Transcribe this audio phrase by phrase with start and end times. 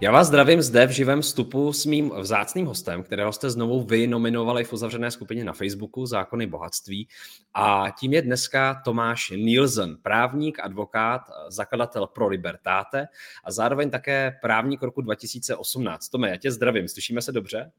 [0.00, 4.06] Já vás zdravím zde v živém vstupu s mým vzácným hostem, kterého jste znovu vy
[4.06, 7.08] nominovali v uzavřené skupině na Facebooku Zákony bohatství.
[7.54, 13.06] A tím je dneska Tomáš Nielsen, právník, advokát, zakladatel pro Libertáte
[13.44, 16.08] a zároveň také právník roku 2018.
[16.08, 17.70] Tome, já tě zdravím, slyšíme se dobře?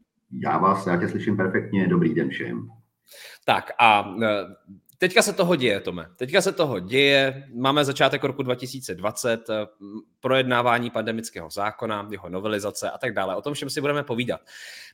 [0.44, 2.70] Já vás, já tě slyším perfektně, dobrý den všem.
[3.46, 4.16] Tak a
[5.02, 6.06] Teďka se toho děje, Tome.
[6.16, 7.48] Teďka se toho děje.
[7.54, 9.54] Máme začátek roku 2020, eh,
[10.20, 13.36] projednávání pandemického zákona, jeho novelizace a tak dále.
[13.36, 14.42] O tom všem si budeme povídat.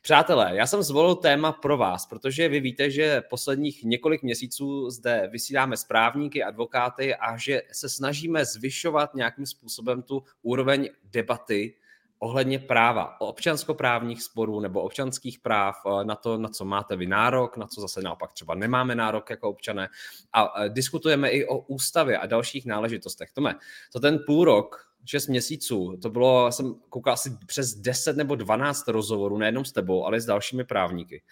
[0.02, 5.28] Přátelé, já jsem zvolil téma pro vás, protože vy víte, že posledních několik měsíců zde
[5.32, 11.74] vysíláme správníky, advokáty a že se snažíme zvyšovat nějakým způsobem tu úroveň debaty
[12.18, 17.56] ohledně práva, občanskoprávních sporů nebo občanských práv, eh, na to, na co máte vy nárok,
[17.56, 19.88] na co zase naopak třeba nemáme nárok jako občané.
[20.32, 23.30] A eh, diskutujeme i o ústavě a dalších náležitostech.
[23.32, 23.54] Tome,
[23.92, 28.88] to ten půl rok, 6 měsíců, to bylo, jsem koukal asi přes 10 nebo 12
[28.88, 31.22] rozhovorů, nejenom s tebou, ale s dalšími právníky.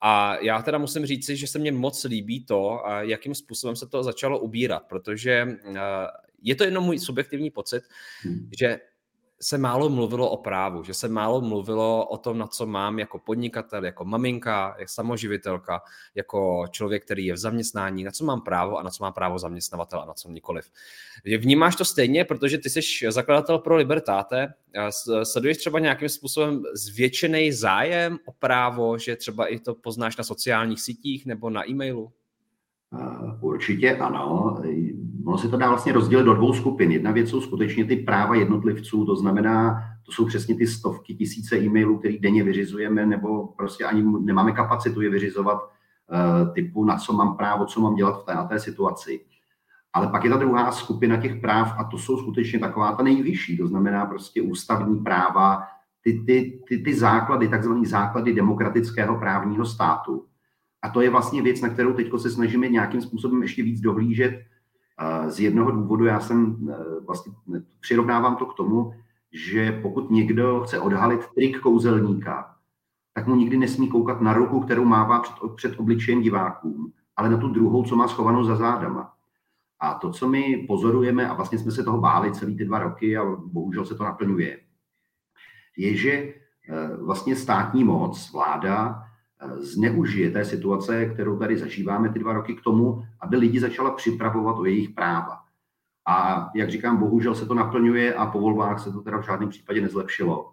[0.00, 4.02] A já teda musím říci, že se mně moc líbí to, jakým způsobem se to
[4.02, 5.80] začalo ubírat, protože eh,
[6.42, 7.82] je to jenom můj subjektivní pocit,
[8.22, 8.50] hmm.
[8.58, 8.78] že
[9.40, 13.18] se málo mluvilo o právu, že se málo mluvilo o tom, na co mám jako
[13.18, 15.82] podnikatel, jako maminka, jako samoživitelka,
[16.14, 19.38] jako člověk, který je v zaměstnání, na co mám právo a na co má právo
[19.38, 20.70] zaměstnavatel a na co nikoliv.
[21.38, 24.54] Vnímáš to stejně, protože ty jsi zakladatel pro Libertáte,
[25.22, 30.80] sleduješ třeba nějakým způsobem zvětšený zájem o právo, že třeba i to poznáš na sociálních
[30.80, 32.12] sítích nebo na e-mailu?
[33.40, 34.56] Určitě ano.
[35.26, 36.92] Ono se to dá vlastně rozdělit do dvou skupin.
[36.92, 41.58] Jedna věc jsou skutečně ty práva jednotlivců, to znamená, to jsou přesně ty stovky, tisíce
[41.58, 45.58] e-mailů, které denně vyřizujeme, nebo prostě ani nemáme kapacitu je vyřizovat,
[46.12, 49.20] eh, typu na co mám právo, co mám dělat v té té situaci.
[49.92, 53.58] Ale pak je ta druhá skupina těch práv a to jsou skutečně taková ta nejvyšší,
[53.58, 55.62] to znamená prostě ústavní práva,
[56.02, 60.24] ty, ty, ty, ty základy, takzvané základy demokratického právního státu.
[60.86, 64.44] A to je vlastně věc, na kterou teď se snažíme nějakým způsobem ještě víc dohlížet.
[65.28, 67.32] Z jednoho důvodu já jsem e, vlastně
[67.80, 68.94] přirovnávám to k tomu,
[69.32, 72.54] že pokud někdo chce odhalit trik kouzelníka,
[73.14, 77.36] tak mu nikdy nesmí koukat na ruku, kterou mává před, před obličejem divákům, ale na
[77.36, 79.12] tu druhou, co má schovanou za zádama.
[79.80, 83.16] A to, co my pozorujeme, a vlastně jsme se toho báli celý ty dva roky
[83.16, 84.58] a bohužel se to naplňuje,
[85.76, 86.34] je, že e,
[86.96, 89.05] vlastně státní moc, vláda,
[89.58, 94.58] zneužije té situace, kterou tady zažíváme ty dva roky k tomu, aby lidi začala připravovat
[94.58, 95.38] o jejich práva.
[96.08, 99.48] A jak říkám, bohužel se to naplňuje a po volbách se to teda v žádném
[99.48, 100.52] případě nezlepšilo.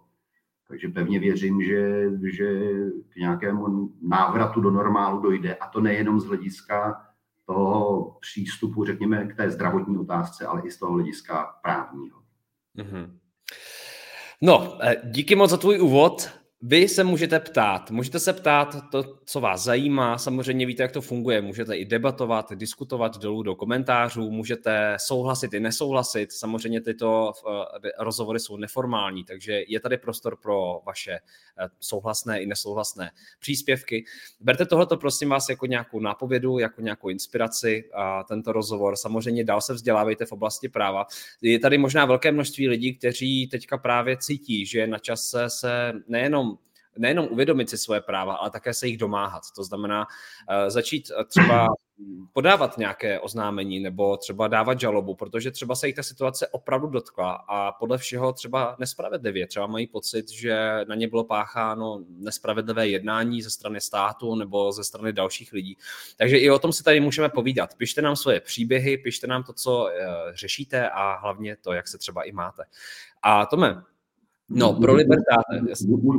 [0.68, 2.60] Takže pevně věřím, že, že
[3.08, 5.54] k nějakému návratu do normálu dojde.
[5.54, 7.00] A to nejenom z hlediska
[7.46, 12.18] toho přístupu, řekněme, k té zdravotní otázce, ale i z toho hlediska právního.
[12.78, 13.10] Mm-hmm.
[14.42, 16.30] No, eh, díky moc za tvůj úvod.
[16.66, 21.00] Vy se můžete ptát, můžete se ptát to, co vás zajímá, samozřejmě víte, jak to
[21.00, 27.32] funguje, můžete i debatovat, diskutovat dolů do komentářů, můžete souhlasit i nesouhlasit, samozřejmě tyto
[27.84, 31.20] eh, rozhovory jsou neformální, takže je tady prostor pro vaše eh,
[31.80, 33.10] souhlasné i nesouhlasné
[33.40, 34.04] příspěvky.
[34.40, 38.96] Berte tohleto prosím vás jako nějakou nápovědu, jako nějakou inspiraci a tento rozhovor.
[38.96, 41.06] Samozřejmě dál se vzdělávejte v oblasti práva.
[41.42, 45.92] Je tady možná velké množství lidí, kteří teďka právě cítí, že je na čase se
[46.08, 46.53] nejenom
[46.98, 49.42] nejenom uvědomit si svoje práva, ale také se jich domáhat.
[49.56, 51.68] To znamená uh, začít uh, třeba
[52.32, 57.32] podávat nějaké oznámení nebo třeba dávat žalobu, protože třeba se jich ta situace opravdu dotkla
[57.32, 59.46] a podle všeho třeba nespravedlivě.
[59.46, 64.84] Třeba mají pocit, že na ně bylo pácháno nespravedlivé jednání ze strany státu nebo ze
[64.84, 65.76] strany dalších lidí.
[66.16, 67.74] Takže i o tom si tady můžeme povídat.
[67.76, 69.90] Pište nám svoje příběhy, pište nám to, co uh,
[70.34, 72.62] řešíte a hlavně to, jak se třeba i máte.
[73.22, 73.82] A Tome,
[74.48, 75.60] No, pro Libertáte.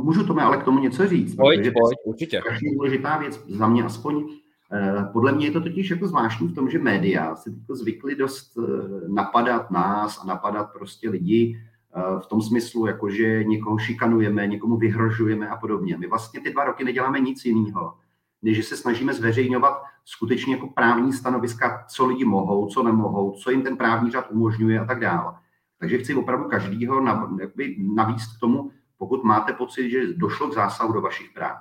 [0.02, 1.34] Můžu tomu ale k tomu něco říct.
[1.34, 2.40] Pojď, pojď, určitě.
[2.62, 4.24] Je důležitá věc za mě aspoň.
[4.72, 8.58] Eh, podle mě je to totiž jako zvláštní v tom, že média si zvykli dost
[8.58, 8.62] eh,
[9.08, 11.60] napadat nás a napadat prostě lidi
[11.96, 15.96] eh, v tom smyslu, jako že někoho šikanujeme, někomu vyhrožujeme a podobně.
[15.96, 17.94] My vlastně ty dva roky neděláme nic jiného,
[18.42, 23.50] než že se snažíme zveřejňovat skutečně jako právní stanoviska, co lidi mohou, co nemohou, co
[23.50, 25.34] jim ten právní řád umožňuje a tak dále.
[25.78, 27.00] Takže chci opravdu každýho
[27.78, 31.58] navíc k tomu, pokud máte pocit, že došlo k zásahu do vašich práv,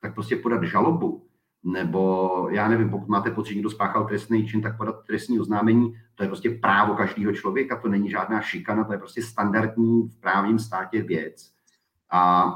[0.00, 1.26] tak prostě podat žalobu
[1.64, 5.94] nebo já nevím, pokud máte pocit, že někdo spáchal trestný čin, tak podat trestní oznámení,
[6.14, 10.20] to je prostě právo každého člověka, to není žádná šikana, to je prostě standardní v
[10.20, 11.52] právním státě věc.
[12.12, 12.52] A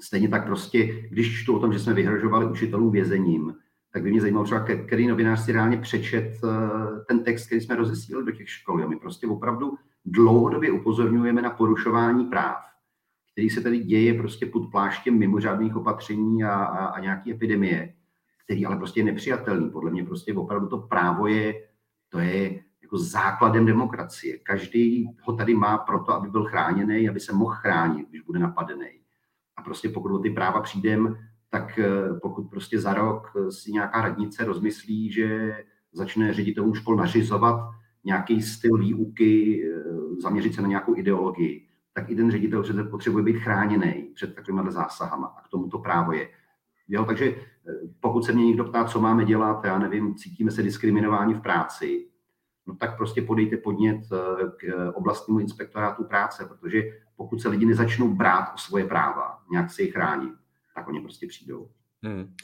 [0.00, 3.54] stejně tak prostě, když čtu o tom, že jsme vyhrožovali učitelům vězením,
[3.92, 7.76] tak by mě zajímalo třeba, který novinář si reálně přečet eh, ten text, který jsme
[7.76, 8.84] rozesílali do těch škol.
[8.84, 9.74] A my prostě opravdu
[10.06, 12.56] dlouhodobě upozorňujeme na porušování práv,
[13.32, 17.94] který se tady děje prostě pod pláštěm mimořádných opatření a, a, a nějaké epidemie,
[18.44, 19.70] který ale prostě je nepřijatelný.
[19.70, 21.54] Podle mě prostě opravdu to právo je,
[22.08, 24.38] to je jako základem demokracie.
[24.38, 29.00] Každý ho tady má proto, aby byl chráněný, aby se mohl chránit, když bude napadený.
[29.56, 31.18] A prostě pokud o ty práva přijdem,
[31.50, 35.56] tak eh, pokud prostě za rok si nějaká radnice rozmyslí, že
[35.92, 37.70] začne ředitelům škol nařizovat
[38.06, 43.24] nějaký styl výuky, eh, zaměřit se na nějakou ideologii, tak i ten ředitel přece potřebuje
[43.24, 45.26] být chráněný před takovými zásahama.
[45.26, 46.28] A k tomu to právo je.
[46.88, 50.62] Jo, takže eh, pokud se mě někdo ptá, co máme dělat, já nevím, cítíme se
[50.62, 52.08] diskriminováni v práci,
[52.66, 54.00] no tak prostě podejte podnět
[54.56, 56.82] k oblastnímu inspektorátu práce, protože
[57.16, 60.32] pokud se lidi nezačnou brát o svoje práva, nějak se je chránit,
[60.74, 61.68] tak oni prostě přijdou.
[62.06, 62.34] Hmm.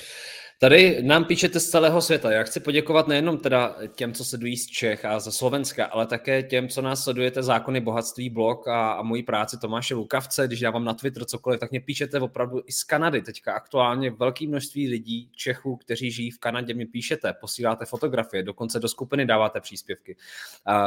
[0.61, 2.33] Tady nám píšete z celého světa.
[2.33, 6.43] Já chci poděkovat nejenom teda těm, co sledují z Čech a ze Slovenska, ale také
[6.43, 10.47] těm, co nás sledujete Zákony bohatství blog a, a mojí práci Tomáše Lukavce.
[10.47, 13.23] Když já vám na Twitter cokoliv, tak mě píšete opravdu i z Kanady.
[13.23, 18.81] Teďka aktuálně velké množství lidí, Čechů, kteří žijí v Kanadě, mi píšete, posíláte fotografie, dokonce
[18.81, 20.17] do skupiny dáváte příspěvky.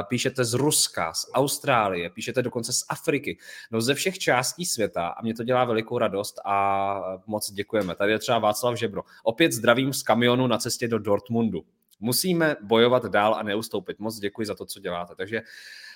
[0.08, 3.38] Píšete z Ruska, z Austrálie, píšete dokonce z Afriky.
[3.72, 7.96] No ze všech částí světa a mě to dělá velikou radost a moc děkujeme.
[7.96, 9.04] Tady je třeba Václav Žebro.
[9.24, 11.64] Opět zdravím z kamionu na cestě do Dortmundu.
[12.00, 14.00] Musíme bojovat dál a neustoupit.
[14.00, 15.16] Moc děkuji za to, co děláte.
[15.16, 15.42] Takže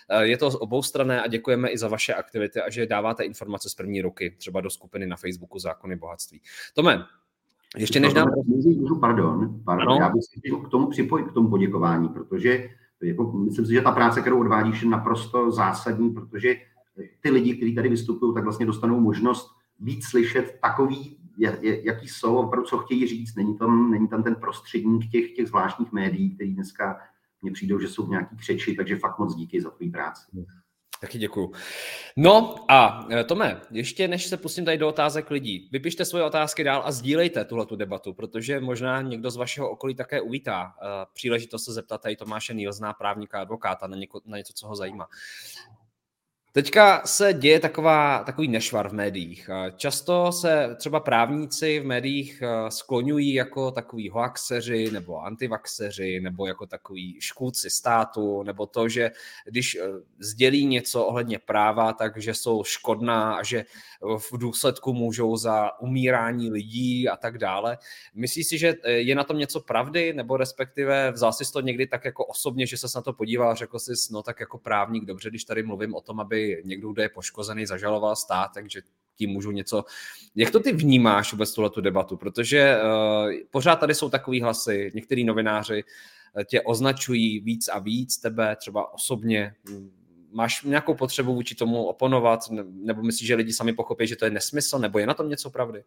[0.10, 3.76] eh, je to oboustrané a děkujeme i za vaše aktivity a že dáváte informace z
[3.76, 6.42] první ruky, třeba do skupiny na Facebooku Zákony bohatství.
[6.74, 7.06] Tome,
[7.78, 8.28] ještě než nám...
[8.46, 12.70] Můžu, pardon, pardon já bych se k tomu připojit, k tomu poděkování, protože
[13.02, 16.56] jako, myslím si, že ta práce, kterou odvádíš, je naprosto zásadní, protože
[17.22, 21.19] ty lidi, kteří tady vystupují, tak vlastně dostanou možnost být slyšet takový
[21.84, 23.36] jaký jsou, opravdu co chtějí říct.
[23.36, 27.00] Není tam, není tam ten prostředník těch, těch zvláštních médií, který dneska
[27.42, 30.22] mně přijdou, že jsou v nějaký křeči, takže fakt moc díky za tvůj práci.
[31.02, 31.52] Taky děkuju.
[32.18, 36.64] No a e, Tome, ještě než se pustím tady do otázek lidí, vypište svoje otázky
[36.64, 40.88] dál a sdílejte tuhle tu debatu, protože možná někdo z vašeho okolí také uvítá uh,
[41.14, 45.08] příležitost se zeptat tady Tomáše Nýlzná, právníka advokáta, na, něko, na něco, co ho zajímá.
[46.52, 49.50] Teďka se děje taková, takový nešvar v médiích.
[49.76, 56.66] Často se třeba právníci v médiích eh, skloňují jako takový hoaxeři nebo antivaxeři nebo jako
[56.66, 59.12] takový škůdci státu nebo to, že
[59.46, 59.84] když eh,
[60.20, 63.66] sdělí něco ohledně práva, takže jsou škodná a že
[64.02, 67.78] v důsledku můžou za umírání lidí a tak dále.
[68.14, 71.88] Myslíš si, že eh, je na tom něco pravdy nebo respektive vzal jsi to někdy
[71.88, 75.06] tak jako osobně, že se na to podíval a řekl jsi, no tak jako právník,
[75.06, 78.82] dobře, když tady mluvím o tom, aby někdo, kdo je poškozený, zažaloval stát, takže
[79.16, 79.84] tím můžu něco...
[80.36, 82.18] Jak to ty vnímáš vůbec tuhle tu debatu?
[82.18, 85.84] Protože uh, pořád tady jsou takový hlasy, některý novináři
[86.38, 89.54] eh, tě označují víc a víc, tebe třeba osobně.
[90.32, 92.40] Máš nějakou potřebu vůči tomu oponovat,
[92.72, 95.50] nebo myslíš, že lidi sami pochopí, že to je nesmysl, nebo je na tom něco
[95.50, 95.84] pravdy?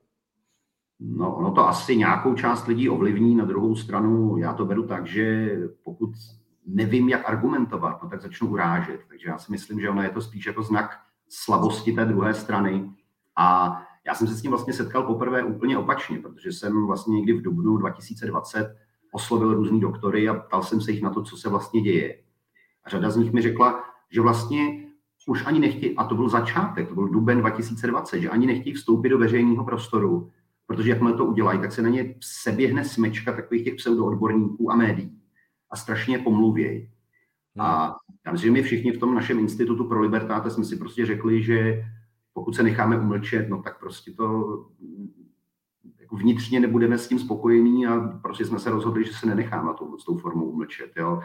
[1.01, 5.07] No, ono to asi nějakou část lidí ovlivní, na druhou stranu já to beru tak,
[5.07, 5.51] že
[5.83, 6.11] pokud
[6.67, 9.01] nevím, jak argumentovat, no tak začnu urážet.
[9.09, 12.91] Takže já si myslím, že ono je to spíš jako znak slabosti té druhé strany.
[13.37, 17.33] A já jsem se s tím vlastně setkal poprvé úplně opačně, protože jsem vlastně někdy
[17.33, 18.77] v dubnu 2020
[19.13, 22.19] oslovil různý doktory a ptal jsem se jich na to, co se vlastně děje.
[22.85, 24.87] A řada z nich mi řekla, že vlastně
[25.27, 29.09] už ani nechtějí, a to byl začátek, to byl duben 2020, že ani nechtějí vstoupit
[29.09, 30.31] do veřejného prostoru,
[30.67, 35.22] protože jakmile to udělají, tak se na ně seběhne smečka takových těch pseudoodborníků a médií
[35.73, 36.91] a strašně pomluvějí.
[37.59, 37.95] A hmm.
[38.27, 41.43] já myslím, že my všichni v tom našem institutu pro libertáte jsme si prostě řekli,
[41.43, 41.85] že
[42.33, 44.27] pokud se necháme umlčet, no tak prostě to
[46.01, 49.99] jako vnitřně nebudeme s tím spokojení a prostě jsme se rozhodli, že se nenecháme to,
[49.99, 50.93] s tou formou umlčet.
[50.97, 51.21] Jo.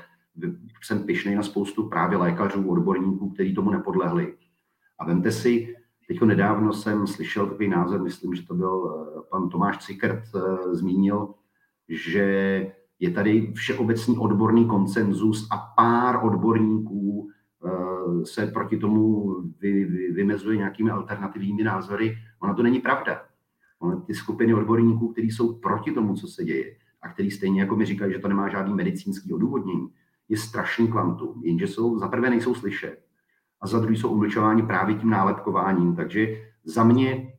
[0.83, 4.37] Jsem pišnej na spoustu právě lékařů, odborníků, kteří tomu nepodlehli.
[4.99, 5.75] A vemte si,
[6.07, 10.75] teďko nedávno jsem slyšel takový názor, myslím, že to byl eh, pan Tomáš Cikert, eh,
[10.75, 11.33] zmínil,
[11.89, 17.29] že je tady všeobecný odborný konsenzus a pár odborníků
[17.65, 22.17] eh, se proti tomu vy, vy, vymezuje nějakými alternativními názory.
[22.39, 23.21] Ona to není pravda.
[23.79, 27.75] Ona, ty skupiny odborníků, kteří jsou proti tomu, co se děje, a který stejně jako
[27.75, 29.87] mi říkají, že to nemá žádný medicínský odůvodnění,
[30.29, 31.41] je strašný kvantum.
[31.43, 32.99] Jenže jsou, za prvé nejsou slyšet
[33.61, 35.95] a za druhé jsou umlčováni právě tím nálepkováním.
[35.95, 37.33] Takže za mě,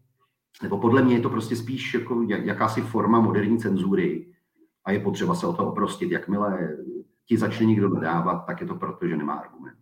[0.63, 4.28] nebo podle mě je to prostě spíš jako jakási forma moderní cenzury,
[4.89, 6.11] a je potřeba se o to oprostit.
[6.11, 6.77] Jakmile
[7.27, 9.79] ti začne někdo dodávat, tak je to proto, že nemá argument.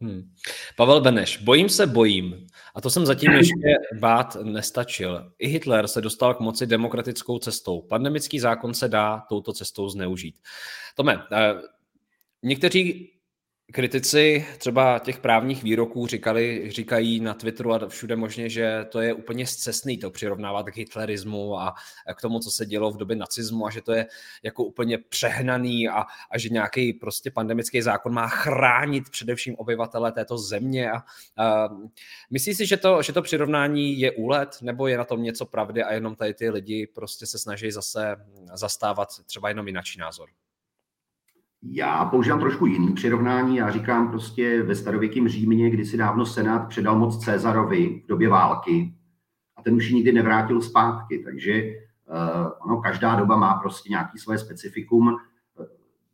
[0.00, 0.30] Hmm.
[0.76, 2.46] Pavel Beneš, bojím se, bojím.
[2.74, 5.32] A to jsem zatím ještě bát nestačil.
[5.38, 7.82] I Hitler se dostal k moci demokratickou cestou.
[7.82, 10.38] Pandemický zákon se dá touto cestou zneužít.
[10.94, 11.54] Tome, eh,
[12.42, 13.12] někteří
[13.72, 19.14] Kritici třeba těch právních výroků říkali, říkají na Twitteru a všude možně, že to je
[19.14, 21.74] úplně zcestný to přirovnávat k hitlerismu a
[22.16, 24.06] k tomu, co se dělo v době nacismu a že to je
[24.42, 30.38] jako úplně přehnaný a, a že nějaký prostě pandemický zákon má chránit především obyvatele této
[30.38, 30.90] země.
[30.90, 30.96] A,
[31.44, 31.68] a
[32.30, 35.82] myslíš si, že to, že to přirovnání je úlet nebo je na tom něco pravdy
[35.82, 38.16] a jenom tady ty lidi prostě se snaží zase
[38.54, 40.28] zastávat třeba jenom jináčí názor?
[41.70, 43.56] Já používám trošku jiný přirovnání.
[43.56, 48.28] Já říkám prostě ve starověkém Římě, kdy si dávno Senát předal moc Cezarovi v době
[48.28, 48.94] války
[49.56, 51.18] a ten už ji nikdy nevrátil zpátky.
[51.18, 55.16] Takže uh, ono, každá doba má prostě nějaký své specifikum.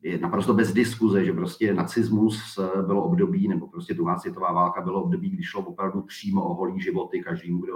[0.02, 5.02] Je naprosto bez diskuze, že prostě nacismus bylo období, nebo prostě druhá světová válka bylo
[5.02, 7.74] období, kdy šlo opravdu přímo o holý životy každému, kdo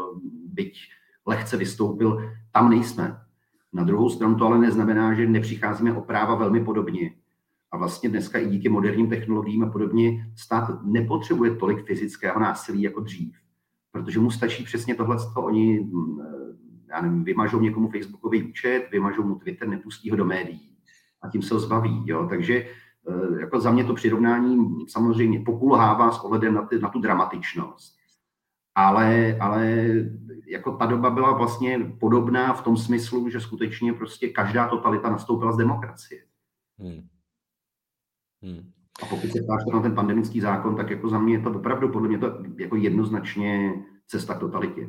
[0.52, 0.78] byť
[1.26, 2.30] lehce vystoupil.
[2.52, 3.20] Tam nejsme.
[3.72, 7.10] Na druhou stranu to ale neznamená, že nepřicházíme o práva velmi podobně
[7.72, 13.00] a vlastně dneska i díky moderním technologiím a podobně stát nepotřebuje tolik fyzického násilí jako
[13.00, 13.36] dřív,
[13.92, 16.18] protože mu stačí přesně tohle, oni, mm,
[16.88, 20.76] já nevím, vymažou někomu Facebookový účet, vymažou mu Twitter, nepustí ho do médií
[21.22, 22.02] a tím se ho zbaví.
[22.06, 22.26] Jo?
[22.30, 27.00] Takže eh, jako za mě to přirovnání samozřejmě pokulhává s ohledem na, ty, na tu
[27.00, 27.96] dramatičnost.
[28.74, 29.86] Ale, ale
[30.46, 35.52] jako ta doba byla vlastně podobná v tom smyslu, že skutečně prostě každá totalita nastoupila
[35.52, 36.22] z demokracie.
[36.78, 37.08] Hmm.
[38.46, 38.70] Hmm.
[39.02, 41.88] A pokud se ptáš na ten pandemický zákon, tak jako za mě je to opravdu
[41.88, 42.26] podle mě to
[42.58, 43.72] jako jednoznačně
[44.06, 44.88] cesta k totalitě.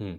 [0.00, 0.18] Hmm.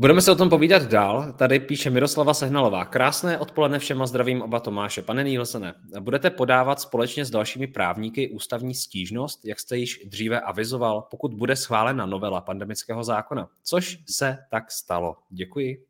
[0.00, 1.32] Budeme se o tom povídat dál.
[1.32, 2.84] Tady píše Miroslava Sehnalová.
[2.84, 5.02] Krásné odpoledne všema zdravím oba Tomáše.
[5.02, 11.02] Pane Nielsene, budete podávat společně s dalšími právníky ústavní stížnost, jak jste již dříve avizoval,
[11.10, 15.16] pokud bude schválena novela pandemického zákona, což se tak stalo.
[15.30, 15.84] Děkuji.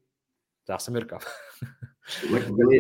[0.69, 1.19] Dá se Mirka.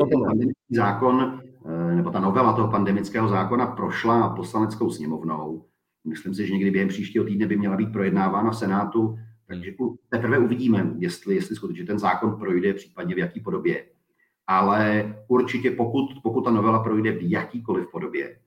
[0.06, 5.64] ten pandemický zákon, eh, nebo ta novela toho pandemického zákona prošla poslaneckou sněmovnou.
[6.04, 9.73] Myslím si, že někdy během příštího týdne by měla být projednávána v Senátu, takže
[10.08, 13.85] teprve uvidíme, jestli, jestli skutečně ten zákon projde, případně v jaký podobě.
[14.47, 18.38] Ale určitě pokud, pokud ta novela projde v jakýkoliv podobě,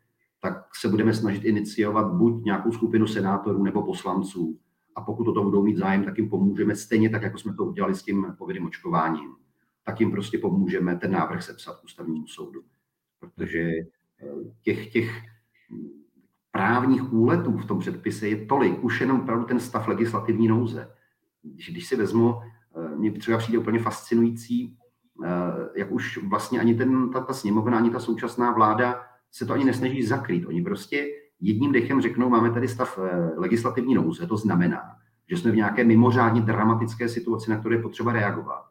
[0.41, 4.59] tak se budeme snažit iniciovat buď nějakou skupinu senátorů nebo poslanců.
[4.95, 7.65] A pokud o to budou mít zájem, tak jim pomůžeme stejně tak, jako jsme to
[7.65, 9.31] udělali s tím povinným očkováním
[9.91, 12.63] tak jim prostě pomůžeme ten návrh sepsat ústavnímu soudu.
[13.19, 13.86] Protože eh,
[14.62, 15.21] těch, těch
[16.51, 20.91] právních úletů v tom předpise je tolik, už jenom opravdu ten stav legislativní nouze.
[21.43, 24.77] Když, když si vezmu, eh, mně třeba přijde úplně fascinující,
[25.25, 25.29] eh,
[25.75, 29.65] jak už vlastně ani ten, ta, ta sněmovna, ani ta současná vláda se to ani
[29.65, 30.45] nesnaží zakrýt.
[30.45, 31.07] Oni prostě
[31.39, 33.00] jedním dechem řeknou, máme tady stav
[33.38, 34.81] legislativní nouze, to znamená,
[35.29, 38.70] že jsme v nějaké mimořádně dramatické situaci, na které je potřeba reagovat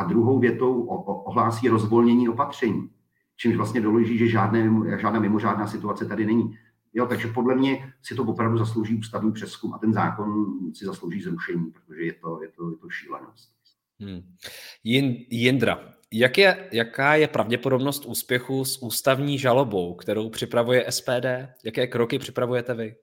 [0.00, 0.82] a druhou větou
[1.24, 2.90] ohlásí rozvolnění opatření,
[3.36, 6.56] čímž vlastně doloží, že žádné, žádná mimořádná situace tady není.
[6.94, 11.22] Jo, takže podle mě si to opravdu zaslouží ústavní přeskum a ten zákon si zaslouží
[11.22, 13.52] zrušení, protože je to, je to, je to šílenost.
[14.00, 14.22] Hmm.
[15.30, 15.78] Jindra,
[16.12, 21.26] jak je, jaká je pravděpodobnost úspěchu s ústavní žalobou, kterou připravuje SPD?
[21.64, 22.94] Jaké kroky připravujete vy?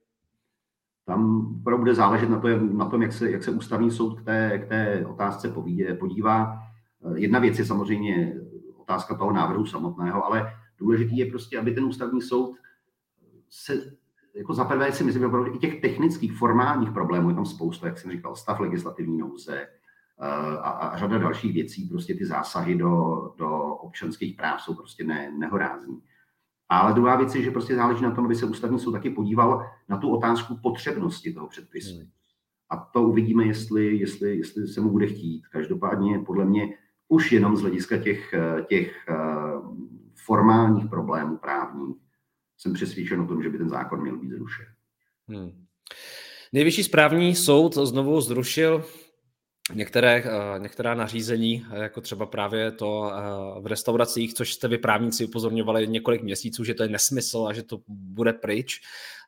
[1.06, 4.60] Tam bude záležet na, to, na tom, jak se, jak se ústavní soud k té,
[4.60, 5.54] k té otázce
[6.00, 6.67] podívá.
[7.16, 8.36] Jedna věc je samozřejmě
[8.76, 12.56] otázka toho návrhu samotného, ale důležitý je prostě, aby ten ústavní soud
[13.50, 13.98] se,
[14.36, 17.98] jako za prvé si myslím, že i těch technických, formálních problémů je tam spousta, jak
[17.98, 19.68] jsem říkal, stav legislativní nouze eh,
[20.58, 25.32] a, a řada dalších věcí, prostě ty zásahy do, do občanských práv jsou prostě ne,
[25.38, 26.02] nehorázní.
[26.70, 29.66] Ale druhá věc je, že prostě záleží na tom, aby se ústavní soud taky podíval
[29.90, 31.98] na tu otázku potřebnosti toho předpisu.
[31.98, 32.08] Hmm.
[32.70, 35.48] A to uvidíme, jestli, jestli, jestli se mu bude chtít.
[35.48, 36.78] Každopádně podle mě
[37.08, 39.16] už jenom z hlediska těch, eh, těch eh,
[40.26, 41.96] formálních problémů právních
[42.58, 44.66] jsem přesvědčen o tom, že by ten zákon měl být zrušen.
[45.28, 45.66] Hmm.
[46.54, 48.86] Nejvyšší správní soud znovu zrušil
[49.74, 53.12] některé, eh, některá nařízení, jako třeba právě to
[53.60, 57.64] v restauracích, což jste vy právníci upozorňovali několik měsíců, že to je nesmysl a že
[57.64, 58.82] to bude pryč.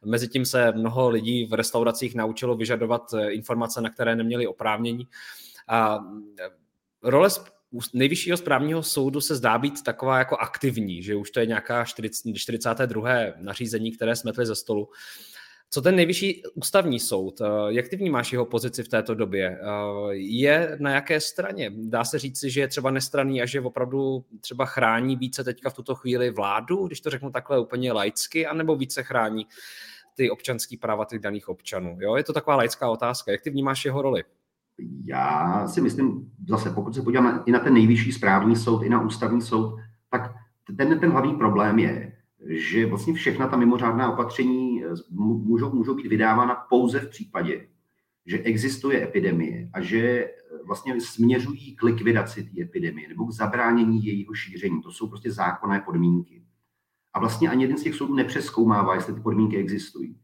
[0.05, 5.07] Mezitím se mnoho lidí v restauracích naučilo vyžadovat informace, na které neměli oprávnění.
[5.67, 5.99] A
[7.03, 7.29] role
[7.93, 12.33] nejvyššího správního soudu se zdá být taková jako aktivní, že už to je nějaká 40,
[12.35, 13.09] 42.
[13.37, 14.89] nařízení, které smetly ze stolu.
[15.71, 19.59] Co ten nejvyšší ústavní soud, jak ty vnímáš jeho pozici v této době?
[20.11, 21.71] Je na jaké straně?
[21.75, 25.73] Dá se říci, že je třeba nestraný a že opravdu třeba chrání více teďka v
[25.73, 29.47] tuto chvíli vládu, když to řeknu takhle úplně laicky, anebo více chrání
[30.15, 31.97] ty občanské práva těch daných občanů?
[32.01, 32.15] Jo?
[32.15, 33.31] Je to taková laická otázka.
[33.31, 34.23] Jak ty vnímáš jeho roli?
[35.05, 39.01] Já si myslím, zase pokud se podíváme i na ten nejvyšší správní soud, i na
[39.01, 40.35] ústavní soud, tak
[40.77, 42.13] ten, ten hlavní problém je,
[42.47, 47.67] že vlastně všechna ta mimořádná opatření eh, můžou, můžou být vydávána pouze v případě,
[48.25, 50.31] že existuje epidemie a že eh,
[50.67, 54.81] vlastně směřují k likvidaci té epidemie nebo k zabránění jejího šíření.
[54.81, 56.43] To jsou prostě zákonné podmínky.
[57.13, 60.15] A vlastně ani jeden z těch soudů nepřeskoumává, jestli ty podmínky existují.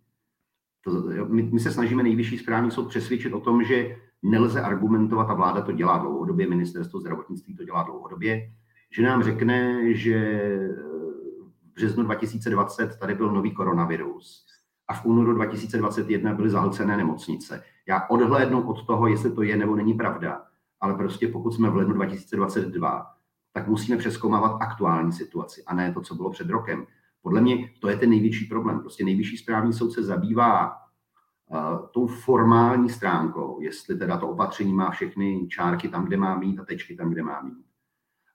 [0.81, 5.34] To, my, my se snažíme nejvyšší správní soud přesvědčit o tom, že nelze argumentovat, a
[5.34, 8.51] vláda to dělá dlouhodobě, ministerstvo zdravotnictví to dělá dlouhodobě,
[8.91, 10.41] že nám řekne, že
[11.63, 14.45] v březnu 2020 tady byl nový koronavirus
[14.88, 17.63] a v únoru 2021 byly zahlcené nemocnice.
[17.88, 20.43] Já odhlédnu od toho, jestli to je nebo není pravda,
[20.81, 23.05] ale prostě pokud jsme v lednu 2022,
[23.53, 26.86] tak musíme přeskoumávat aktuální situaci a ne to, co bylo před rokem.
[27.22, 28.79] Podle mě to je ten největší problém.
[28.79, 30.77] Prostě nejvyšší správní soud se zabývá
[31.91, 36.65] tou formální stránkou, jestli teda to opatření má všechny čárky tam, kde má mít a
[36.65, 37.65] tečky tam, kde má mít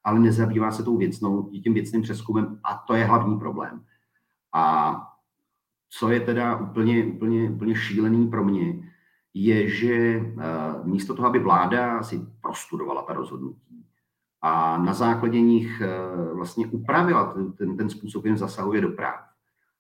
[0.05, 3.85] ale nezabývá se tou věcnou, tím věcným přeskumem a to je hlavní problém.
[4.53, 4.97] A
[5.91, 8.91] co je teda úplně, úplně, úplně šílený pro mě,
[9.35, 10.25] je, že eh,
[10.85, 13.87] místo toho, aby vláda si prostudovala ta rozhodnutí
[14.43, 19.21] a na základě nich eh, vlastně upravila ten, ten způsob, jen zasahuje do práv,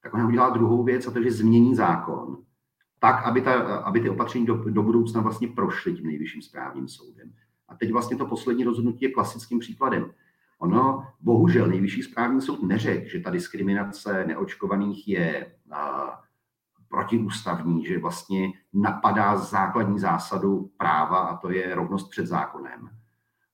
[0.02, 2.36] tak ona udělá druhou věc a to, že změní zákon
[3.00, 7.32] tak, aby, ta, aby ty opatření do, do budoucna vlastně prošly tím nejvyšším správním soudem.
[7.68, 10.10] A teď vlastně to poslední rozhodnutí je klasickým příkladem.
[10.58, 16.20] Ono, bohužel, nejvyšší správní soud neřekl, že ta diskriminace neočkovaných je a,
[16.88, 22.90] protiústavní, že vlastně napadá základní zásadu práva a to je rovnost před zákonem.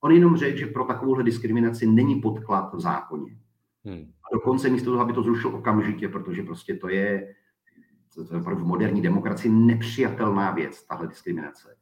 [0.00, 3.38] On jenom řekl, že pro takovouhle diskriminaci není podklad v zákoně.
[3.84, 4.00] Hmm.
[4.00, 7.34] A dokonce místo toho, aby to zrušil okamžitě, protože prostě to je
[8.16, 11.76] v moderní demokracii nepřijatelná věc, tahle diskriminace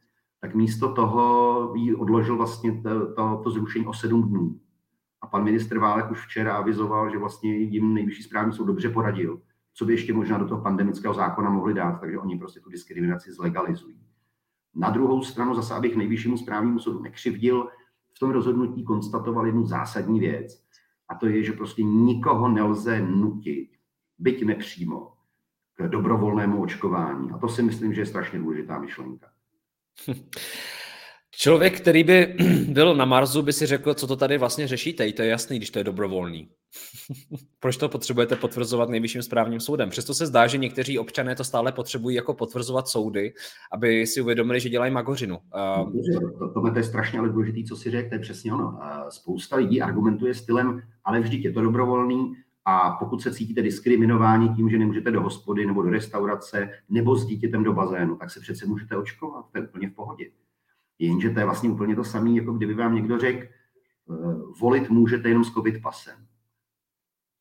[0.45, 4.61] tak místo toho jí odložil vlastně to, to, to zrušení o sedm dnů.
[5.21, 9.41] A pan ministr Válek už včera avizoval, že vlastně jim nejvyšší správní soud dobře poradil,
[9.75, 13.33] co by ještě možná do toho pandemického zákona mohli dát, takže oni prostě tu diskriminaci
[13.33, 14.01] zlegalizují.
[14.75, 17.69] Na druhou stranu zase, abych nejvyššímu správnímu soudu nekřivdil,
[18.13, 20.65] v tom rozhodnutí konstatoval jednu zásadní věc,
[21.09, 23.71] a to je, že prostě nikoho nelze nutit,
[24.19, 25.13] byť nepřímo,
[25.77, 27.31] k dobrovolnému očkování.
[27.31, 29.27] A to si myslím, že je strašně důležitá myšlenka.
[31.37, 32.37] Člověk, který by
[32.69, 35.07] byl na Marsu, by si řekl, co to tady vlastně řešíte.
[35.07, 36.49] I to je jasný, když to je dobrovolný.
[37.61, 39.91] Proč to potřebujete potvrzovat nejvyšším správním soudem?
[39.91, 43.33] Přesto se zdá, že někteří občané to stále potřebují jako potvrzovat soudy,
[43.73, 45.39] aby si uvědomili, že dělají magořinu.
[45.57, 45.93] No,
[46.39, 48.79] to, to, to je strašně ale důležité, co si řekl, to je přesně ono.
[49.09, 52.33] Spousta lidí argumentuje stylem, ale vždyť je to dobrovolný,
[52.65, 57.27] a pokud se cítíte diskriminováni tím, že nemůžete do hospody nebo do restaurace nebo s
[57.27, 60.31] dítětem do bazénu, tak se přece můžete očkovat, to je úplně v pohodě.
[60.99, 63.53] Jenže to je vlastně úplně to samé, jako kdyby vám někdo řekl, eh,
[64.61, 66.27] volit můžete jenom s covid pasem.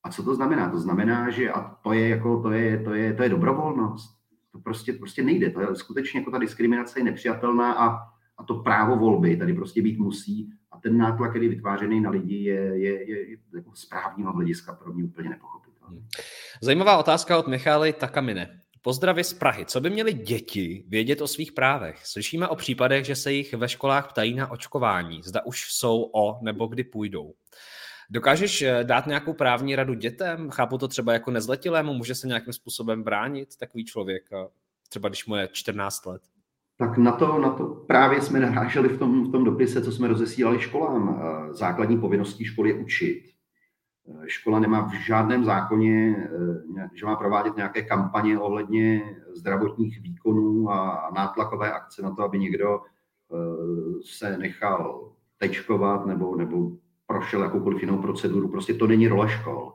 [0.03, 0.69] A co to znamená?
[0.69, 4.17] To znamená, že a to je, jako, to je, to je, to je dobrovolnost.
[4.51, 5.49] To prostě, prostě nejde.
[5.49, 9.81] To je skutečně jako ta diskriminace je nepřijatelná a, a to právo volby tady prostě
[9.81, 13.71] být musí a ten nátlak, který je vytvářený na lidi, je, je, je, je jako
[13.75, 15.97] z právního hlediska pro mě úplně nepochopitelný.
[15.97, 16.07] Hmm.
[16.61, 18.59] Zajímavá otázka od Michály Takamine.
[18.81, 19.65] Pozdravy z Prahy.
[19.65, 22.05] Co by měly děti vědět o svých právech?
[22.05, 25.21] Slyšíme o případech, že se jich ve školách ptají na očkování.
[25.23, 27.33] Zda už jsou o nebo kdy půjdou.
[28.09, 30.49] Dokážeš eh, dát nějakou právní radu dětem?
[30.49, 31.93] Chápu to třeba jako nezletilému?
[31.93, 34.47] Může se nějakým způsobem bránit takový člověk, eh,
[34.89, 36.21] třeba když mu je 14 let?
[36.83, 40.07] Tak na to, na to právě jsme naráželi v tom, v tom dopise, co jsme
[40.07, 41.21] rozesílali školám.
[41.51, 43.23] Základní povinností školy je učit.
[44.25, 46.15] Škola nemá v žádném zákoně,
[46.77, 49.01] eh, že má provádět nějaké kampaně ohledně
[49.35, 53.35] zdravotních výkonů a nátlakové akce na to, aby někdo eh,
[54.05, 56.71] se nechal tečkovat nebo, nebo
[57.07, 58.47] prošel jakoukoliv jinou proceduru.
[58.47, 59.73] Prostě to není role škol.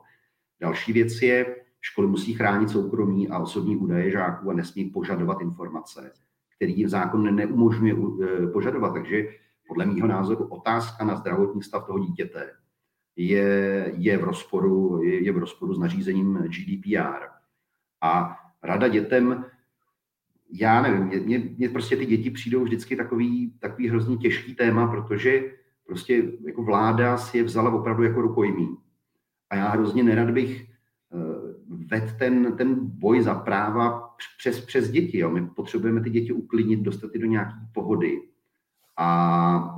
[0.61, 6.11] Další věc je, školy musí chránit soukromí a osobní údaje žáků a nesmí požadovat informace
[6.59, 8.93] který zákon neumožňuje eh, požadovat.
[8.93, 9.27] Takže
[9.67, 12.51] podle mého názoru otázka na zdravotní stav toho dítěte
[13.15, 17.25] je, je, v, rozporu, je, je v rozporu s nařízením GDPR.
[18.01, 19.45] A rada dětem,
[20.51, 25.43] já nevím, mě, mě prostě ty děti přijdou vždycky takový, takový hrozně těžký téma, protože
[25.85, 28.77] prostě jako vláda si je vzala opravdu jako rukojmí.
[29.49, 30.69] A já hrozně nerad bych
[31.69, 35.19] ved ten, ten boj za práva přes, přes děti.
[35.19, 35.31] Jo.
[35.31, 38.21] My potřebujeme ty děti uklidnit, dostat je do nějaké pohody.
[38.97, 39.75] A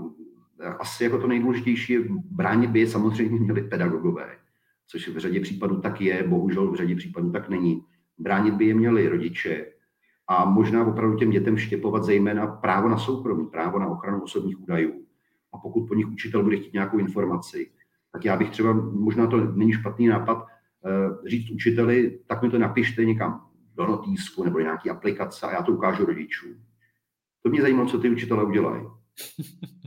[0.80, 2.00] asi jako to nejdůležitější je
[2.32, 4.38] bránit by je samozřejmě měli pedagogové,
[4.88, 7.86] což v řadě případů tak je, bohužel v řadě případů tak není.
[8.18, 9.66] Bránit by je měli rodiče
[10.28, 15.06] a možná opravdu těm dětem štěpovat zejména právo na soukromí, právo na ochranu osobních údajů.
[15.54, 17.72] A pokud po nich učitel bude chtít nějakou informaci,
[18.12, 20.46] tak já bych třeba, možná to není špatný nápad,
[20.86, 23.51] eh, říct učiteli, tak mi to napište někam
[23.86, 26.66] do notýsku nebo nějaký aplikace a já to ukážu rodičům.
[27.44, 28.84] To mě zajímalo, co ty učitelé udělají.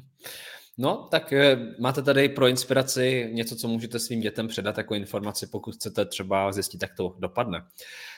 [0.79, 5.47] No, tak eh, máte tady pro inspiraci něco, co můžete svým dětem předat jako informaci,
[5.47, 7.67] pokud chcete třeba zjistit, jak to dopadne.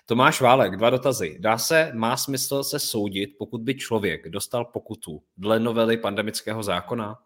[0.07, 1.37] Tomáš Válek, dva dotazy.
[1.41, 7.19] Dá se, má smysl se soudit, pokud by člověk dostal pokutu dle novely pandemického zákona?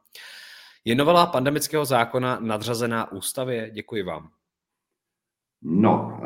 [0.85, 3.71] Je novela pandemického zákona nadřazená ústavě?
[3.71, 4.31] Děkuji vám.
[5.63, 6.21] No,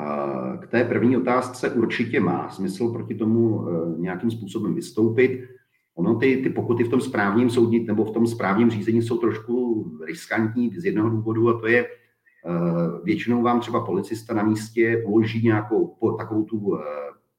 [0.61, 5.49] k té první otázce určitě má smysl proti tomu eh, nějakým způsobem vystoupit.
[5.95, 9.85] Ono ty, ty pokuty v tom správním soudní nebo v tom správním řízení jsou trošku
[10.07, 11.91] riskantní z jednoho důvodu a to je, eh,
[13.05, 16.85] většinou vám třeba policista na místě uloží nějakou takovou tu eh,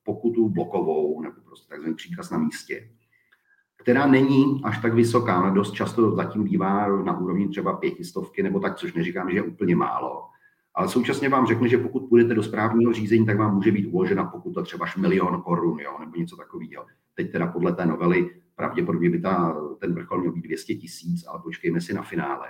[0.04, 2.90] pokutu blokovou nebo prostě takzvaný příkaz na místě,
[3.78, 8.60] která není až tak vysoká, ale dost často zatím bývá na úrovni třeba pětistovky nebo
[8.60, 10.24] tak, což neříkám, že je úplně málo.
[10.76, 14.26] Ale současně vám řekne, že pokud půjdete do správního řízení, tak vám může být uložena
[14.26, 16.86] pokuta třeba až milion korun, jo, nebo něco takového.
[17.16, 21.42] Teď teda podle té novely pravděpodobně by ta, ten vrchol měl být 200 tisíc, ale
[21.44, 22.48] počkejme si na finále.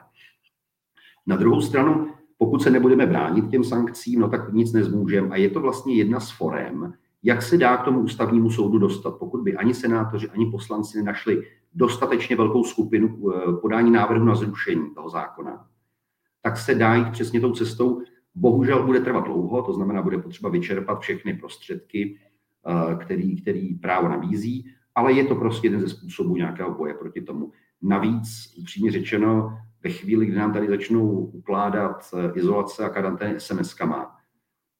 [1.28, 2.08] Na druhou stranu,
[2.38, 5.30] pokud se nebudeme bránit těm sankcím, no tak nic nezmůžeme.
[5.30, 9.12] A je to vlastně jedna z forem, jak se dá k tomu ústavnímu soudu dostat,
[9.12, 14.90] pokud by ani senátoři, ani poslanci nenašli dostatečně velkou skupinu eh, podání návrhu na zrušení
[14.96, 15.68] toho zákona,
[16.42, 18.02] tak se dá jít přesně tou cestou.
[18.36, 22.18] Bohužel bude trvat dlouho, to znamená, bude potřeba vyčerpat všechny prostředky,
[22.68, 27.22] eh, který, který právo nabízí, ale je to prostě jeden ze způsobů nějakého boje proti
[27.22, 27.52] tomu.
[27.82, 34.06] Navíc, upřímně řečeno, ve chvíli, kdy nám tady začnou ukládat eh, izolace a karantény SMS-kama,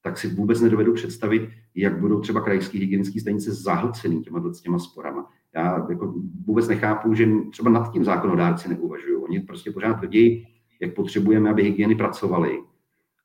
[0.02, 5.30] tak si vůbec nedovedu představit, jak budou třeba krajské hygienické stanice zahlcený těma, těma sporama.
[5.54, 6.14] Já jako
[6.46, 9.16] vůbec nechápu, že třeba nad tím zákonodárci neuvažují.
[9.16, 10.48] Oni prostě pořád tvrdí,
[10.80, 12.58] jak potřebujeme, aby hygieny pracovaly.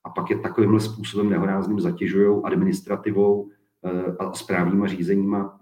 [0.03, 3.49] A pak je takovýmhle způsobem nehorázným zatěžují administrativou
[3.85, 5.59] eh, a správníma řízeníma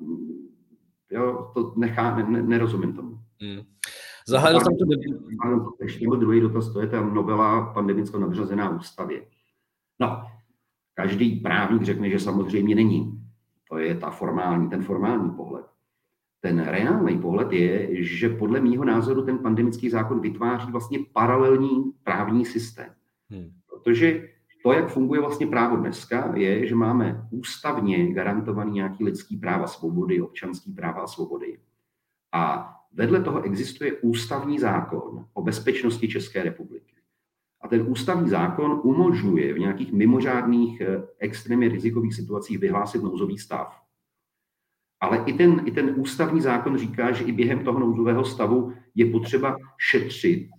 [1.11, 3.19] Jo, to nechá, ne, nerozumím tomu.
[3.41, 3.61] Hmm.
[4.27, 4.85] Zahledl jsem to...
[5.45, 9.25] Ano, ještě byl druhý dotaz, to je ta novela pandemicko nadřazená ústavě.
[9.99, 10.23] No,
[10.93, 13.23] každý právník řekne, že samozřejmě není.
[13.69, 15.65] To je ta formální, ten formální pohled.
[16.41, 22.45] Ten reálný pohled je, že podle mýho názoru ten pandemický zákon vytváří vlastně paralelní právní
[22.45, 22.89] systém.
[23.29, 23.51] Hmm.
[23.83, 24.29] Protože
[24.63, 30.21] to, jak funguje vlastně právo dneska, je, že máme ústavně garantovaný nějaký lidský práva, svobody,
[30.21, 31.59] občanský práva a svobody.
[32.31, 36.95] A vedle toho existuje ústavní zákon o bezpečnosti České republiky.
[37.61, 43.81] A ten ústavní zákon umožňuje v nějakých mimořádných eh, extrémně rizikových situacích vyhlásit nouzový stav.
[44.99, 49.05] Ale i ten, i ten ústavní zákon říká, že i během toho nouzového stavu je
[49.11, 50.49] potřeba šetřit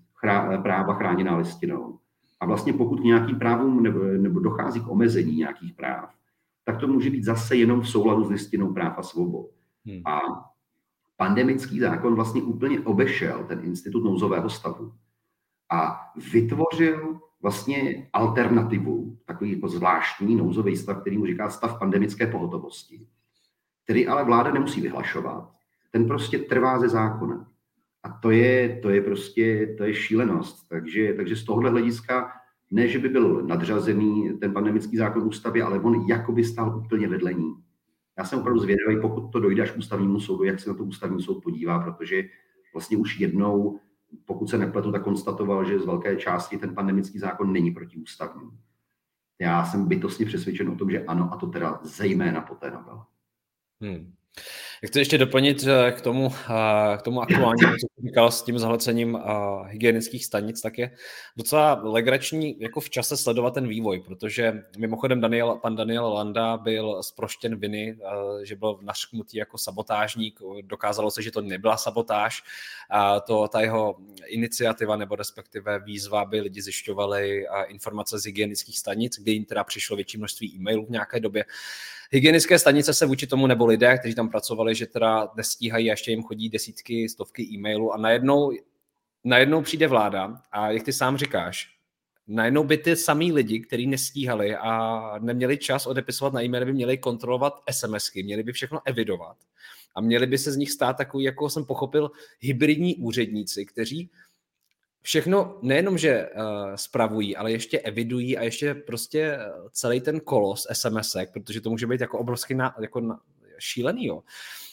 [0.63, 1.99] práva chráněná listinou.
[2.41, 6.15] A vlastně pokud nějakým právům nebo, nebo dochází k omezení nějakých práv,
[6.65, 9.47] tak to může být zase jenom v souladu s listinou práv a svobod.
[9.87, 10.03] Hmm.
[10.07, 10.21] A
[11.17, 14.93] pandemický zákon vlastně úplně obešel ten institut nouzového stavu
[15.71, 16.01] a
[16.33, 23.07] vytvořil vlastně alternativu, takový jako zvláštní nouzový stav, který mu říká stav pandemické pohotovosti,
[23.85, 25.53] který ale vláda nemusí vyhlašovat.
[25.91, 27.50] Ten prostě trvá ze zákona.
[28.03, 30.69] A to je, to je prostě, to je šílenost.
[30.69, 32.33] Takže, takže z tohohle hlediska
[32.71, 37.35] ne, že by byl nadřazený ten pandemický zákon ústavy, ale on jakoby stál úplně vedle
[37.35, 37.55] ní.
[38.19, 40.85] Já jsem opravdu zvědavý, pokud to dojde až k ústavnímu soudu, jak se na to
[40.85, 42.23] ústavní soud podívá, protože
[42.75, 43.81] vlastně už jednou,
[44.25, 48.51] pokud se nepletu, tak konstatoval, že z velké části ten pandemický zákon není protiústavní.
[49.41, 53.05] Já jsem bytostně přesvědčen o tom, že ano, a to teda zejména po té novele.
[53.81, 54.13] Hmm.
[54.87, 56.35] Chci ještě doplnit k tomu,
[56.99, 59.19] k tomu aktuálnímu, co jsi říkal s tím zahlcením
[59.67, 60.91] hygienických stanic, tak je
[61.37, 67.03] docela legrační jako v čase sledovat ten vývoj, protože mimochodem Daniel, pan Daniel Landa byl
[67.03, 67.99] zproštěn viny,
[68.43, 72.43] že byl našknutý jako sabotážník, dokázalo se, že to nebyla sabotáž,
[72.91, 79.19] a to ta jeho iniciativa nebo respektive výzva, aby lidi zjišťovali informace z hygienických stanic,
[79.19, 81.45] kdy jim teda přišlo větší množství e-mailů v nějaké době,
[82.13, 86.11] Hygienické stanice se vůči tomu nebo lidé, kteří tam pracovali, že teda nestíhají a ještě
[86.11, 88.53] jim chodí desítky, stovky e-mailů a najednou,
[89.25, 91.77] najednou přijde vláda a jak ty sám říkáš,
[92.27, 96.99] najednou by ty samý lidi, kteří nestíhali a neměli čas odepisovat na e-mail, by měli
[96.99, 99.37] kontrolovat SMSky, měli by všechno evidovat
[99.95, 104.11] a měli by se z nich stát takový, jako jsem pochopil, hybridní úředníci, kteří
[105.03, 106.43] všechno nejenom, že uh,
[106.75, 109.39] spravují, ale ještě evidují a ještě prostě
[109.73, 113.21] celý ten kolos SMSek, protože to může být jako obrovský na, jako na,
[113.59, 114.23] šílený, jo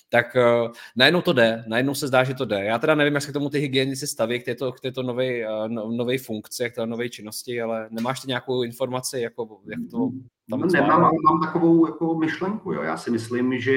[0.09, 2.63] tak uh, najednou to jde, najednou se zdá, že to jde.
[2.63, 5.25] Já teda nevím, jak se k tomu ty hygienici staví, k této, k této nové
[5.25, 10.09] uh, no, funkci, k té nové činnosti, ale nemáš ty nějakou informaci, jako, jak to
[10.49, 12.73] tam no, Nemám, mám, mám takovou jako myšlenku.
[12.73, 12.81] Jo.
[12.81, 13.73] Já si myslím, že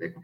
[0.00, 0.20] jako,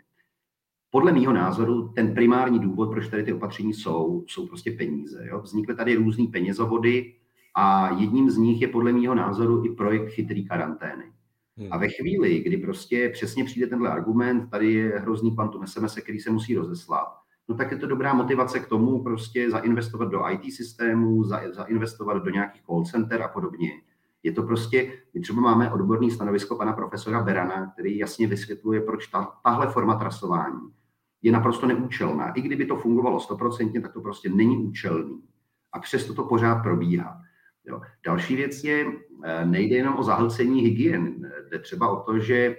[0.90, 5.26] podle mého názoru ten primární důvod, proč tady ty opatření jsou, jsou prostě peníze.
[5.28, 5.40] Jo.
[5.40, 7.14] Vznikly tady různé penězovody
[7.54, 11.04] a jedním z nich je podle mého názoru i projekt chytrý karantény.
[11.70, 16.20] A ve chvíli, kdy prostě přesně přijde tenhle argument, tady je hrozný kvantum SMS, který
[16.20, 17.08] se musí rozeslat,
[17.48, 22.24] no tak je to dobrá motivace k tomu prostě zainvestovat do IT systémů, za, zainvestovat
[22.24, 23.70] do nějakých call center a podobně.
[24.22, 29.06] Je to prostě, my třeba máme odborný stanovisko pana profesora Berana, který jasně vysvětluje, proč
[29.06, 30.70] ta, tahle forma trasování
[31.22, 32.32] je naprosto neúčelná.
[32.32, 35.22] I kdyby to fungovalo stoprocentně, tak to prostě není účelný.
[35.72, 37.20] A přesto to pořád probíhá.
[37.64, 37.80] Jo.
[38.06, 38.86] Další věc je,
[39.24, 42.56] eh, nejde jenom o zahlcení hygien, jde třeba o to, že eh,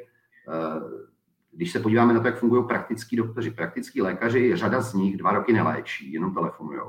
[1.51, 5.31] když se podíváme na to, jak fungují praktický doktoři, praktický lékaři, řada z nich dva
[5.31, 6.79] roky neléčí, jenom telefonují.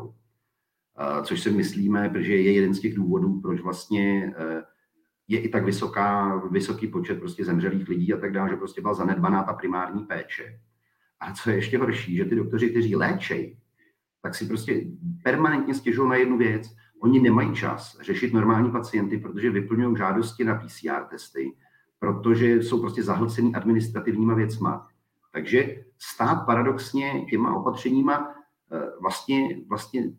[0.98, 4.35] Eh, což si myslíme, protože je jeden z těch důvodů, proč vlastně
[5.28, 8.94] je i tak vysoká, vysoký počet prostě zemřelých lidí a tak dále, že prostě byla
[8.94, 10.61] zanedbaná ta primární péče.
[11.22, 13.56] A co je ještě horší, že ty doktoři, kteří léčejí,
[14.22, 14.85] tak si prostě
[15.22, 16.74] permanentně stěžují na jednu věc.
[17.00, 21.52] Oni nemají čas řešit normální pacienty, protože vyplňují žádosti na PCR testy,
[21.98, 24.88] protože jsou prostě zahlcený administrativníma věcma.
[25.32, 28.35] Takže stát paradoxně těma opatřeníma
[28.72, 30.12] eh, vlastně, vlastně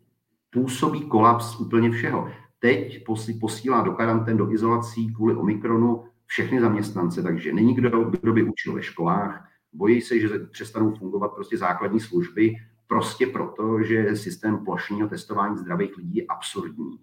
[0.50, 2.30] působí kolaps úplně všeho.
[2.58, 3.04] Teď
[3.40, 8.72] posílá do karantén, do izolací kvůli Omikronu všechny zaměstnance, takže není kdo, kdo by učil
[8.72, 12.54] ve školách, bojí se, že přestanou fungovat prostě základní služby,
[12.86, 16.98] prostě proto, že systém plošního testování zdravých lidí je absurdní.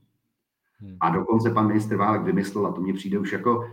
[0.80, 0.98] Hmm.
[1.00, 3.72] A dokonce pan ministr Válek vymyslel, a to mně přijde už jako,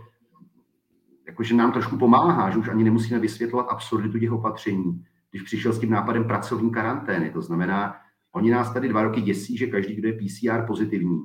[1.27, 5.73] jako, že nám trošku pomáhá, že už ani nemusíme vysvětlovat absurditu těch opatření, když přišel
[5.73, 7.29] s tím nápadem pracovní karantény.
[7.29, 7.95] To znamená,
[8.31, 11.19] oni nás tady dva roky děsí, že každý, kdo je PCR pozitivní,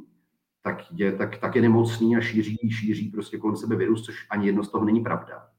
[0.62, 4.46] tak je, tak, tak je nemocný a šíří, šíří prostě kolem sebe virus, což ani
[4.46, 5.53] jedno z toho není pravda.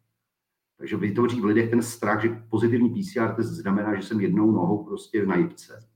[0.77, 4.83] Takže vytvoří v lidech ten strach, že pozitivní PCR test znamená, že jsem jednou nohou
[4.83, 5.89] prostě na jibce.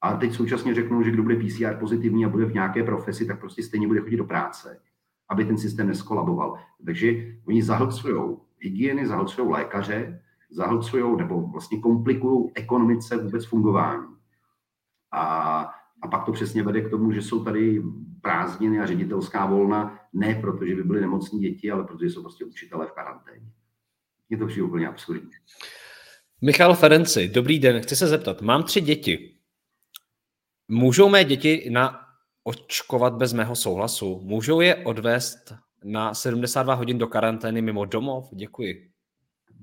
[0.00, 3.40] A teď současně řeknou, že kdo bude PCR pozitivní a bude v nějaké profesi, tak
[3.40, 4.80] prostě stejně bude chodit do práce,
[5.28, 6.58] aby ten systém neskolaboval.
[6.84, 14.06] Takže oni zahlcují hygieny, zahlcují lékaře, zahlcují nebo vlastně komplikují ekonomice vůbec fungování.
[15.12, 15.60] A,
[16.02, 17.82] a pak to přesně vede k tomu, že jsou tady
[18.20, 22.86] prázdniny a ředitelská volna, ne protože by byly nemocní děti, ale protože jsou prostě učitelé
[22.86, 23.52] v karanténě.
[24.30, 25.30] Je to přijde úplně absurdní.
[26.42, 27.82] Michal Ferenci, dobrý den.
[27.82, 29.34] Chci se zeptat, mám tři děti.
[30.68, 32.00] Můžou mé děti na
[32.44, 34.20] očkovat bez mého souhlasu?
[34.24, 38.28] Můžou je odvést na 72 hodin do karantény mimo domov?
[38.32, 38.90] Děkuji.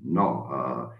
[0.04, 0.92] No, uh,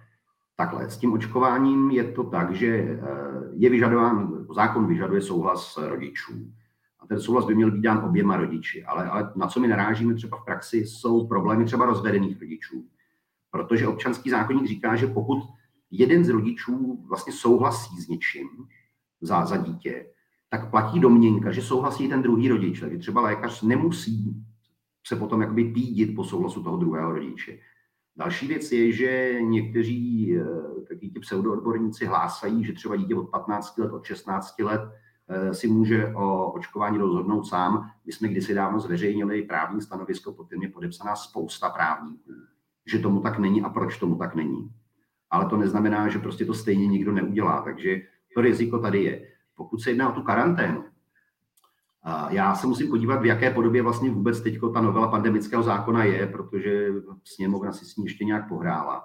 [0.56, 6.52] takhle, s tím očkováním je to tak, že uh, je vyžadován, zákon vyžaduje souhlas rodičů.
[7.00, 8.84] A ten souhlas by měl být dán oběma rodiči.
[8.84, 12.84] Ale, ale na co my narážíme třeba v praxi, jsou problémy třeba rozvedených rodičů
[13.50, 15.38] protože občanský zákonník říká, že pokud
[15.90, 18.48] jeden z rodičů vlastně souhlasí s něčím
[19.20, 20.06] za, za dítě,
[20.48, 22.80] tak platí domněnka, že souhlasí ten druhý rodič.
[22.80, 24.44] Takže třeba lékař nemusí
[25.06, 27.58] se potom jakoby pídit po souhlasu toho druhého rodiče.
[28.16, 30.44] Další věc je, že někteří eh,
[30.88, 34.80] taky ti pseudoodborníci hlásají, že třeba dítě od 15 let, od 16 let
[35.28, 37.90] eh, si může o očkování rozhodnout sám.
[38.04, 42.32] My jsme kdysi dávno zveřejnili právní stanovisko, pod kterým je podepsaná spousta právníků
[42.88, 44.70] že tomu tak není a proč tomu tak není.
[45.30, 47.62] Ale to neznamená, že prostě to stejně nikdo neudělá.
[47.62, 48.00] Takže
[48.34, 49.28] to riziko tady je.
[49.54, 50.84] Pokud se jedná o tu karanténu,
[52.28, 56.26] já se musím podívat, v jaké podobě vlastně vůbec teď ta novela pandemického zákona je,
[56.26, 56.88] protože
[57.24, 59.04] sněmovna si s ní ještě nějak pohrála.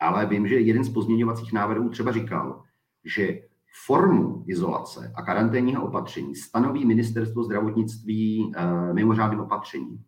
[0.00, 2.62] Ale vím, že jeden z pozměňovacích návrhů třeba říkal,
[3.04, 3.40] že
[3.86, 10.04] formu izolace a karanténního opatření stanoví ministerstvo zdravotnictví eh, mimořádným opatřením.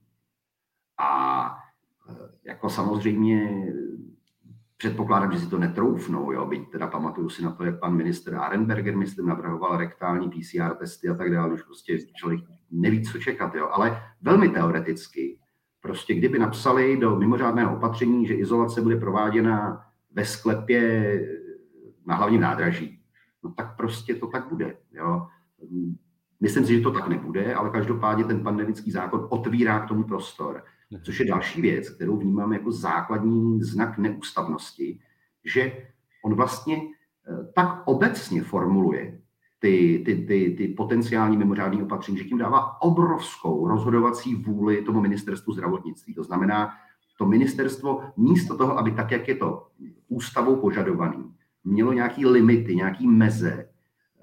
[0.99, 1.58] A
[2.45, 3.67] jako samozřejmě
[4.77, 8.35] předpokládám, že si to netroufnou, jo, byť teda pamatuju si na to, jak pan minister
[8.35, 12.41] Arenberger, myslím, navrhoval rektální PCR testy a tak dále, už prostě člověk
[12.71, 15.39] neví, co čekat, jo, ale velmi teoreticky,
[15.81, 21.21] prostě kdyby napsali do mimořádného opatření, že izolace bude prováděna ve sklepě
[22.07, 23.01] na hlavním nádraží,
[23.45, 25.27] no tak prostě to tak bude, jo.
[26.41, 30.63] Myslím si, že to tak nebude, ale každopádně ten pandemický zákon otvírá k tomu prostor.
[31.03, 35.01] Což je další věc, kterou vnímám jako základní znak neústavnosti,
[35.45, 35.73] že
[36.25, 39.21] on vlastně eh, tak obecně formuluje
[39.59, 45.53] ty, ty, ty, ty potenciální mimořádné opatření, že tím dává obrovskou rozhodovací vůli tomu ministerstvu
[45.53, 46.15] zdravotnictví.
[46.15, 46.71] To znamená,
[47.19, 49.67] to ministerstvo místo toho, aby tak, jak je to
[50.09, 53.69] ústavou požadovaný, mělo nějaký limity, nějaký meze,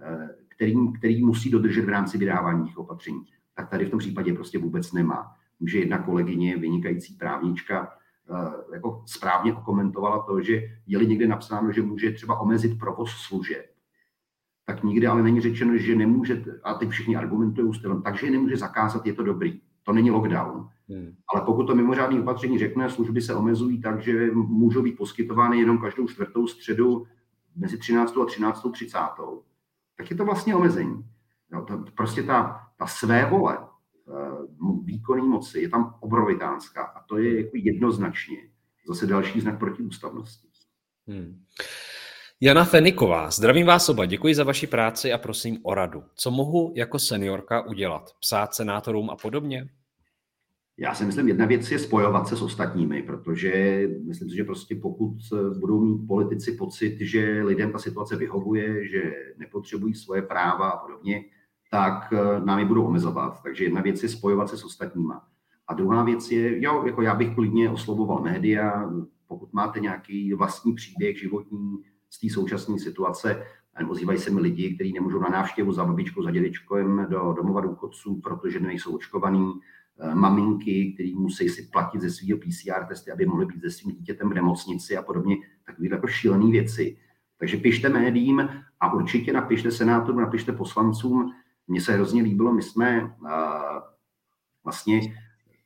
[0.02, 3.26] eh, který, který musí dodržet v rámci vydávání těch opatření,
[3.56, 5.36] tak tady v tom případě prostě vůbec nemá.
[5.60, 7.98] Může jedna kolegyně, vynikající právnička,
[8.30, 13.66] eh, jako správně okomentovala to, že je-li někde napsáno, že může třeba omezit provoz služeb,
[14.66, 19.06] tak nikdy ale není řečeno, že nemůže, a teď všichni argumentují stylem, takže nemůže zakázat,
[19.06, 19.62] je to dobrý.
[19.84, 20.70] To není lockdown.
[20.90, 21.16] Hmm.
[21.34, 25.78] Ale pokud to mimořádné opatření řekne, služby se omezují tak, že můžou být poskytovány jenom
[25.78, 27.08] každou čtvrtou středu
[27.56, 28.18] mezi 13.
[28.18, 28.66] a 13.
[28.72, 28.98] 30.
[29.98, 31.06] tak je to vlastně omezení.
[31.52, 33.58] Jo, to, prostě ta, ta své vole
[34.84, 38.38] výkonné moci je tam obrovitánská a to je jako jednoznačně
[38.88, 40.48] zase další znak protiústavnosti.
[41.08, 41.44] Hmm.
[42.42, 46.04] Jana Feniková, zdravím vás oba, děkuji za vaši práci a prosím o radu.
[46.16, 48.12] Co mohu jako seniorka udělat?
[48.20, 49.70] Psát senátorům a podobně?
[50.78, 54.76] Já si myslím, jedna věc je spojovat se s ostatními, protože myslím si, že prostě
[54.76, 55.18] pokud
[55.60, 59.02] budou mít politici pocit, že lidem ta situace vyhovuje, že
[59.38, 61.24] nepotřebují svoje práva a podobně,
[61.72, 63.44] tak eh, nám je budou omezovat.
[63.44, 65.28] Takže jedna věc je spojovat se s ostatníma.
[65.68, 68.90] A druhá věc je, jo, jako já bych klidně oslovoval média,
[69.28, 71.78] pokud máte nějaký vlastní příběh životní
[72.10, 73.44] z té současné situace,
[73.90, 78.22] ozývají se mi lidi, kteří nemůžou na návštěvu za babičkou, za dědečkem do domova důchodců,
[78.24, 79.54] protože nejsou očkovaný,
[80.00, 83.96] Eh, maminky, které musí si platit ze svého PCR testy, aby mohly být se svým
[83.96, 86.98] dítětem v nemocnici a podobně, takové jako šílené věci.
[87.40, 88.50] Takže pište médiím
[88.80, 91.32] a určitě napište senátorům, napište poslancům.
[91.68, 93.30] Mně se hrozně líbilo, my jsme uh,
[94.64, 95.02] vlastně,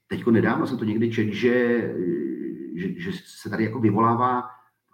[0.07, 1.89] teďko nedávno jsem to někdy četl, že,
[2.75, 4.43] že, že se tady jako vyvolává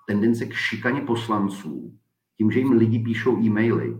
[0.07, 1.99] tendence k šikaně poslanců,
[2.37, 3.97] tím, že jim lidi píšou e-maily.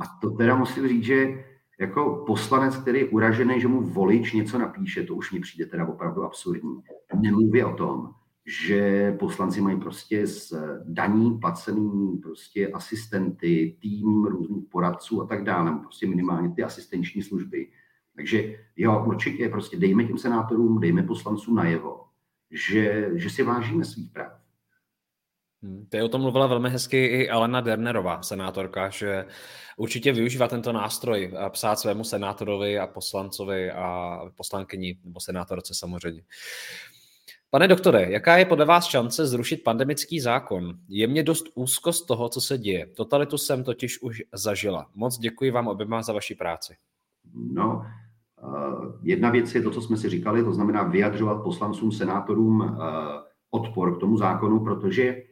[0.00, 1.44] A to teda musím říct, že
[1.80, 5.86] jako poslanec, který je uražený, že mu volič něco napíše, to už mi přijde teda
[5.86, 6.82] opravdu absurdní.
[7.20, 8.14] Nemluvě o tom,
[8.46, 10.54] že poslanci mají prostě z
[10.84, 17.68] daní placený prostě asistenty, tým různých poradců a tak dále, prostě minimálně ty asistenční služby.
[18.16, 22.04] Takže jo, určitě prostě dejme těm senátorům, dejme poslancům najevo,
[22.50, 24.32] že, že si vážíme svých práv.
[25.62, 29.24] Hmm, je o tom mluvila velmi hezky i Alena Dernerová, senátorka, že
[29.76, 36.22] určitě využívá tento nástroj a psát svému senátorovi a poslancovi a poslankyni, nebo senátorce samozřejmě.
[37.50, 40.78] Pane doktore, jaká je podle vás šance zrušit pandemický zákon?
[40.88, 42.86] Je mě dost úzkost toho, co se děje.
[42.86, 44.90] Totalitu jsem totiž už zažila.
[44.94, 46.76] Moc děkuji vám oběma za vaši práci.
[47.34, 47.86] No,
[48.42, 52.76] uh, jedna věc je to, co jsme si říkali, to znamená vyjadřovat poslancům, senátorům uh,
[53.50, 55.22] odpor k tomu zákonu, protože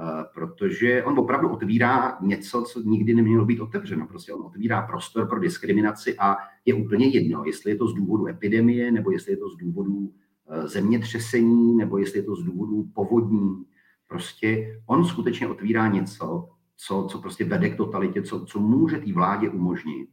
[0.00, 4.06] Eh, protože on opravdu otvírá něco, co nikdy nemělo být otevřeno.
[4.06, 8.26] Prostě on otvírá prostor pro diskriminaci a je úplně jedno, jestli je to z důvodu
[8.26, 10.23] epidemie, nebo jestli je to z důvodu eh,
[10.64, 13.64] zemětřesení, nebo jestli je to z důvodu povodní.
[14.06, 19.12] Prostě on skutečně otvírá něco, co, co prostě vede k totalitě, co, co může té
[19.12, 20.08] vládě umožnit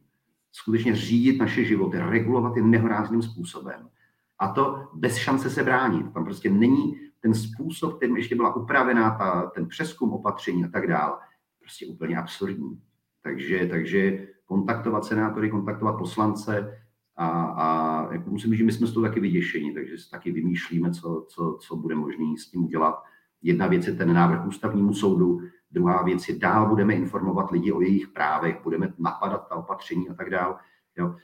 [0.52, 3.88] skutečně řídit naše životy, regulovat je nehorázným způsobem.
[4.38, 6.12] A to bez šance se bránit.
[6.12, 10.86] Tam prostě není ten způsob, kterým ještě byla upravená ta, ten přeskum opatření a tak
[10.86, 11.12] dále,
[11.58, 12.82] prostě úplně absurdní.
[13.22, 16.81] Takže, takže kontaktovat senátory, kontaktovat poslance
[17.22, 20.32] a, a jako musím říct, že my jsme z toho taky vyděšení, takže si taky
[20.32, 23.02] vymýšlíme, co, co, co bude možné s tím udělat.
[23.42, 27.80] Jedna věc je ten návrh ústavnímu soudu, druhá věc je dál budeme informovat lidi o
[27.80, 30.54] jejich právech, budeme napadat ta opatření a tak dále.
[30.98, 31.14] Jo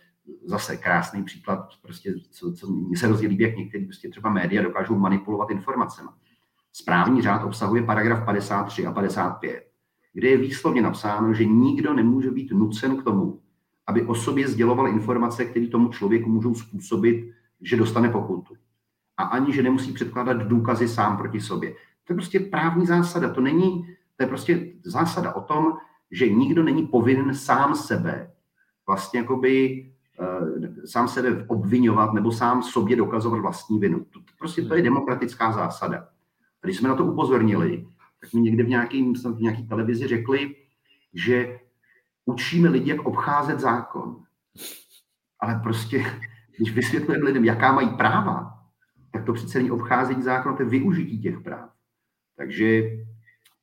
[0.45, 4.63] zase krásný příklad, prostě, co, co mně se hrozně líbí, jak některé prostě třeba média
[4.63, 6.09] dokážou manipulovat informacemi.
[6.73, 9.65] Správní řád obsahuje paragraf 53 a 55,
[10.13, 13.41] kde je výslovně napsáno, že nikdo nemůže být nucen k tomu,
[13.89, 18.55] aby o sobě sděloval informace, které tomu člověku můžou způsobit, že dostane pokutu.
[19.17, 21.71] A ani, že nemusí předkládat důkazy sám proti sobě.
[22.05, 23.29] To je prostě právní zásada.
[23.35, 25.73] To není, to je prostě zásada o tom,
[26.11, 28.31] že nikdo není povinen sám sebe
[28.87, 29.85] vlastně jakoby
[30.21, 34.07] Eh, sám sebe obvinovat nebo sám sobě dokazovat vlastní vinu.
[34.11, 36.09] To, prostě to je demokratická zásada.
[36.63, 37.87] Když jsme na to upozornili,
[38.21, 40.55] tak mi někde v, nějaký, v nějaký televizi řekli,
[41.15, 41.59] že
[42.29, 44.23] učíme lidi, jak obcházet zákon.
[45.41, 46.05] Ale prostě,
[46.57, 48.59] když vysvětlujeme lidem, jaká mají práva,
[49.13, 51.71] tak to přece není obcházení zákona, to je využití těch práv.
[52.37, 52.83] Takže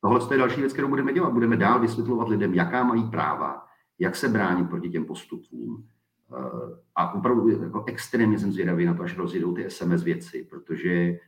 [0.00, 1.32] tohle je další věc, kterou budeme dělat.
[1.32, 3.66] Budeme dál vysvětlovat lidem, jaká mají práva,
[3.98, 5.88] jak se bránit proti těm postupům
[6.94, 11.18] A opravdu jako extrémně jsem zvědavý na to, až rozjedou ty SMS věci, protože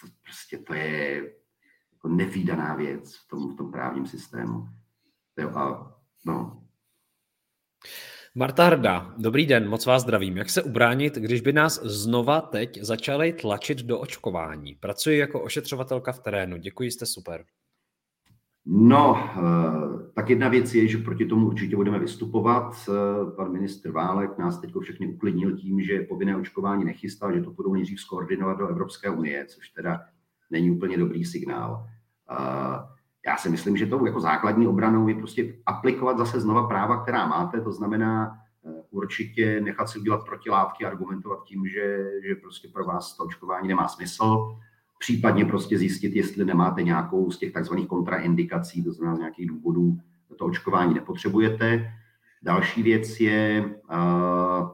[0.00, 1.32] to prostě to je
[1.92, 4.68] jako nevýdaná věc v tom, v tom právním systému.
[5.54, 5.91] A,
[6.24, 6.62] no.
[8.34, 10.36] Marta Hrda, dobrý den, moc vás zdravím.
[10.36, 14.74] Jak se ubránit, když by nás znova teď začali tlačit do očkování?
[14.74, 16.56] Pracuji jako ošetřovatelka v terénu.
[16.56, 17.44] Děkuji, jste super.
[18.66, 22.74] No, eh, tak jedna věc je, že proti tomu určitě budeme vystupovat.
[22.88, 27.50] Eh, pan ministr Válek nás teď všechny uklidnil tím, že povinné očkování nechystá, že to
[27.50, 30.04] budou nejdřív skoordinovat do Evropské unie, což teda
[30.50, 31.86] není úplně dobrý signál.
[33.26, 37.02] Eh, já si myslím, že tou jako základní obranou je prostě aplikovat zase znova práva,
[37.02, 38.38] která máte, to znamená
[38.90, 43.88] určitě nechat si udělat protilátky, argumentovat tím, že, že prostě pro vás to očkování nemá
[43.88, 44.56] smysl,
[44.98, 49.98] případně prostě zjistit, jestli nemáte nějakou z těch takzvaných kontraindikací, to znamená z nějakých důvodů
[50.42, 51.92] to očkování nepotřebujete.
[52.42, 54.68] Další věc je uh,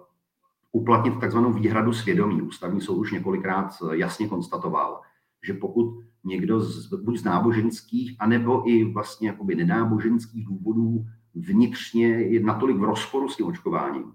[0.73, 2.43] uplatnit takzvanou výhradu svědomí.
[2.43, 5.01] Ústavní soud už několikrát jasně konstatoval,
[5.47, 11.05] že pokud někdo z, buď z náboženských, anebo i vlastně jakoby nenáboženských důvodů
[11.35, 14.13] vnitřně je natolik v rozporu s tím očkováním,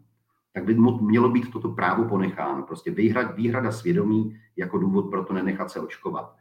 [0.53, 2.63] tak by mělo být toto právo ponecháno.
[2.63, 6.35] Prostě výhrad, výhrada svědomí jako důvod pro to nenechat se očkovat.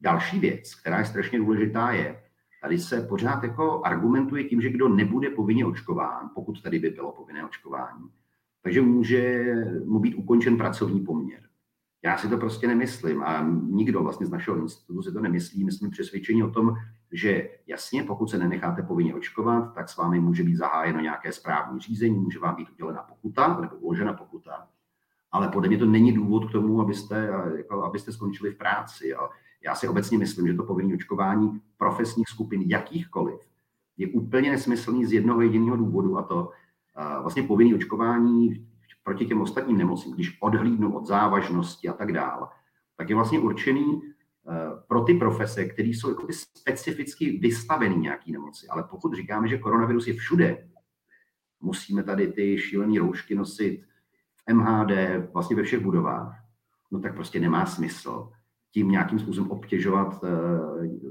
[0.00, 2.22] Další věc, která je strašně důležitá, je,
[2.62, 7.12] tady se pořád jako argumentuje tím, že kdo nebude povinně očkován, pokud tady by bylo
[7.12, 8.08] povinné očkování,
[8.62, 9.54] takže může
[9.84, 11.49] mu být ukončen pracovní poměr.
[12.02, 15.64] Já si to prostě nemyslím a nikdo vlastně z našeho institutu si to nemyslí.
[15.64, 16.74] My jsme přesvědčeni o tom,
[17.12, 21.80] že jasně, pokud se nenecháte povinně očkovat, tak s vámi může být zahájeno nějaké správní
[21.80, 24.68] řízení, může vám být udělena pokuta nebo uložena pokuta.
[25.32, 29.14] Ale podle mě to není důvod k tomu, abyste, jako, abyste skončili v práci.
[29.14, 29.28] A
[29.64, 33.50] já si obecně myslím, že to povinné očkování profesních skupin jakýchkoliv
[34.00, 36.50] je úplně nesmyslný z jednoho jediného důvodu a to
[37.22, 38.69] vlastně povinné očkování
[39.02, 42.46] proti těm ostatním nemocím, když odhlídnu od závažnosti a tak dále,
[42.96, 44.52] tak je vlastně určený eh,
[44.88, 46.26] pro ty profese, které jsou jako
[46.56, 48.66] specificky vystaveny nějaký nemoci.
[48.68, 50.68] Ale pokud říkáme, že koronavirus je všude,
[51.60, 53.84] musíme tady ty šílené roušky nosit
[54.36, 54.90] v MHD,
[55.32, 56.36] vlastně ve všech budovách,
[56.90, 58.32] no tak prostě nemá smysl
[58.72, 60.30] tím nějakým způsobem obtěžovat uh,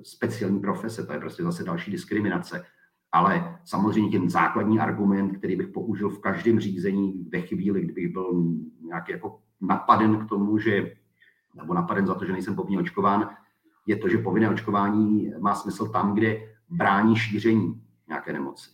[0.03, 1.05] speciální profese.
[1.05, 2.65] To je prostě zase další diskriminace.
[3.11, 8.43] Ale samozřejmě ten základní argument, který bych použil v každém řízení ve chvíli, kdybych byl
[8.81, 10.95] nějaký jako napaden k tomu, že,
[11.55, 13.29] nebo napaden za to, že nejsem povinně očkován,
[13.85, 18.69] je to, že povinné očkování má smysl tam, kde brání šíření nějaké nemoci.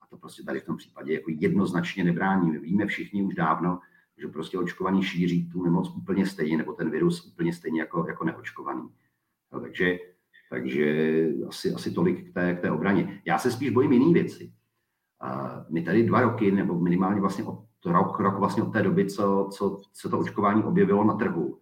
[0.00, 2.50] A to prostě tady v tom případě jako jednoznačně nebrání.
[2.50, 3.80] My víme všichni už dávno,
[4.16, 8.24] že prostě očkovaný šíří tu nemoc úplně stejně, nebo ten virus úplně stejně jako, jako
[8.24, 8.88] neočkovaný.
[9.52, 9.98] No, takže
[10.50, 13.20] takže asi, asi tolik k té, k té obraně.
[13.26, 14.52] Já se spíš bojím jiný věci.
[15.70, 19.48] My tady dva roky, nebo minimálně vlastně od rok, rok vlastně od té doby, co,
[19.52, 21.58] co se to očkování objevilo na trhu,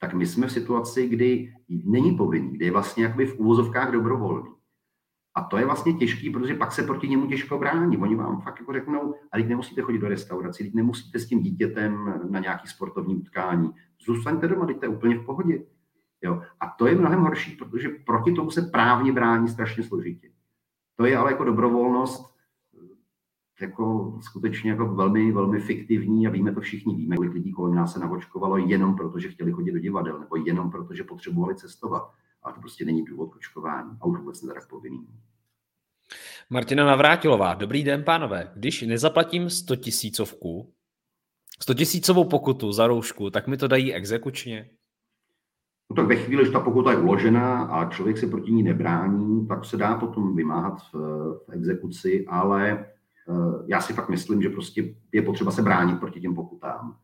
[0.00, 4.50] tak my jsme v situaci, kdy není povinný, kdy je vlastně jakoby v úvozovkách dobrovolný.
[5.34, 7.96] A to je vlastně těžký, protože pak se proti němu těžko brání.
[7.96, 11.42] Oni vám fakt jako řeknou, a teď nemusíte chodit do restaurace, teď nemusíte s tím
[11.42, 13.70] dítětem na nějaký sportovní utkání.
[14.06, 15.64] Zůstaňte doma, teď to je úplně v pohodě.
[16.22, 16.42] Jo?
[16.60, 20.30] A to je mnohem horší, protože proti tomu se právně brání strašně složitě.
[20.96, 22.36] To je ale jako dobrovolnost
[23.60, 26.96] jako skutečně jako velmi, velmi fiktivní a víme to všichni.
[26.96, 30.36] Víme, kolik lidí kolem nás se navočkovalo jenom proto, že chtěli chodit do divadel nebo
[30.36, 32.12] jenom proto, že potřebovali cestovat.
[32.42, 35.06] A to prostě není důvod k očkování a už vůbec teda povinný.
[36.50, 38.52] Martina Navrátilová, dobrý den, pánové.
[38.56, 40.72] Když nezaplatím 100 tisícovku,
[41.60, 44.70] 100 tisícovou pokutu za roušku, tak mi to dají exekučně?
[45.90, 49.46] No tak ve chvíli, že ta pokuta je uložena a člověk se proti ní nebrání,
[49.46, 50.94] tak se dá potom vymáhat v,
[51.46, 52.70] v exekuci, ale
[53.28, 56.96] eh, já si fakt myslím, že prostě je potřeba se bránit proti těm pokutám.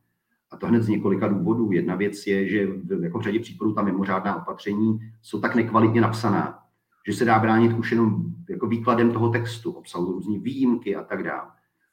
[0.51, 1.72] A to hned z několika důvodů.
[1.72, 6.01] Jedna věc je, že v, jako v řadě případů ta mimořádná opatření jsou tak nekvalitně
[6.01, 6.59] napsaná,
[7.07, 11.22] že se dá bránit už jenom jako výkladem toho textu, obsahu různý výjimky a tak
[11.22, 11.49] dále.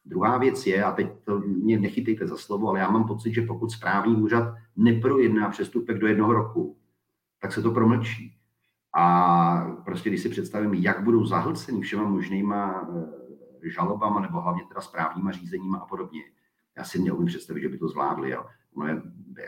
[0.06, 3.42] Druhá věc je, a teď to mě nechytejte za slovo, ale já mám pocit, že
[3.42, 6.78] pokud správní úřad neprojedná přestupek do jednoho roku,
[7.42, 8.36] tak se to promlčí.
[8.94, 12.90] A prostě když si představím, jak budou zahlceni všema možnýma
[13.64, 16.22] eh, žalobama nebo hlavně teda správníma řízeníma a podobně,
[16.78, 18.30] já si neumím představit, že by to zvládli.
[18.30, 18.46] Jo.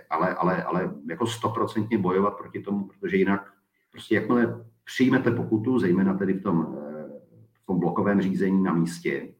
[0.10, 3.54] Ale, ale, ale jako stoprocentně bojovat proti tomu, protože jinak
[3.92, 7.10] prostě jakmile přijmete pokutu, zejména tedy v tom, eh,
[7.52, 9.34] v tom blokovém řízení na místě,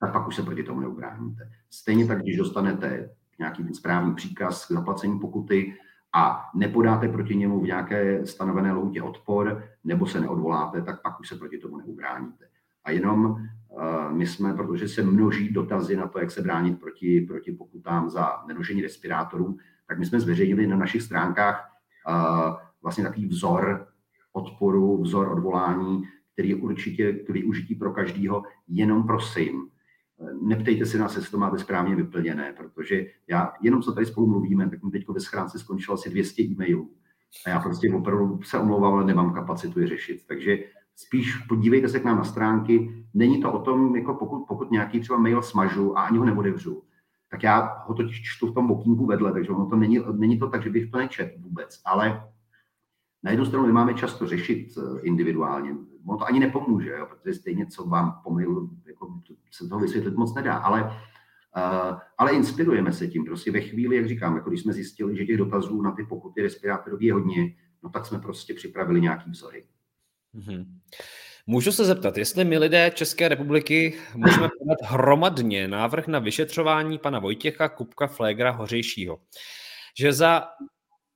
[0.00, 1.50] tak pak už se proti tomu neubráníte.
[1.70, 5.74] Stejně tak, když dostanete nějaký ten správní příkaz k zaplacení pokuty,
[6.14, 11.28] a nepodáte proti němu v nějaké stanovené loutě odpor nebo se neodvoláte, tak pak už
[11.28, 12.48] se proti tomu neubráníte.
[12.84, 17.20] A jenom eh, My jsme, protože se množí dotazy na to, jak se bránit proti,
[17.20, 19.56] proti pokutám za nenošení respirátorů,
[19.88, 21.72] tak my jsme zveřejnili na našich stránkách
[22.82, 23.86] vlastně takový vzor
[24.32, 29.70] odporu, vzor odvolání, který je určitě k využití pro každýho, jenom prosím,
[30.42, 34.70] neptejte se nás, jestli to máte správně vyplněné, protože já jenom co tady spolu mluvíme,
[34.70, 36.90] tak mi teď ve schránce skončilo asi 200 e-mailů.
[37.46, 40.26] A já prostě opravdu se omlouvám, ale nemám kapacitu je řešit.
[40.26, 40.58] Takže
[40.96, 43.04] spíš podívejte se k nám na stránky.
[43.14, 46.82] Není to o tom, jako pokud, pokud nějaký třeba mail smažu a ani ho neodevřu,
[47.30, 50.48] tak já ho totiž čtu v tom okýnku vedle, takže ono to není, není to
[50.48, 51.80] tak, že bych to nečet vůbec.
[51.84, 52.30] Ale
[53.22, 55.76] na jednu stranu nemáme často řešit eh, individuálně.
[56.08, 60.34] Ono to ani nepomůže, jo, protože stejně, co vám pomyl, jako se toho vysvětlit moc
[60.34, 63.24] nedá, ale, uh, ale inspirujeme se tím.
[63.24, 66.42] Prostě ve chvíli, jak říkám, jako když jsme zjistili, že těch dotazů na ty pokuty
[66.42, 69.64] respirátorů je hodně, no tak jsme prostě připravili nějaký vzory.
[70.34, 70.66] Mm-hmm.
[71.46, 77.18] Můžu se zeptat, jestli my lidé České republiky můžeme podat hromadně návrh na vyšetřování pana
[77.18, 79.18] Vojtěcha Kupka Flégra Hořejšího,
[79.98, 80.44] že za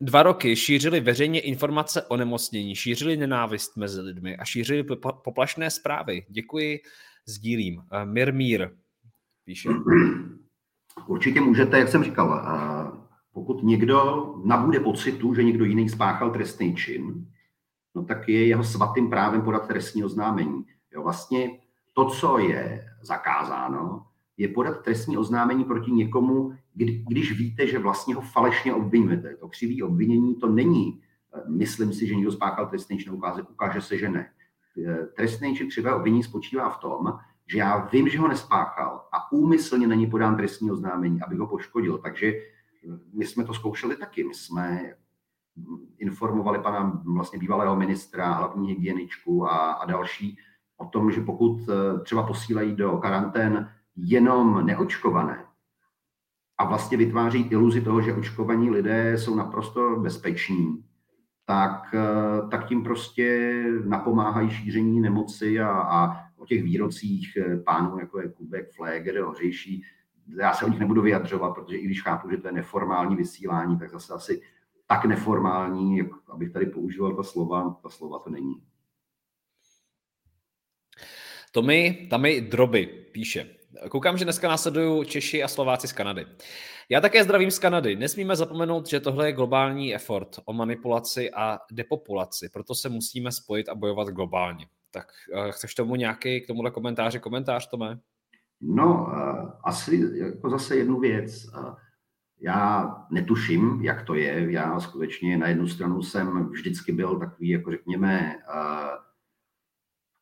[0.00, 4.84] dva roky šířili veřejně informace o nemocnění, šířili nenávist mezi lidmi a šířili
[5.24, 6.26] poplašné zprávy.
[6.28, 6.80] Děkuji,
[7.26, 7.82] sdílím.
[8.04, 8.70] Mir Mír
[9.44, 9.68] píše.
[11.06, 12.44] Určitě můžete, jak jsem říkal,
[13.32, 17.26] pokud někdo nabude pocitu, že někdo jiný spáchal trestný čin,
[17.94, 20.64] no tak je jeho svatým právem podat trestní oznámení.
[20.92, 21.50] Jo, vlastně
[21.92, 28.14] to, co je zakázáno, je podat trestní oznámení proti někomu, kdy, když víte, že vlastně
[28.14, 29.36] ho falešně obvinujete.
[29.36, 31.02] To křivý obvinění to není,
[31.34, 34.30] eh, myslím si, že někdo spáchal trestný čin, ukáže, ukáže se, že ne.
[34.86, 39.32] Eh, trestný čin křivé obvinění spočívá v tom, že já vím, že ho nespáchal a
[39.32, 41.98] úmyslně není podán trestní oznámení, aby ho poškodil.
[41.98, 42.42] Takže eh,
[43.12, 44.24] my jsme to zkoušeli taky.
[44.24, 44.94] My jsme
[45.98, 50.38] informovali pana vlastně bývalého ministra, hlavní hygieničku a, a další
[50.76, 51.60] o tom, že pokud
[52.04, 55.49] třeba posílají do karantén jenom neočkované
[56.60, 60.84] a vlastně vytváří iluzi toho, že očkovaní lidé jsou naprosto bezpeční,
[61.44, 67.98] tak, eh, tak tím prostě napomáhají šíření nemoci a, a o těch výrocích eh, pánů,
[67.98, 69.82] jako je Kubek, Fleger, Hořejší,
[70.40, 73.78] já se o nich nebudu vyjadřovat, protože i když chápu, že to je neformální vysílání,
[73.78, 74.42] tak zase asi
[74.86, 78.54] tak neformální, jak abych tady používal ta slova, ta slova to není.
[81.52, 83.59] Tomi, Tami Droby píše.
[83.90, 86.26] Koukám, že dneska následují Češi a Slováci z Kanady.
[86.88, 87.96] Já také zdravím z Kanady.
[87.96, 93.68] Nesmíme zapomenout, že tohle je globální effort o manipulaci a depopulaci, proto se musíme spojit
[93.68, 94.66] a bojovat globálně.
[94.90, 97.98] Tak uh, chceš tomu nějaký k tomuhle komentáři komentář, Tome?
[98.60, 101.46] No, uh, asi jako zase jednu věc.
[101.46, 101.74] Uh,
[102.40, 104.52] já netuším, jak to je.
[104.52, 108.36] Já skutečně na jednu stranu jsem vždycky byl takový, jako řekněme,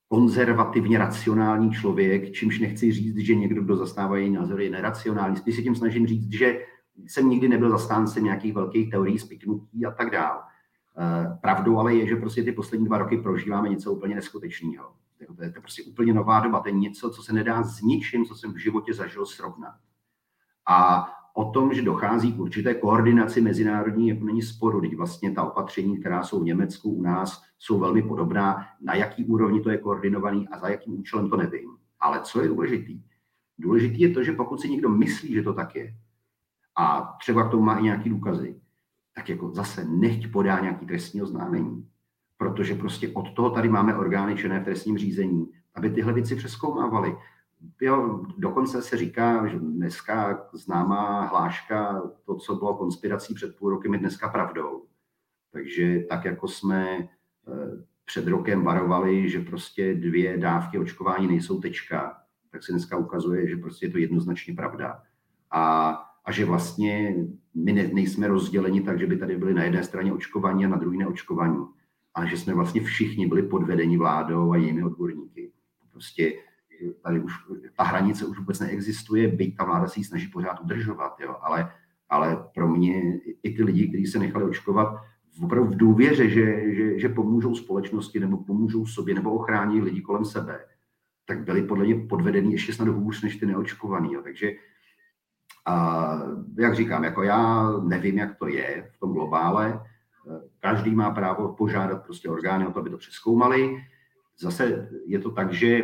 [0.08, 5.36] konzervativně racionální člověk, čímž nechci říct, že někdo, kdo zastává její názory, je neracionální.
[5.36, 6.60] Spíš si tím snažím říct, že
[7.06, 10.42] jsem nikdy nebyl zastáncem nějakých velkých teorií spiknutí a tak dále.
[11.40, 14.92] Pravdou ale je, že prostě ty poslední dva roky prožíváme něco úplně neskutečného.
[15.36, 18.24] To je to prostě úplně nová doba, to je něco, co se nedá s ničím,
[18.24, 19.74] co jsem v životě zažil, srovnat.
[20.68, 24.80] A o tom, že dochází k určité koordinaci mezinárodní, jako není sporu.
[24.80, 28.66] Teď vlastně ta opatření, která jsou v Německu, u nás, jsou velmi podobná.
[28.80, 31.70] Na jaký úrovni to je koordinovaný a za jakým účelem to nevím.
[32.00, 33.02] Ale co je důležitý?
[33.58, 35.94] Důležitý je to, že pokud si někdo myslí, že to tak je,
[36.78, 38.60] a třeba k tomu má i nějaký důkazy,
[39.14, 41.88] tak jako zase nechť podá nějaký trestní oznámení.
[42.36, 47.16] Protože prostě od toho tady máme orgány činné v trestním řízení, aby tyhle věci přeskoumávali.
[47.80, 53.92] Jo, dokonce se říká, že dneska známá hláška, to, co bylo konspirací před půl rokem,
[53.92, 54.84] je dneska pravdou.
[55.52, 62.16] Takže tak, jako jsme eh, před rokem varovali, že prostě dvě dávky očkování nejsou tečka,
[62.52, 65.02] tak se dneska ukazuje, že prostě je to jednoznačně pravda.
[65.50, 65.90] A,
[66.24, 67.16] a že vlastně
[67.54, 70.76] my ne, nejsme rozděleni tak, že by tady byli na jedné straně očkovaní a na
[70.76, 71.66] druhé neočkovaní,
[72.14, 75.52] ale že jsme vlastně všichni byli podvedeni vládou a jejími odborníky.
[75.92, 76.32] Prostě
[77.02, 77.32] tady už
[77.76, 81.72] ta hranice už vůbec neexistuje, byť ta vláda si ji snaží pořád udržovat, jo, ale,
[82.08, 83.02] ale pro mě
[83.42, 84.96] i ty lidi, kteří se nechali očkovat,
[85.42, 90.24] opravdu v důvěře, že, že, že pomůžou společnosti nebo pomůžou sobě nebo ochrání lidi kolem
[90.24, 90.64] sebe,
[91.26, 94.12] tak byli podle mě podvedení ještě snad hůř než ty neočkovaný.
[94.12, 94.22] Jo.
[94.22, 94.52] Takže
[95.66, 96.22] a,
[96.58, 99.80] jak říkám, jako já nevím, jak to je v tom globále.
[100.60, 103.82] Každý má právo požádat prostě orgány o to, aby to přeskoumali.
[104.40, 105.82] Zase je to tak, že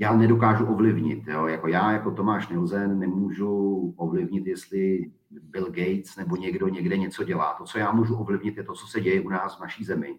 [0.00, 1.26] já nedokážu ovlivnit.
[1.26, 1.46] Jo?
[1.46, 7.54] Jako já, jako Tomáš Nilzen, nemůžu ovlivnit, jestli Bill Gates nebo někdo někde něco dělá.
[7.58, 10.18] To, co já můžu ovlivnit, je to, co se děje u nás v naší zemi.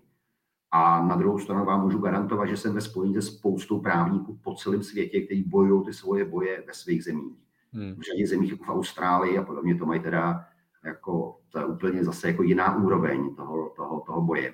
[0.71, 4.55] A na druhou stranu vám můžu garantovat, že jsem ve spojení se spoustou právníků po
[4.55, 7.37] celém světě, kteří bojují ty svoje boje ve svých zemích.
[7.73, 7.95] Hmm.
[7.95, 10.45] V řadě zemích jako v Austrálii a podobně to mají teda
[10.85, 14.53] jako, to je úplně zase jako jiná úroveň toho, toho, toho boje.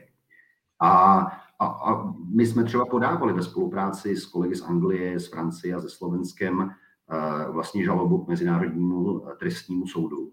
[0.81, 1.27] A,
[1.59, 5.79] a, a my jsme třeba podávali ve spolupráci s kolegy z Anglie, z Francie a
[5.79, 10.31] ze Slovenskem uh, vlastně žalobu k Mezinárodnímu trestnímu soudu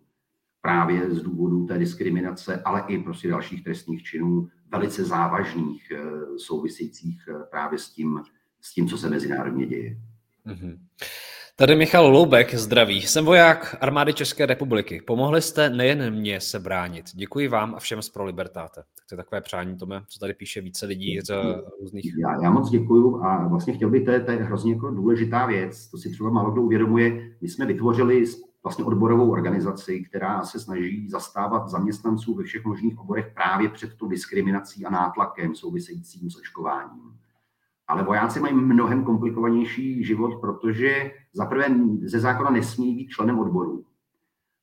[0.65, 7.29] právě z důvodu té diskriminace, ale i prostě dalších trestních činů, velice závažných, eh, souvisejících
[7.29, 8.23] eh, právě s tím,
[8.61, 10.01] s tím, co se mezinárodně děje.
[10.47, 10.79] Mm-hmm.
[11.57, 13.03] Tady Michal Loubek, zdraví.
[13.03, 15.03] Jsem voják armády České republiky.
[15.07, 17.05] Pomohli jste nejen mě se bránit.
[17.15, 18.75] Děkuji vám a všem z Pro Libertáte.
[18.75, 21.35] Tak to je takové přání, Tome, co tady píše více lidí z
[21.81, 22.15] různých...
[22.19, 25.47] Já, já moc děkuju a vlastně chtěl bych, to je, to je hrozně jako důležitá
[25.47, 27.31] věc, to si třeba málo kdo uvědomuje.
[27.41, 28.25] My jsme vytvořili
[28.63, 34.09] vlastně odborovou organizaci, která se snaží zastávat zaměstnanců ve všech možných oborech právě před tu
[34.09, 37.24] diskriminací a nátlakem souvisejícím s očkováním.
[37.89, 41.67] Ale vojáci mají mnohem komplikovanější život, protože za prvé
[42.03, 43.85] ze zákona nesmí být členem odboru,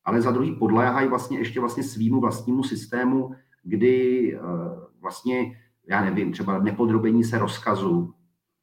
[0.05, 4.39] ale za druhý podléhají vlastně ještě vlastně svýmu vlastnímu systému, kdy eh,
[5.01, 8.13] vlastně, já nevím, třeba nepodrobení se rozkazu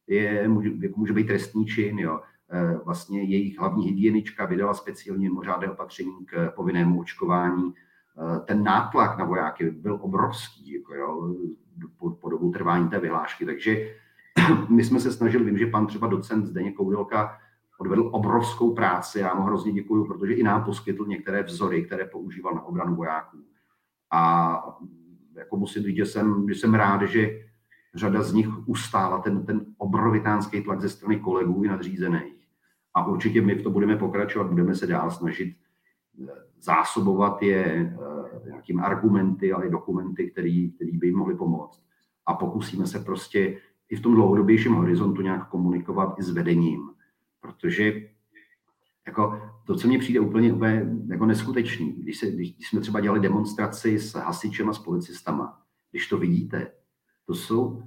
[0.07, 2.21] je, může, jako může být trestní čin, jo.
[2.51, 7.73] Eh, vlastně jejich hlavní hygienička vydala speciálně mimořádné opatření k povinnému očkování.
[7.73, 11.35] Eh, ten nátlak na vojáky byl obrovský jako jo,
[11.97, 13.95] po, po dobu trvání té vyhlášky, takže
[14.69, 17.37] my jsme se snažili, vím, že pan třeba docent Zdeněk Koudelka
[17.79, 22.53] odvedl obrovskou práci, já mu hrozně děkuju, protože i nám poskytl některé vzory, které používal
[22.53, 23.37] na obranu vojáků.
[24.11, 24.77] A
[25.35, 27.29] jako musím říct, že jsem, že jsem rád, že
[27.95, 32.33] řada z nich ustála ten, ten obrovitánský tlak ze strany kolegů i nadřízených.
[32.93, 35.55] A určitě my v to budeme pokračovat, budeme se dál snažit
[36.21, 41.83] eh, zásobovat je eh, nějakými argumenty, ale i dokumenty, který by jim mohly pomoct.
[42.25, 43.57] A pokusíme se prostě
[43.89, 46.89] i v tom dlouhodobějším horizontu nějak komunikovat i s vedením.
[47.39, 48.09] Protože
[49.07, 52.99] jako to, co mně přijde úplně, úplně jako neskutečný, když, se, když, když jsme třeba
[52.99, 55.61] dělali demonstraci s hasičem a s policistama,
[55.91, 56.71] když to vidíte,
[57.25, 57.83] to jsou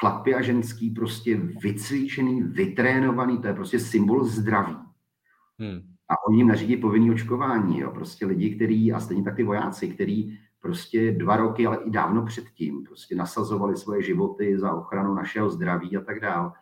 [0.00, 4.76] chlapy a ženský prostě vycvičený, vytrénovaný, to je prostě symbol zdraví.
[5.58, 5.80] Hmm.
[6.08, 7.90] A oni jim nařídí povinný očkování, jo.
[7.90, 12.26] prostě lidi, kteří, a stejně tak ty vojáci, kteří prostě dva roky, ale i dávno
[12.26, 16.52] předtím, prostě nasazovali svoje životy za ochranu našeho zdraví a tak dále.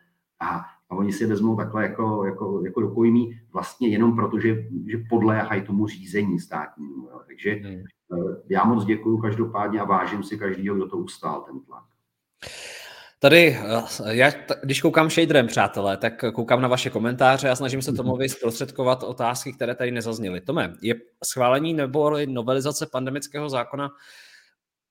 [0.40, 4.98] A, a oni si vezmou takhle jako, jako, jako rukojmí vlastně jenom proto, že, že
[5.08, 7.08] podléhají tomu řízení státnímu.
[7.08, 7.20] Jo.
[7.26, 7.82] Takže hmm.
[8.12, 11.84] Eh, já moc děkuji každopádně a vážím si každého, kdo to ustál, ten tlak.
[13.20, 17.92] Tady, eh, já, když koukám shaderem, přátelé, tak koukám na vaše komentáře a snažím se
[17.92, 20.40] tomu zprostředkovat otázky, které tady nezazněly.
[20.40, 20.94] Tome, je
[21.24, 23.90] schválení nebo novelizace pandemického zákona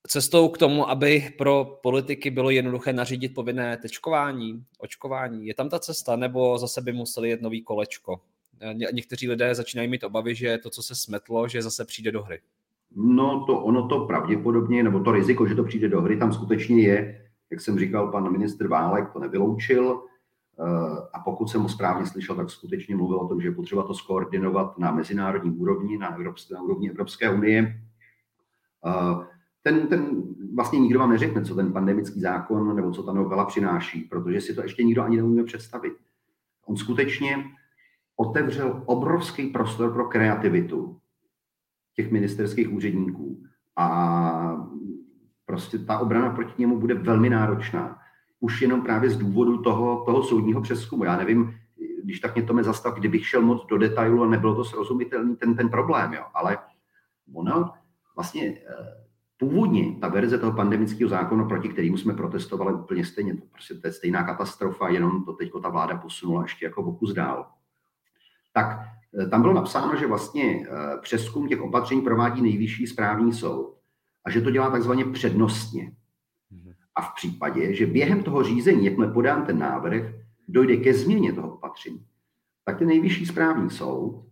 [0.06, 5.46] cestou k tomu, aby pro politiky bylo jednoduché nařídit povinné tečkování, očkování?
[5.46, 8.20] Je tam ta cesta, nebo zase by museli jet nový kolečko?
[8.60, 12.12] Eh, ně, někteří lidé začínají mít obavy, že to, co se smetlo, že zase přijde
[12.12, 12.40] do hry.
[12.96, 16.82] No to ono to pravděpodobně, nebo to riziko, že to přijde do hry, tam skutečně
[16.82, 20.02] je jak jsem říkal, pan ministr Válek to nevyloučil.
[20.60, 23.82] Eh, a pokud jsem ho správně slyšel, tak skutečně mluvil o tom, že je potřeba
[23.82, 27.82] to skoordinovat na mezinárodní úrovni, na, evropské, na úrovni Evropské unie.
[28.86, 29.26] Eh,
[29.62, 30.22] ten, ten
[30.54, 34.54] vlastně nikdo vám neřekne, co ten pandemický zákon nebo co ta novela přináší, protože si
[34.54, 35.92] to ještě nikdo ani neumí představit.
[36.66, 37.44] On skutečně
[38.16, 40.98] otevřel obrovský prostor pro kreativitu
[41.94, 43.42] těch ministerských úředníků
[43.76, 44.67] a
[45.48, 47.98] prostě ta obrana proti němu bude velmi náročná.
[48.40, 51.04] Už jenom právě z důvodu toho, toho soudního přeskumu.
[51.04, 51.54] Já nevím,
[52.04, 55.36] když tak mě to mě zastav, kdybych šel moc do detailu a nebylo to srozumitelný
[55.36, 56.24] ten, ten problém, jo.
[56.34, 56.58] ale
[57.34, 57.72] ono
[58.16, 59.04] vlastně eh,
[59.36, 63.86] původně ta verze toho pandemického zákona, proti kterému jsme protestovali úplně stejně, to prostě to
[63.86, 67.46] je stejná katastrofa, jenom to teď ta vláda posunula ještě jako pokus dál,
[68.52, 68.78] tak
[69.22, 73.77] eh, tam bylo napsáno, že vlastně eh, přeskum těch opatření provádí nejvyšší správní soud
[74.24, 75.92] a že to dělá takzvaně přednostně.
[76.50, 76.72] Mhm.
[76.94, 80.02] A v případě, že během toho řízení, jakmile podám ten návrh,
[80.48, 82.04] dojde ke změně toho opatření,
[82.64, 84.24] tak ten nejvyšší správní soud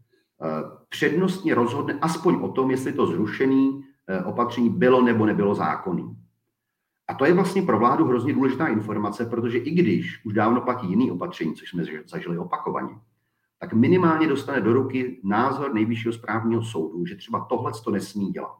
[0.42, 0.46] eh,
[0.88, 6.16] přednostně rozhodne aspoň o tom, jestli to zrušené eh, opatření bylo nebo nebylo zákonný.
[7.08, 10.88] A to je vlastně pro vládu hrozně důležitá informace, protože i když už dávno platí
[10.88, 12.94] jiný opatření, což jsme zažili opakovaně,
[13.58, 18.56] tak minimálně dostane do ruky názor nejvyššího správního soudu, že třeba tohle to nesmí dělat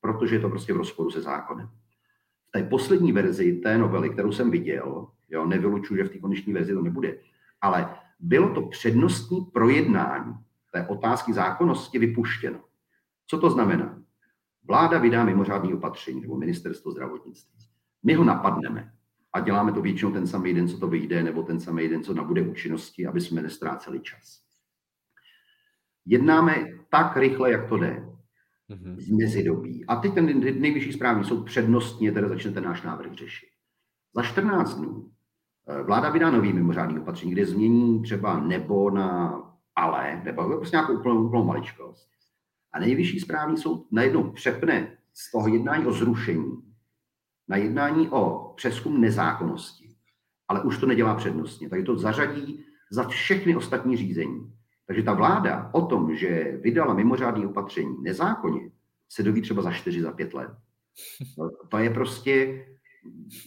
[0.00, 1.70] protože je to prostě v rozporu se zákonem.
[2.48, 6.54] V té poslední verzi té novely, kterou jsem viděl, jo, nevylučuju, že v té konečné
[6.54, 7.18] verzi to nebude,
[7.60, 10.34] ale bylo to přednostní projednání
[10.72, 12.60] té otázky zákonnosti vypuštěno.
[13.26, 14.02] Co to znamená?
[14.64, 17.58] Vláda vydá mimořádný opatření nebo ministerstvo zdravotnictví.
[18.02, 18.92] My ho napadneme.
[19.32, 22.14] A děláme to většinou ten samý den, co to vyjde, nebo ten samý den, co
[22.14, 24.42] nabude účinnosti, aby jsme nestráceli čas.
[26.06, 28.06] Jednáme tak rychle, jak to jde.
[28.70, 28.96] Mm-hmm.
[28.96, 29.86] V mezidobí.
[29.86, 33.48] A teď ten nejvyšší správní soud přednostně teda začne ten náš návrh řešit.
[34.14, 35.10] Za 14 dnů
[35.68, 39.40] eh, vláda vydá nový mimořádný opatření, kde změní třeba nebo na
[39.76, 42.10] ale, nebo prostě nějakou úplnou, úplnou maličkost.
[42.72, 46.62] A nejvyšší správní soud najednou přepne z toho jednání o zrušení
[47.48, 49.96] na jednání o přeskum nezákonnosti.
[50.48, 51.68] Ale už to nedělá přednostně.
[51.68, 54.52] Takže to zařadí za všechny ostatní řízení.
[54.90, 58.70] Takže ta vláda o tom, že vydala mimořádné opatření nezákonně,
[59.08, 60.50] se doví třeba za čtyři, za pět let.
[61.68, 62.66] To je prostě,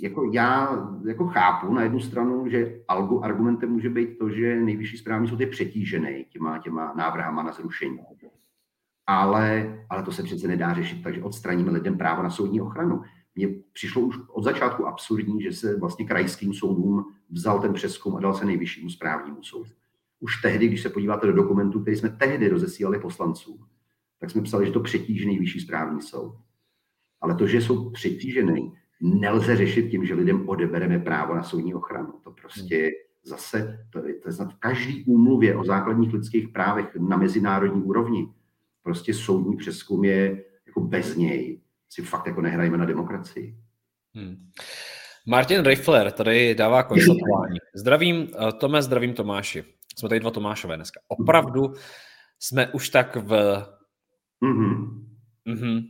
[0.02, 2.80] jako já jako chápu na jednu stranu, že
[3.22, 8.00] argumentem může být to, že nejvyšší správní soud je přetížený těma, těma návrhama na zrušení.
[9.08, 13.02] Ale, ale to se přece nedá řešit, takže odstraníme lidem právo na soudní ochranu.
[13.36, 18.20] Mně přišlo už od začátku absurdní, že se vlastně krajským soudům vzal ten přeskum a
[18.20, 19.70] dal se nejvyššímu správnímu soudu.
[20.24, 23.66] Už tehdy, když se podíváte do dokumentů, který jsme tehdy rozesílali poslancům,
[24.20, 26.36] tak jsme psali, že to přetíží nejvyšší správní soud.
[27.22, 32.14] Ale to, že jsou přetížený, nelze řešit tím, že lidem odebereme právo na soudní ochranu.
[32.24, 32.92] To prostě
[33.24, 37.82] zase, to je, to je snad v každý úmluvě o základních lidských právech na mezinárodní
[37.82, 38.28] úrovni.
[38.84, 41.62] Prostě soudní přeskum je jako bez něj.
[41.90, 43.56] Si fakt jako nehrajeme na demokracii.
[44.14, 44.50] Hmm.
[45.28, 47.58] Martin Riffler tady dává konstatování.
[47.76, 49.64] Zdravím eh, Tome, zdravím Tomáši.
[49.96, 51.00] Jsme tady dva Tomášové dneska.
[51.08, 51.74] Opravdu
[52.39, 53.30] jsme už tak v...
[54.44, 55.06] Mm-hmm.
[55.48, 55.82] Mm-hmm.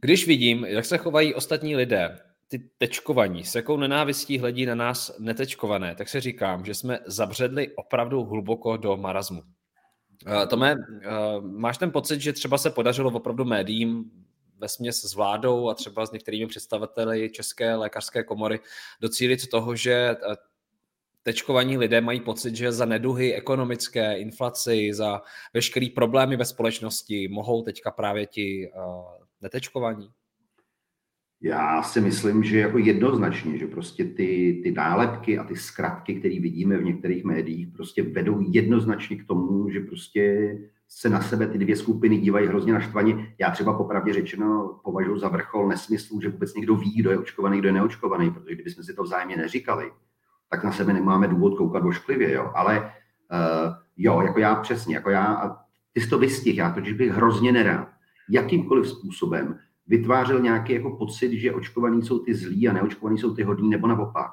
[0.00, 5.18] Když vidím, jak se chovají ostatní lidé, ty tečkovaní, s jakou nenávistí hledí na nás
[5.18, 9.42] netečkované, tak se říkám, že jsme zabředli opravdu hluboko do marazmu.
[10.26, 14.04] Uh, Tome, uh, máš ten pocit, že třeba se podařilo opravdu médiím
[14.58, 18.60] ve směs s vládou a třeba s některými představiteli České lékařské komory
[19.00, 20.16] docílit toho, že
[21.30, 25.22] tečkovaní lidé mají pocit, že za neduhy ekonomické, inflaci, za
[25.54, 28.82] veškerý problémy ve společnosti mohou teďka právě ti uh,
[29.40, 30.08] netečkovaní?
[31.42, 36.40] Já si myslím, že jako jednoznačně, že prostě ty, ty nálepky a ty zkratky, které
[36.40, 40.54] vidíme v některých médiích, prostě vedou jednoznačně k tomu, že prostě
[40.88, 43.34] se na sebe ty dvě skupiny dívají hrozně naštvaně.
[43.38, 47.58] Já třeba popravdě řečeno považuji za vrchol nesmyslu, že vůbec někdo ví, kdo je očkovaný,
[47.58, 49.90] kdo je neočkovaný, protože kdybychom si to vzájemně neříkali,
[50.50, 52.52] tak na sebe nemáme důvod koukat ošklivě, jo.
[52.54, 55.56] Ale uh, jo, jako já přesně, jako já,
[55.92, 57.88] ty jsi to vystih, já totiž bych hrozně nerád,
[58.30, 63.42] jakýmkoliv způsobem vytvářel nějaký jako pocit, že očkovaní jsou ty zlí a neočkovaní jsou ty
[63.42, 64.32] hodní, nebo naopak.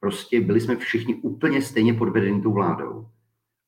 [0.00, 3.06] Prostě byli jsme všichni úplně stejně podvedení tou vládou.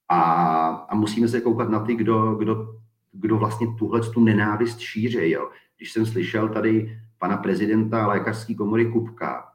[0.08, 0.20] A,
[0.66, 2.74] a musíme se koukat na ty, kdo, kdo,
[3.12, 5.30] kdo vlastně tuhle tu nenávist šíří.
[5.30, 5.50] Jo.
[5.76, 9.45] Když jsem slyšel tady pana prezidenta lékařské komory Kupka,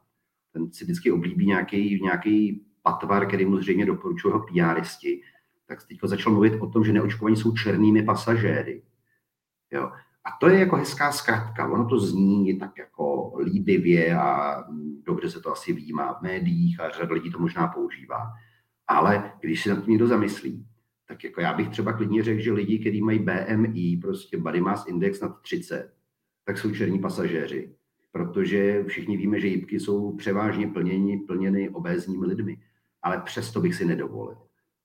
[0.52, 5.22] ten si vždycky oblíbí nějaký, nějaký patvar, který mu zřejmě doporučují jeho PRisti,
[5.66, 8.82] tak teď začal mluvit o tom, že neočkovaní jsou černými pasažéry.
[9.70, 9.92] Jo.
[10.24, 11.68] A to je jako hezká zkratka.
[11.68, 14.56] Ono to zní tak jako líbivě a
[15.02, 18.32] dobře se to asi výjímá v médiích a řada lidí to možná používá.
[18.86, 20.66] Ale když si na to někdo zamyslí,
[21.08, 24.86] tak jako já bych třeba klidně řekl, že lidi, kteří mají BMI, prostě body mass
[24.86, 25.92] index nad 30,
[26.44, 27.74] tak jsou černí pasažéři
[28.12, 32.58] protože všichni víme, že jípky jsou převážně plněni, plněny obézními lidmi.
[33.02, 34.36] Ale přesto bych si nedovolil.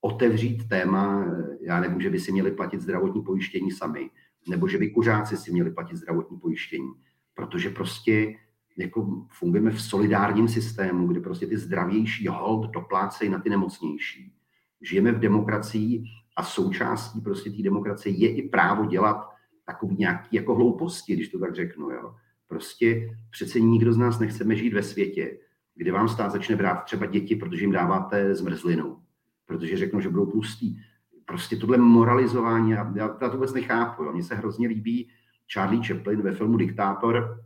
[0.02, 1.26] Otevřít téma,
[1.62, 4.10] já nevím, že by si měli platit zdravotní pojištění sami,
[4.50, 6.92] nebo že by kuřáci si měli platit zdravotní pojištění,
[7.34, 8.36] protože prostě
[8.78, 14.34] jako fungujeme v solidárním systému, kde prostě ty zdravější hold doplácejí na ty nemocnější.
[14.82, 16.04] Žijeme v demokracii
[16.36, 19.30] a součástí prostě té demokracie je i právo dělat
[19.66, 21.90] takový nějaký jako hlouposti, když to tak řeknu.
[21.90, 22.16] Jo.
[22.48, 25.38] Prostě přece nikdo z nás nechceme žít ve světě,
[25.76, 29.00] kde vám stát začne brát třeba děti, protože jim dáváte zmrzlinu,
[29.46, 30.82] protože řeknou, že budou tlustí.
[31.26, 34.04] Prostě tohle moralizování, já, já to vůbec nechápu.
[34.04, 34.14] Jo.
[34.14, 35.10] Mně se hrozně líbí
[35.54, 37.44] Charlie Chaplin ve filmu Diktátor,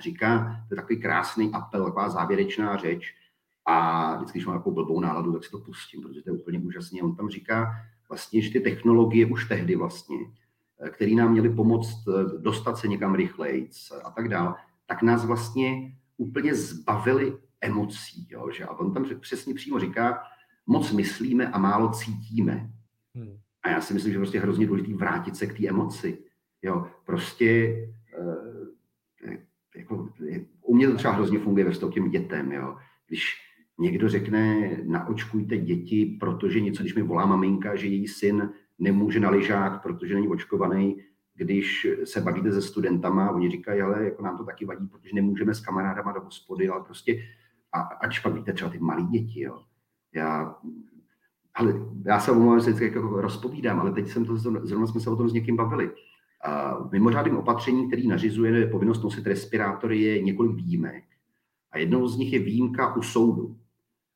[0.00, 3.14] říká, to je takový krásný apel, taková závěrečná řeč,
[3.64, 6.58] a vždycky, když mám takovou blbou náladu, tak si to pustím, protože to je úplně
[6.58, 7.02] úžasné.
[7.02, 7.72] On tam říká
[8.08, 10.16] vlastně, že ty technologie už tehdy vlastně
[10.90, 13.70] který nám měli pomoct eh, dostat se někam rychleji
[14.04, 14.54] a tak dále,
[14.86, 18.26] tak nás vlastně úplně zbavili emocí.
[18.30, 18.50] Jo?
[18.50, 18.64] Že?
[18.64, 20.22] A on tam přesně přímo říká,
[20.66, 22.70] moc myslíme a málo cítíme.
[23.14, 23.36] Hmm.
[23.62, 26.18] A já si myslím, že prostě hrozně důležité vrátit se k té emoci.
[26.62, 26.86] Jo?
[27.04, 27.76] Prostě
[28.18, 29.38] eh,
[29.76, 30.08] jako,
[30.62, 32.52] u mě to třeba hrozně funguje ve vztahu těm dětem.
[32.52, 32.76] Jo?
[33.08, 33.34] Když
[33.78, 38.50] někdo řekne, naočkujte děti, protože něco, když mi volá maminka, že její syn
[38.82, 41.02] nemůže na lyžák, protože není očkovaný,
[41.34, 45.54] když se bavíte se studentama, oni říkají, ale jako nám to taky vadí, protože nemůžeme
[45.54, 47.22] s kamarádama do hospody, ale prostě
[47.72, 49.62] A ať pak víte třeba ty malí děti, jo.
[50.14, 50.56] Já,
[51.54, 51.74] ale
[52.04, 55.16] já se omlouvám, že se jako rozpovídám, ale teď jsem to, zrovna jsme se o
[55.16, 55.90] tom s někým bavili.
[56.88, 61.04] V mimořádným opatření, který nařizuje povinnost nosit respirátory, je několik výjimek.
[61.70, 63.56] A jednou z nich je výjimka u soudu.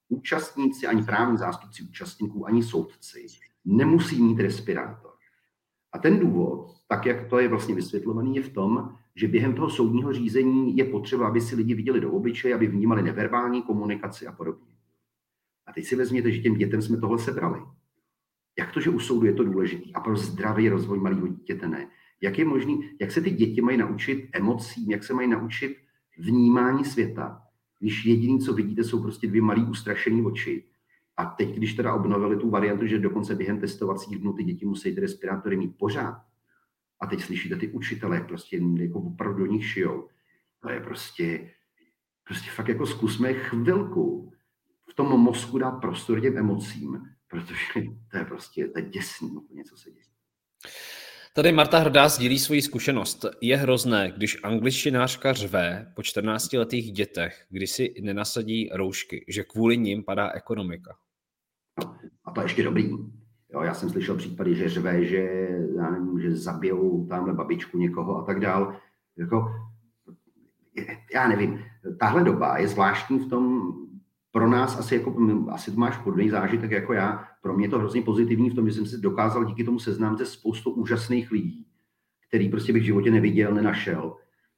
[0.09, 3.27] Účastníci, ani právní zástupci účastníků, ani soudci
[3.67, 5.13] nemusí mít respirátor.
[5.93, 9.71] A ten důvod, tak jak to je vlastně vysvětlovaný, je v tom, že během toho
[9.71, 14.33] soudního řízení je potřeba, aby si lidi viděli do obličeje, aby vnímali neverbální komunikaci a
[14.33, 14.75] podobně.
[15.67, 17.61] A teď si vezměte, že těm dětem jsme tohle sebrali.
[18.59, 21.89] Jak to, že u soudu je to důležité a pro zdravý rozvoj malého dítěte ne?
[22.21, 25.77] Jak je možný, jak se ty děti mají naučit emocím, jak se mají naučit
[26.19, 27.43] vnímání světa,
[27.81, 30.65] když jediný, co vidíte, jsou prostě dvě malý ustrašený oči.
[31.17, 34.95] A teď, když teda obnovili tu variantu, že dokonce během testovacích dnů ty děti musí
[34.95, 36.23] ty respirátory mít pořád,
[37.01, 40.09] a teď slyšíte ty učitele, prostě jako opravdu do nich šijou.
[40.63, 41.51] To je prostě,
[42.25, 44.33] prostě fakt jako zkusme chvilku
[44.91, 47.61] v tom mozku dát prostor těm emocím, protože
[48.11, 50.05] to je prostě, to je děsný úplně, co se děje.
[51.33, 53.25] Tady Marta Hrdá sdílí svoji zkušenost.
[53.41, 60.05] Je hrozné, když angličtinářka řve po 14-letých dětech, kdy si nenasadí roušky, že kvůli nim
[60.05, 60.97] padá ekonomika.
[62.25, 62.91] A to je ještě dobrý.
[63.53, 68.19] Jo, já jsem slyšel případy, že řve, že, já nevím, že zabijou tamhle babičku někoho
[68.19, 68.77] a tak dál.
[69.17, 69.55] Jako,
[71.15, 71.65] já nevím,
[72.01, 73.73] tahle doba je zvláštní v tom,
[74.33, 75.17] pro nás asi, jako,
[75.51, 78.69] asi to máš podobný zážitek jako já, pro mě je to hrozně pozitivní v tom,
[78.69, 81.67] že jsem si dokázal díky tomu seznámit se spoustu úžasných lidí,
[82.29, 84.17] který prostě bych v životě neviděl, nenašel.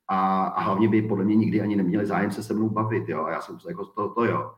[0.09, 3.09] A, a hlavně by podle mě nikdy ani neměli zájem se se mnou bavit.
[3.09, 3.25] Jo?
[3.25, 4.53] A já jsem jako to, to jo.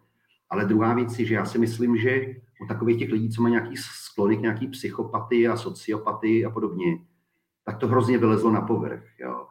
[0.51, 3.53] Ale druhá věc je, že já si myslím, že u takových těch lidí, co mají
[3.53, 6.99] nějaký sklony k nějaký psychopatii a sociopatii a podobně,
[7.65, 9.05] tak to hrozně vylezlo na povrch.
[9.19, 9.47] Jo.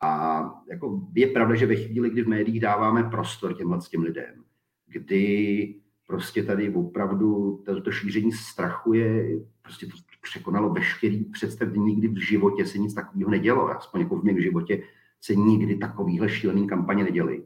[0.00, 0.40] A
[0.70, 4.44] jako je pravda, že ve chvíli, kdy v médiích dáváme prostor těmhle těm lidem,
[4.86, 5.74] kdy
[6.06, 9.92] prostě tady opravdu to, šíření strachu je, prostě to
[10.22, 14.82] překonalo veškerý představ, nikdy v životě se nic takového nedělo, aspoň jako v mém životě
[15.20, 17.44] se nikdy takovýhle šílený kampaně neděly.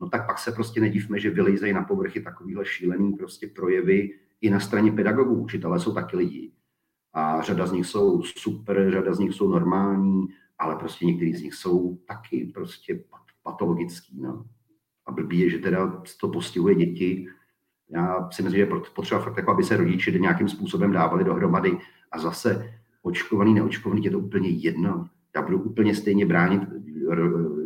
[0.00, 4.50] No tak pak se prostě nedivme, že vylejzají na povrchy takovýhle šílený prostě projevy i
[4.50, 5.34] na straně pedagogů.
[5.34, 6.52] Učitelé jsou taky lidi.
[7.12, 10.26] A řada z nich jsou super, řada z nich jsou normální,
[10.58, 13.04] ale prostě některý z nich jsou taky prostě
[13.42, 14.20] patologický.
[14.20, 14.44] No.
[15.06, 17.28] A blbý je, že teda to postihuje děti.
[17.88, 21.78] Já si myslím, že potřeba fakt jako, aby se rodiče nějakým způsobem dávali dohromady
[22.12, 25.08] a zase očkovaný, neočkovaný, je to úplně jedno.
[25.34, 26.62] Já budu úplně stejně bránit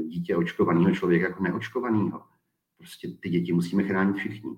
[0.08, 2.22] dítě očkovaného člověka jako neočkovaného.
[2.78, 4.56] Prostě ty děti musíme chránit všichni.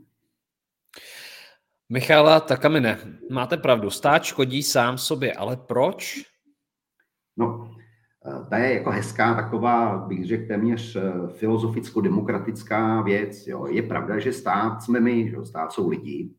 [1.93, 2.99] Michala Takamine,
[3.31, 6.25] máte pravdu, stát škodí sám sobě, ale proč?
[7.37, 7.71] No,
[8.51, 13.47] ta je jako hezká taková, bych řekl, téměř eh, filozoficko-demokratická věc.
[13.47, 13.67] Jo.
[13.67, 16.35] Je pravda, že stát jsme my, že stát jsou lidi,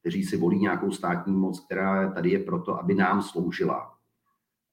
[0.00, 3.94] kteří si volí nějakou státní moc, která tady je proto, aby nám sloužila.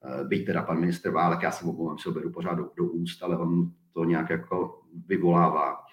[0.04, 1.64] Eh, byť teda pan ministr Válek, já se
[1.98, 5.91] si ho beru pořád do, do úst, ale on to nějak jako vyvolává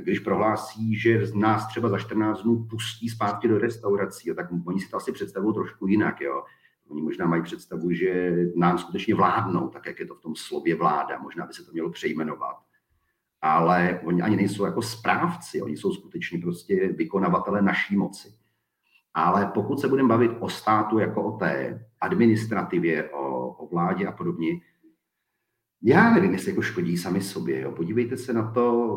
[0.00, 4.80] když prohlásí, že nás třeba za 14 dnů pustí zpátky do restaurací, jo, tak oni
[4.80, 6.20] si to asi představují trošku jinak.
[6.20, 6.44] Jo.
[6.88, 10.74] Oni možná mají představu, že nám skutečně vládnou, tak jak je to v tom slově
[10.74, 11.18] vláda.
[11.18, 12.56] Možná by se to mělo přejmenovat.
[13.42, 18.28] Ale oni ani nejsou jako správci, oni jsou skutečně prostě vykonavatele naší moci.
[19.14, 24.12] Ale pokud se budeme bavit o státu jako o té administrativě, o, o vládě a
[24.12, 24.48] podobně,
[25.82, 27.60] já nevím, jestli jako škodí sami sobě.
[27.60, 27.72] Jo.
[27.72, 28.96] Podívejte se na to,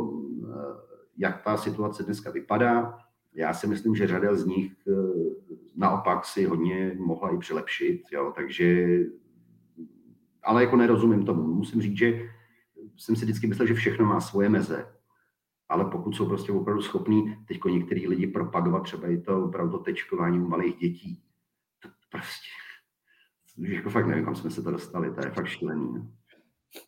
[1.18, 2.98] jak ta situace dneska vypadá.
[3.34, 4.92] Já si myslím, že řada z nich eh,
[5.76, 9.00] naopak si hodně mohla i přilepšit, jo, takže
[10.44, 11.54] ale jako nerozumím tomu.
[11.54, 12.30] Musím říct, že
[12.98, 14.88] jsem si vždycky myslel, že všechno má svoje meze.
[15.70, 20.40] Ale pokud jsou prostě opravdu schopní teď některý lidi propagovat třeba i to opravdu tečkování
[20.40, 21.24] u malých dětí,
[21.80, 22.48] to prostě,
[23.76, 25.94] jako fakt nevím, kam jsme se to dostali, to je fakt šílený.
[25.94, 26.08] Ne?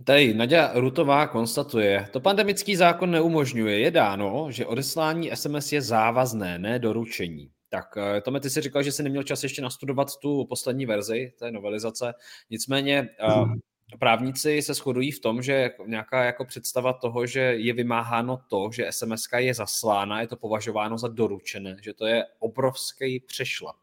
[0.04, 3.80] Tady Nadia Rutová konstatuje, to pandemický zákon neumožňuje.
[3.80, 7.52] Je dáno, že odeslání SMS je závazné, ne doručení.
[7.70, 11.34] Tak eh, Tome, ty jsi říkal, že jsi neměl čas ještě nastudovat tu poslední verzi
[11.40, 12.14] té novelizace.
[12.50, 13.60] Nicméně hmm.
[14.00, 18.92] právníci se shodují v tom, že nějaká jako představa toho, že je vymáháno to, že
[18.92, 23.76] SMS je zaslána, je to považováno za doručené, že to je obrovský přešlap.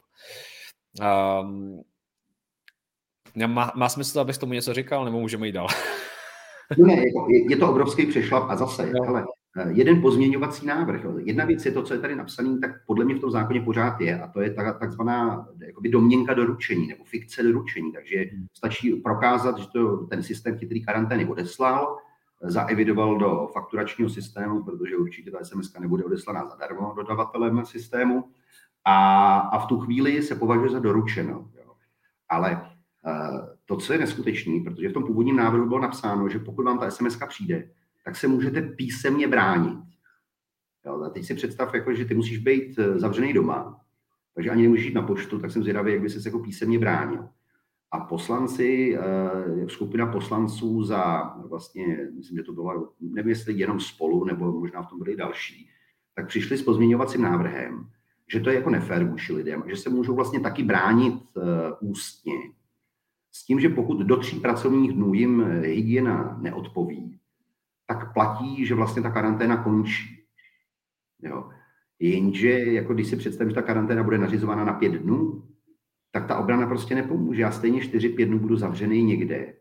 [1.00, 1.84] Um,
[3.46, 5.66] má, má smysl, abys tomu něco říkal, nebo můžeme jít dál?
[6.78, 6.94] ne,
[7.28, 9.04] je, je to obrovský přešlap a zase, no.
[9.04, 9.24] hele,
[9.56, 11.00] eh, jeden pozměňovací návrh.
[11.18, 14.00] Jedna věc je to, co je tady napsaný, tak podle mě v tom zákoně pořád
[14.00, 17.92] je, a to je ta, takzvaná jakoby domněnka doručení nebo fikce doručení.
[17.92, 21.96] Takže stačí prokázat, že to ten systém chytrý karantény odeslal
[22.42, 28.24] zaevidoval do fakturačního systému, protože určitě ta SMS nebude odeslaná zadarmo dodavatelem systému
[28.84, 31.32] a, a v tu chvíli se považuje za doručeno.
[31.32, 31.72] Jo.
[32.28, 32.73] Ale
[33.64, 36.90] to, co je neskutečný, protože v tom původním návrhu bylo napsáno, že pokud vám ta
[36.90, 37.70] SMS přijde,
[38.04, 39.78] tak se můžete písemně bránit.
[40.86, 43.80] Jo, a teď si představ, jako, že ty musíš být eh, zavřený doma,
[44.34, 47.28] takže ani nemůžeš jít na poštu, tak jsem zvědavý, jak by se jako písemně bránil.
[47.90, 54.24] A poslanci, eh, skupina poslanců za vlastně, myslím, že to bylo, nevím, jestli jenom spolu,
[54.24, 55.68] nebo možná v tom byly další,
[56.14, 57.90] tak přišli s pozměňovacím návrhem,
[58.32, 61.42] že to je jako nefér vůči lidem, že se můžou vlastně taky bránit uh,
[61.90, 62.32] ústně.
[63.36, 67.18] S tím, že pokud do tří pracovních dnů jim hygiena neodpoví,
[67.86, 70.24] tak platí, že vlastně ta karanténa končí.
[71.22, 71.50] Jo.
[71.98, 75.48] Jenže, jako když si představím, že ta karanténa bude nařizována na pět dnů,
[76.10, 77.42] tak ta obrana prostě nepomůže.
[77.42, 79.54] Já stejně 4-5 dnů budu zavřený někde.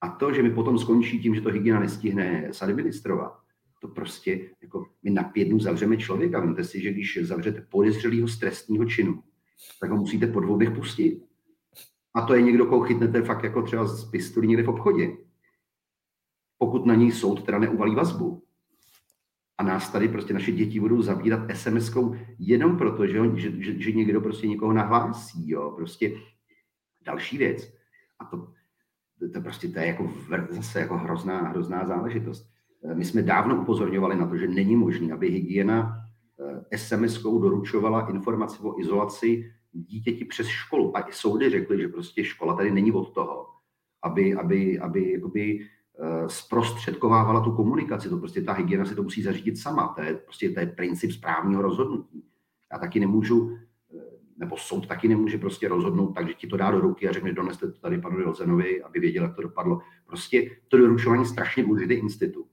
[0.00, 3.38] A to, že mi potom skončí tím, že to hygiena nestihne sadministrovat,
[3.80, 6.46] to prostě, jako my na pět dnů zavřeme člověka.
[6.46, 9.22] Víte si, že když zavřete podezřelého z trestního činu,
[9.80, 11.29] tak ho musíte po dvou pustit.
[12.14, 15.16] A to je někdo, koho chytnete fakt jako třeba z pistolí někde v obchodě.
[16.58, 18.42] Pokud na něj soud teda neuvalí vazbu.
[19.58, 23.92] A nás tady prostě naše děti budou zabírat SMS-kou jenom proto, že, že, že, že
[23.92, 25.50] někdo prostě někoho nahlásí.
[25.50, 25.72] Jo?
[25.76, 26.16] Prostě
[27.00, 27.72] další věc.
[28.18, 28.52] A to,
[29.32, 30.12] to prostě to je jako
[30.50, 32.50] zase jako hrozná, hrozná záležitost.
[32.94, 36.06] My jsme dávno upozorňovali na to, že není možné, aby hygiena
[36.70, 40.96] eh, SMS-kou doručovala informaci o izolaci dítěti přes školu.
[40.96, 43.46] A i soudy řekly, že prostě škola tady není od toho,
[44.02, 45.66] aby, aby, aby jakoby
[46.02, 48.08] Eh, zprostředkovávala tu komunikaci.
[48.08, 49.88] To prostě ta hygiena si to musí zařídit sama.
[49.88, 52.24] To je prostě to je princip správního rozhodnutí.
[52.72, 53.56] Já taky nemůžu,
[53.94, 54.02] eh,
[54.36, 57.32] nebo soud taky nemůže prostě rozhodnout tak, že ti to dá do ruky a řekne,
[57.32, 59.80] doneste to tady panu Rozenovi, aby věděl, jak to dopadlo.
[60.06, 62.46] Prostě to doručování strašně důležitý institut.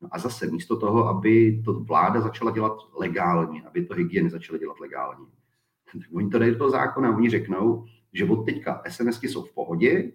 [0.00, 4.58] No a zase místo toho, aby to vláda začala dělat legálně, aby to hygieny začaly
[4.58, 5.26] dělat legálně,
[6.12, 10.12] oni to dají do toho zákona, oni řeknou, že od teďka SMSky jsou v pohodě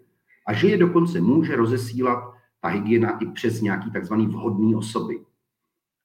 [0.48, 5.20] a že je dokonce může rozesílat ta hygiena i přes nějaký takzvaný vhodný osoby.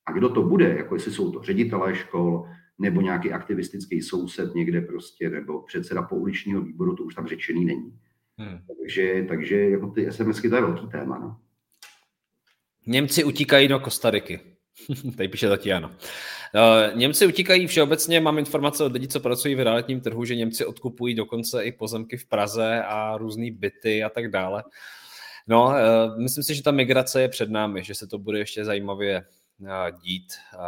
[0.06, 2.48] A kdo to bude, jako jestli jsou to ředitelé škol,
[2.78, 7.98] nebo nějaký aktivistický soused někde prostě, nebo předseda pouličního výboru, to už tam řečený není.
[8.38, 8.58] Hmm.
[8.78, 11.18] Takže, takže jako ty SMSky to je velký téma.
[11.18, 11.36] No.
[12.86, 14.55] Němci utíkají do Kostariky.
[15.16, 15.88] Tady píše Tatiana.
[15.88, 20.66] Uh, Němci utíkají všeobecně, mám informace od lidí, co pracují v realitním trhu, že Němci
[20.66, 24.64] odkupují dokonce i pozemky v Praze a různé byty a tak dále.
[25.46, 28.64] No, uh, myslím si, že ta migrace je před námi, že se to bude ještě
[28.64, 29.26] zajímavě
[29.58, 30.60] uh, dít, uh,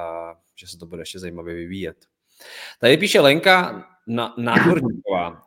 [0.57, 1.97] že se to bude ještě zajímavě vyvíjet.
[2.81, 3.87] Tady píše Lenka
[4.37, 5.43] Náhorníková.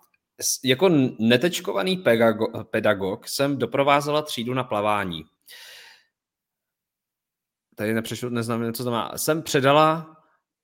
[0.64, 0.90] Jako
[1.20, 2.04] netečkovaný
[2.72, 5.24] pedagog jsem doprovázela třídu na plavání.
[7.76, 9.12] Tady nepřešlo, neznám, co to má.
[9.18, 10.18] Jsem předala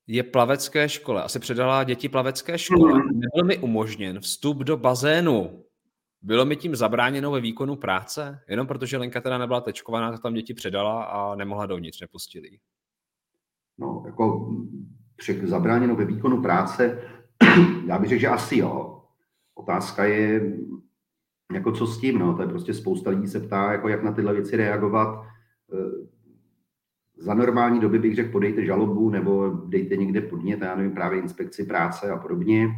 [0.08, 1.24] je plavecké škole.
[1.24, 3.00] Asi předala děti plavecké škole.
[3.00, 3.20] Mhm.
[3.20, 5.64] Nebyl mi umožněn vstup do bazénu.
[6.22, 8.40] Bylo mi tím zabráněno ve výkonu práce?
[8.50, 12.50] Jenom protože Lenka teda nebyla tečkovaná, tak tam děti předala a nemohla dovnitř, nepustili
[13.80, 14.56] No, jako
[15.16, 17.02] při zabráněno ve výkonu práce,
[17.88, 19.04] já bych řekl, že asi jo.
[19.56, 20.54] Otázka je,
[21.54, 24.12] jako co s tím, no, to je prostě spousta lidí se ptá, jako jak na
[24.12, 25.26] tyhle věci reagovat.
[27.18, 31.66] Za normální doby bych řekl, podejte žalobu nebo dejte někde podnět, já nevím, právě inspekci
[31.66, 32.70] práce a podobně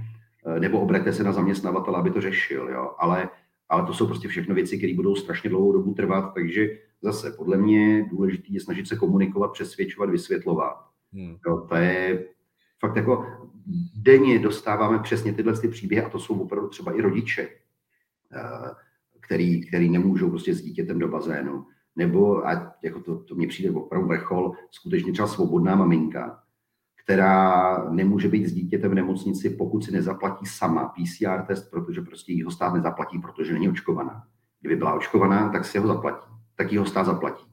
[0.46, 2.70] Eh, nebo obraťte se na zaměstnavatele, aby to řešil.
[2.70, 2.96] Jo?
[3.00, 3.30] Ale,
[3.70, 6.68] ale to jsou prostě všechno věci, které budou strašně dlouhou dobu trvat, takže
[7.02, 10.76] zase podle mě důležité je snažit se komunikovat, přesvědčovat, vysvětlovat.
[11.14, 11.36] Hmm.
[11.48, 12.26] Jo, to je
[12.80, 13.26] fakt jako
[13.96, 17.50] denně dostáváme přesně tyhle ty příběhy a to jsou opravdu třeba i rodiče,
[18.36, 18.72] eh,
[19.20, 21.66] který, který nemůžou prostě s dítětem do bazénu.
[22.00, 26.40] Nebo, a jako to, to mně přijde opravdu vrchol, skutečně třeba svobodná maminka,
[27.04, 32.34] která nemůže být s dítětem v nemocnici, pokud si nezaplatí sama PCR test, protože prostě
[32.34, 34.24] jeho stát nezaplatí, protože není očkovaná.
[34.62, 36.28] Kdyby byla očkovaná, tak si ho zaplatí.
[36.56, 37.46] Tak jeho stát zaplatí.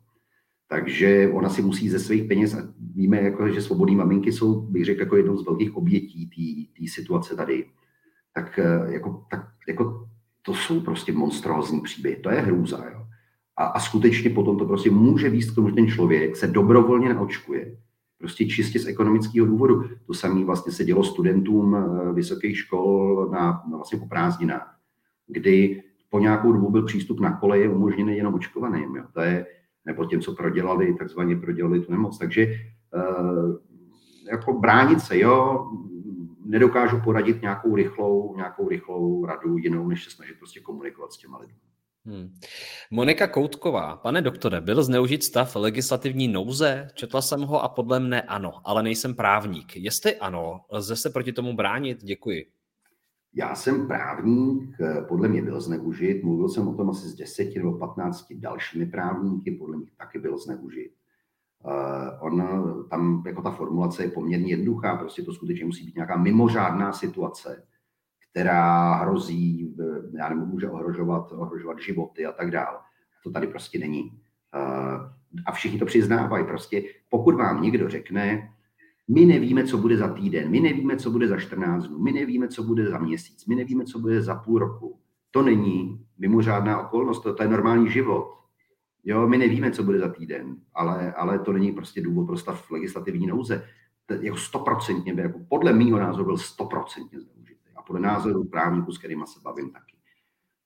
[0.69, 4.85] Takže ona si musí ze svých peněz, a víme, jako, že svobodní maminky jsou, bych
[4.85, 6.31] řekl, jako jednou z velkých obětí
[6.79, 7.67] té situace tady.
[8.35, 10.09] Tak, eh, jako, tak jako,
[10.43, 12.85] to jsou prostě monstrózní příběhy, to je hrůza.
[12.93, 13.06] Jo.
[13.57, 17.15] A, a skutečně potom to prostě může výst k tomu, že ten člověk se dobrovolně
[17.15, 17.77] naočkuje,
[18.19, 19.85] Prostě čistě z ekonomického důvodu.
[20.07, 24.79] To samé vlastně se dělo studentům eh, vysokých škol na, na vlastně po prázdninách,
[25.27, 28.97] kdy po nějakou dobu byl přístup na koleje umožněný jenom očkovaným.
[28.97, 29.05] Jo.
[29.13, 29.47] To je,
[29.85, 32.19] nebo těm, co prodělali, takzvaně prodělali tu nemoc.
[32.19, 32.59] Takže e,
[34.31, 35.67] jako bránit se, jo,
[36.45, 41.39] nedokážu poradit nějakou rychlou, nějakou rychlou radu jinou, než se snažit prostě komunikovat s těma
[41.39, 41.66] lidmi.
[42.07, 42.35] Hmm.
[42.91, 46.89] Monika Koutková, pane doktore, byl zneužit stav legislativní nouze?
[46.95, 49.77] Četla jsem ho a podle mne ano, ale nejsem právník.
[49.77, 52.05] Jestli ano, lze se proti tomu bránit?
[52.05, 52.47] Děkuji.
[53.35, 54.77] Já jsem právník,
[55.09, 59.51] podle mě byl zneužit, mluvil jsem o tom asi s 10 nebo 15 dalšími právníky,
[59.51, 60.93] podle mě taky byl zneužit.
[61.65, 61.73] Uh,
[62.21, 62.43] on,
[62.91, 67.63] tam jako ta formulace je poměrně jednoduchá, prostě to skutečně musí být nějaká mimořádná situace,
[68.37, 72.79] která hrozí, eh, já nevím, může ohrožovat, ohrožovat životy a tak dále.
[73.25, 74.03] To tady prostě není.
[74.55, 75.11] Uh,
[75.47, 76.45] a všichni to přiznávají.
[76.45, 78.53] Prostě pokud vám někdo řekne,
[79.09, 82.49] my nevíme, co bude za týden, my nevíme, co bude za 14 dnů, my nevíme,
[82.49, 84.99] co bude za měsíc, my nevíme, co bude za půl roku.
[85.31, 88.35] To není mimořádná okolnost, to, to je normální život.
[89.05, 92.71] Jo, my nevíme, co bude za týden, ale, ale to není prostě důvod pro stav
[92.71, 93.65] legislativní nouze.
[94.07, 97.19] To jako stoprocentně, jako podle mýho názoru byl stoprocentně.
[97.87, 99.97] Podle názoru právníků, s kterými se bavím taky.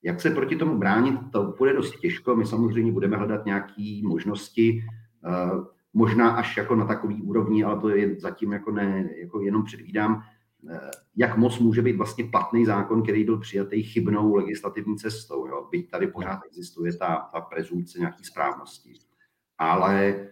[0.03, 2.37] Jak se proti tomu bránit, to bude dost těžko.
[2.37, 4.85] My samozřejmě budeme hledat nějaké možnosti.
[5.27, 9.65] Uh, možná až jako na takový úrovni, ale to je zatím jako ne, jako jenom
[9.65, 10.23] předvídám,
[10.71, 15.47] eh, jak moc může být vlastně platný zákon, který byl přijatý chybnou legislativní cestou.
[15.47, 15.69] Jo?
[15.71, 18.93] Byť tady pořád existuje ta, ta prezumce nějaký správnosti.
[19.59, 20.27] Ale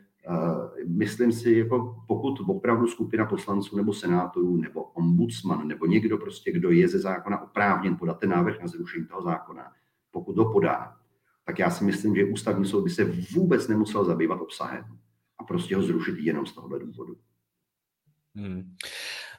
[0.87, 6.71] myslím si, jako pokud opravdu skupina poslanců nebo senátorů nebo ombudsman nebo někdo prostě, kdo
[6.71, 9.73] je ze zákona oprávněn podat ten návrh na zrušení toho zákona,
[10.11, 10.97] pokud ho podá,
[11.45, 13.05] tak já si myslím, že ústavní soud by se
[13.35, 14.85] vůbec nemusel zabývat obsahem
[15.39, 17.17] a prostě ho zrušit jenom z tohohle důvodu.
[18.35, 18.75] Hmm.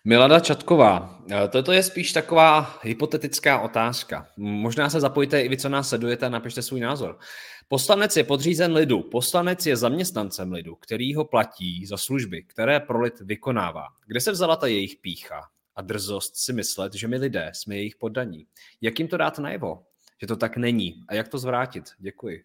[0.05, 4.27] Milada Čatková, eh, toto je spíš taková hypotetická otázka.
[4.37, 7.19] Možná se zapojte i vy, co nás sledujete a napište svůj názor.
[7.67, 13.01] Poslanec je podřízen lidu, poslanec je zaměstnancem lidu, který ho platí za služby, které pro
[13.01, 13.83] lid vykonává.
[14.07, 15.41] Kde se vzala ta jejich pícha
[15.75, 18.47] a drzost si myslet, že my lidé jsme jejich poddaní?
[18.81, 19.83] Jak jim to dát najevo?
[20.21, 21.03] Že to tak není.
[21.07, 21.83] A jak to zvrátit?
[21.97, 22.43] Děkuji.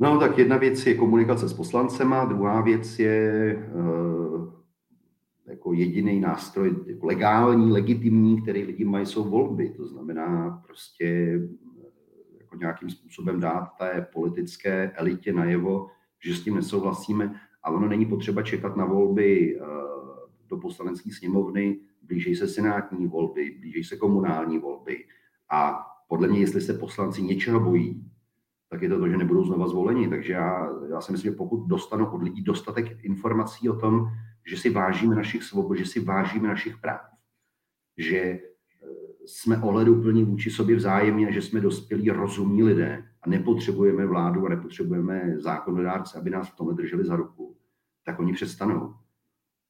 [0.00, 4.65] No tak jedna věc je komunikace s poslancema, druhá věc je uh,
[5.48, 9.70] jako jediný nástroj, jako legální, legitimní, který lidi mají, jsou volby.
[9.76, 15.86] To znamená prostě eh, jako nějakým způsobem dát té politické elitě najevo,
[16.24, 19.66] že s tím nesouhlasíme, ale ono není potřeba čekat na volby uh,
[20.48, 25.04] do poslanecké sněmovny, blíží se senátní volby, blíží se komunální volby
[25.50, 28.10] a podle mě, jestli se poslanci něčeho bojí,
[28.68, 30.08] tak je to to, že nebudou znova zvoleni.
[30.08, 34.06] Takže já, já si myslím, že pokud dostanu od lidí dostatek informací o tom,
[34.46, 37.00] že si vážíme našich svobod, že si vážíme našich práv,
[37.96, 38.40] že eh,
[39.26, 44.48] jsme ohleduplní vůči sobě vzájemně a že jsme dospělí rozumní lidé a nepotřebujeme vládu a
[44.48, 47.56] nepotřebujeme zákonodárce, aby nás v tomhle drželi za ruku,
[48.04, 48.94] tak oni přestanou.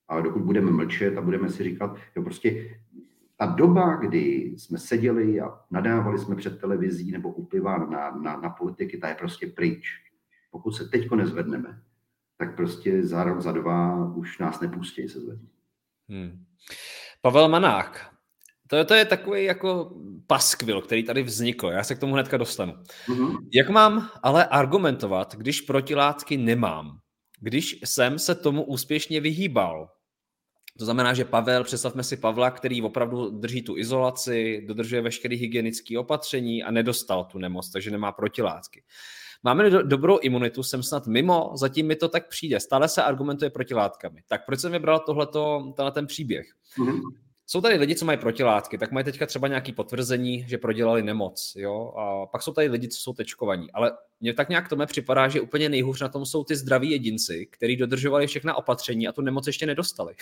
[0.09, 2.79] Ale dokud budeme mlčet a budeme si říkat, jo, prostě
[3.37, 8.37] ta doba, kdy jsme seděli a nadávali jsme před televizí nebo u piva na, na,
[8.41, 9.89] na politiky, ta je prostě pryč.
[10.51, 11.83] Pokud se teďko nezvedneme,
[12.37, 15.51] tak prostě za rok, za dva už nás nepustí se zvednout.
[16.09, 16.45] Hmm.
[17.21, 18.17] Pavel Manák,
[18.67, 21.67] to, to je takový jako paskvil, který tady vznikl.
[21.67, 22.73] Já se k tomu hnedka dostanu.
[23.09, 23.49] Mm-hmm.
[23.53, 26.99] Jak mám ale argumentovat, když protilátky nemám?
[27.41, 29.89] Když jsem se tomu úspěšně vyhýbal,
[30.79, 35.99] to znamená, že Pavel, představme si Pavla, který opravdu drží tu izolaci, dodržuje veškeré hygienické
[35.99, 38.83] opatření a nedostal tu nemoc, takže nemá protilátky.
[39.43, 42.61] Máme do, dobrou imunitu, jsem snad mimo, zatím mi to tak přijde.
[42.61, 44.23] Stále se argumentuje protilátkami.
[44.29, 46.47] Tak proč jsem vybral tohleto, tenhle ten příběh?
[46.79, 47.01] Mm-hmm.
[47.49, 51.53] Jsou tady lidi, co mají protilátky, tak mají teďka třeba nějaké potvrzení, že prodělali nemoc,
[51.57, 53.73] jo, a pak jsou tady lidi, co jsou tečkovaní.
[53.73, 56.91] Ale mně tak nějak to mi připadá, že úplně nejhůř na tom jsou ty zdraví
[56.91, 60.15] jedinci, kteří dodržovali všechna opatření a tu nemoc ještě nedostali.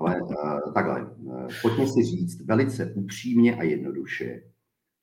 [0.00, 4.42] Ale uh, takhle, uh, pojďme si říct velice upřímně a jednoduše,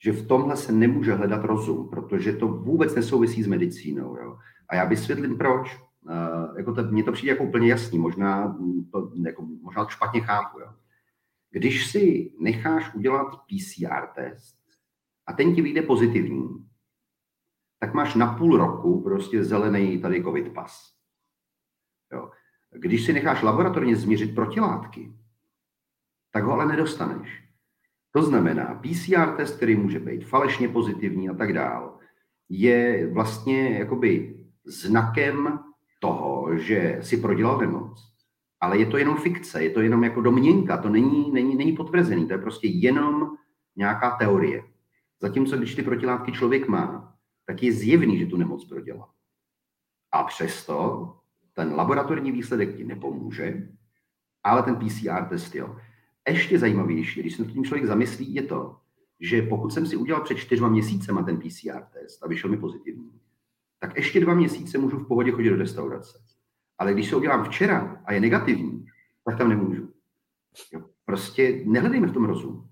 [0.03, 4.18] že v tomhle se nemůže hledat rozum, protože to vůbec nesouvisí s medicínou.
[4.18, 4.38] Jo?
[4.69, 5.82] A já vysvětlím proč.
[6.02, 8.57] Uh, jako to, mně to přijde jako úplně jasný, možná
[8.91, 10.60] to, jako, možná to špatně chápu.
[10.60, 10.73] Jo?
[11.49, 14.57] Když si necháš udělat PCR test
[15.26, 16.68] a ten ti vyjde pozitivní,
[17.80, 20.94] tak máš na půl roku prostě zelený tady covid pas.
[22.14, 22.32] Jo.
[22.72, 25.14] Když si necháš laboratorně změřit protilátky,
[26.32, 27.51] tak ho ale nedostaneš.
[28.11, 31.97] To znamená, PCR test, který může být falešně pozitivní a tak dál,
[32.49, 34.35] je vlastně jakoby
[34.65, 35.59] znakem
[35.99, 38.11] toho, že si prodělal nemoc.
[38.59, 42.27] Ale je to jenom fikce, je to jenom jako domněnka, to není, není, není potvrzený,
[42.27, 43.31] to je prostě jenom
[43.75, 44.63] nějaká teorie.
[45.21, 47.15] Zatímco když ty protilátky člověk má,
[47.45, 49.09] tak je zjevný, že tu nemoc prodělal.
[50.11, 51.07] A přesto
[51.53, 53.67] ten laboratorní výsledek ti nepomůže,
[54.43, 55.75] ale ten PCR test jo.
[56.30, 58.77] Ještě zajímavější, když se tím člověk zamyslí, je to,
[59.19, 63.11] že pokud jsem si udělal před čtyřma měsícema ten PCR test a vyšel mi pozitivní,
[63.80, 66.19] tak ještě dva měsíce můžu v pohodě chodit do restaurace.
[66.77, 68.85] Ale když se udělám včera a je negativní,
[69.26, 69.89] tak tam nemůžu.
[70.73, 70.81] Jo.
[71.06, 72.68] Prostě nehledejme v tom rozum.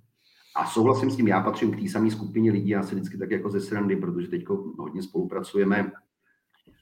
[0.56, 3.32] A souhlasím s tím, já patřím k té samé skupině lidí, já se vždycky tak
[3.32, 4.46] jako ze srandy, protože teď
[4.78, 5.92] hodně spolupracujeme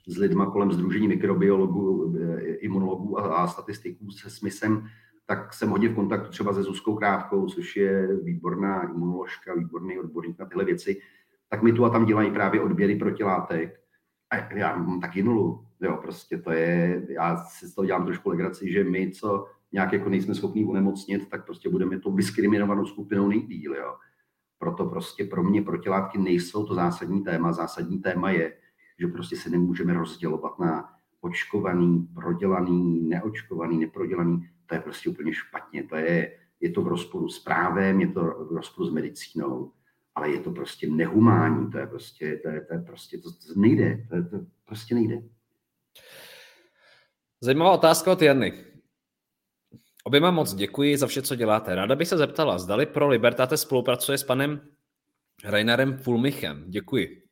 [0.07, 4.88] s lidma kolem Združení mikrobiologů, eh, imunologů a, a statistiků se smysem,
[5.28, 10.40] tak jsem hodně v kontaktu třeba se Zuzkou Krátkou, což je výborná imunoložka, výborný odborník
[10.40, 11.02] na tyhle věci,
[11.49, 13.80] tak mi tu a tam dělají právě odběry protilátek.
[14.30, 18.30] A já mám taky nulu, jo, prostě to je, já si z toho dělám trošku
[18.30, 23.28] legraci, že my, co nějak jako nejsme schopní unemocnit, tak prostě budeme tou diskriminovanou skupinou
[23.28, 23.95] nejdíl, jo.
[24.60, 27.54] Proto prostě pro mě protilátky nejsou to zásadní téma.
[27.54, 28.54] Zásadní téma je,
[28.99, 30.90] že prostě se nemůžeme rozdělovat na
[31.22, 34.49] očkovaný, prodělaný, neočkovaný, neprodělaný.
[34.68, 35.84] To je prostě úplně špatně.
[35.84, 39.72] To je, je to v rozporu s právem, je to v rozporu s medicínou,
[40.15, 43.60] ale je to prostě nehumání, to je prostě, to je, to je prostě, to, to
[43.60, 45.22] nejde, to, je, to prostě nejde.
[47.41, 48.53] Zajímavá otázka od Jany.
[50.03, 51.76] Oběma moc děkuji za vše, co děláte.
[51.76, 54.61] Ráda bych se zeptala, zdali pro Libertate spolupracuje s panem
[55.45, 56.64] Reinarem Fulmichem.
[56.68, 57.23] Děkuji.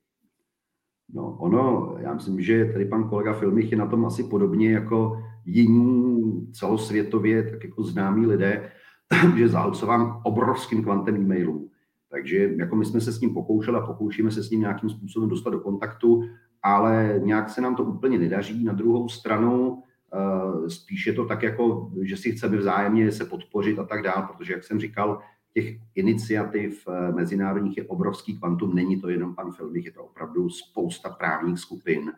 [1.13, 5.23] No, ono, já myslím, že tady pan kolega Filmich je na tom asi podobně jako
[5.45, 8.71] jiní celosvětově, tak jako známí lidé,
[9.37, 11.69] že zahlcovám obrovským kvantem e-mailů.
[12.09, 15.29] Takže jako my jsme se s ním pokoušeli a pokoušíme se s ním nějakým způsobem
[15.29, 16.23] dostat do kontaktu,
[16.63, 18.63] ale nějak se nám to úplně nedaří.
[18.63, 19.83] Na druhou stranu
[20.15, 24.27] Eh, spíš je to tak jako, že si chceme vzájemně se podpořit a tak dále,
[24.27, 25.21] protože, jak jsem říkal,
[25.53, 30.49] těch iniciativ eh, mezinárodních je obrovský kvantum, není to jenom pan Filmich, je to opravdu
[30.49, 32.13] spousta právních skupin.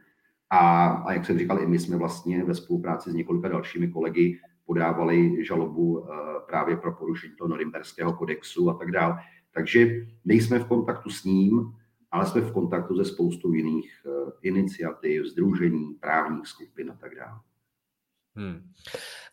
[0.50, 4.40] A, a jak jsem říkal, i my jsme vlastně ve spolupráci s několika dalšími kolegy
[4.66, 6.16] podávali žalobu eh,
[6.48, 9.16] právě pro porušení toho norimberského kodexu a tak dále.
[9.52, 9.88] Takže
[10.26, 11.74] nejsme v kontaktu s ním,
[12.12, 13.92] ale jsme v kontaktu se spoustou jiných
[14.42, 17.40] iniciativ, združení, právních skupin a tak dále.
[18.36, 18.74] Hmm.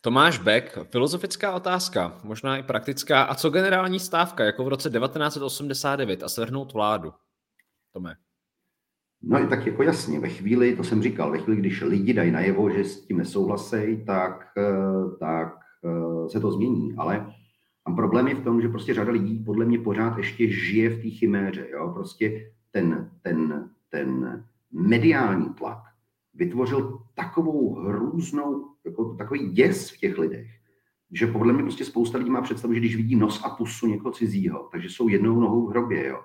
[0.01, 3.23] Tomáš Beck, filozofická otázka, možná i praktická.
[3.23, 7.13] A co generální stávka, jako v roce 1989 a svrhnout vládu?
[7.93, 8.15] Tome.
[9.27, 12.31] No i tak jako jasně, ve chvíli, to jsem říkal, ve chvíli, když lidi dají
[12.31, 16.95] najevo, že s tím nesouhlasejí, tak, eh, tak eh, se to změní.
[16.97, 17.33] Ale
[17.85, 21.01] tam problém je v tom, že prostě řada lidí podle mě pořád ještě žije v
[21.01, 21.67] té chiméře.
[21.71, 21.91] Jo?
[21.93, 25.79] Prostě ten, ten, ten mediální tlak
[26.33, 30.47] vytvořil takovou hrůznou jako takový děs v těch lidech,
[31.11, 34.11] že podle mě prostě spousta lidí má představu, že když vidí nos a pusu někoho
[34.11, 36.07] cizího, takže jsou jednou nohou v hrobě.
[36.07, 36.23] Jo.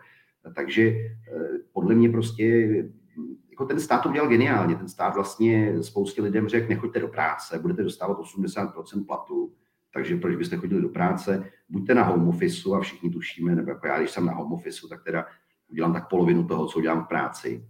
[0.55, 2.45] Takže eh, podle mě prostě
[3.51, 4.77] jako ten stát to udělal geniálně.
[4.77, 9.53] Ten stát vlastně spoustě lidem řekl, nechoďte do práce, budete dostávat 80% platu,
[9.93, 13.87] takže proč byste chodili do práce, buďte na home office a všichni tušíme, nebo jako
[13.87, 15.27] já, když jsem na home office, tak teda
[15.69, 17.69] udělám tak polovinu toho, co udělám v práci.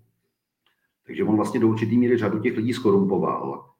[1.07, 3.70] Takže on vlastně do určitý míry řadu těch lidí skorumpoval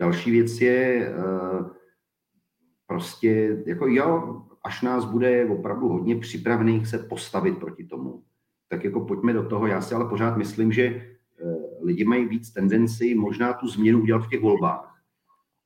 [0.00, 1.64] Další věc je eh,
[2.86, 8.22] prostě, jako jo, až nás bude opravdu hodně připravených se postavit proti tomu,
[8.70, 9.66] tak jako pojďme do toho.
[9.66, 11.04] Já si ale pořád myslím, že eh,
[11.82, 15.02] lidi mají víc tendenci možná tu změnu udělat v těch volbách,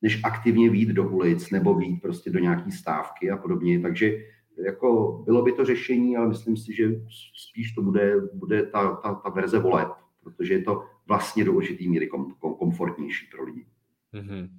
[0.01, 3.79] než aktivně výjít do ulic nebo výjít prostě do nějaký stávky a podobně.
[3.79, 4.17] Takže
[4.65, 7.01] jako bylo by to řešení, ale myslím si, že
[7.49, 9.87] spíš to bude, bude ta, ta, ta verze voleb,
[10.23, 13.65] protože je to vlastně do určitý míry kom, kom, komfortnější pro lidi.
[14.13, 14.49] Mm-hmm.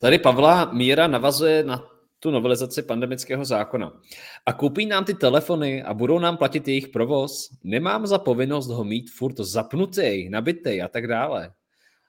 [0.00, 1.82] Tady Pavla Míra navazuje na
[2.20, 4.00] tu novelizaci pandemického zákona.
[4.46, 7.50] A koupí nám ty telefony a budou nám platit jejich provoz?
[7.64, 11.52] Nemám za povinnost ho mít furt zapnutý, nabitý a tak dále.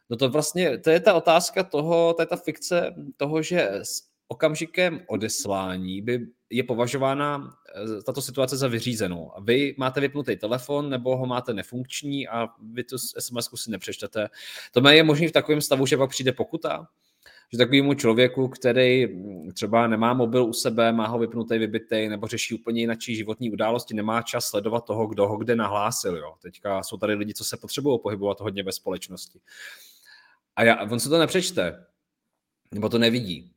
[0.09, 4.03] No to vlastně, to je ta otázka toho, to je ta fikce toho, že s
[4.27, 9.31] okamžikem odeslání by je považována eh, tato situace za vyřízenou.
[9.43, 14.29] Vy máte vypnutý telefon nebo ho máte nefunkční a vy tu SMS si nepřečtete.
[14.71, 16.87] To je možný v takovém stavu, že pak přijde pokuta?
[17.53, 22.27] Že takovému člověku, který hm, třeba nemá mobil u sebe, má ho vypnutý, vybitý, nebo
[22.27, 26.17] řeší úplně jináčí životní události, nemá čas sledovat toho, kdo ho kde nahlásil.
[26.17, 26.33] Jo.
[26.41, 29.39] Teďka jsou tady lidi, co se potřebují pohybovat hodně ve společnosti.
[30.55, 31.85] A já, on se to nepřečte,
[32.71, 33.51] nebo to nevidí.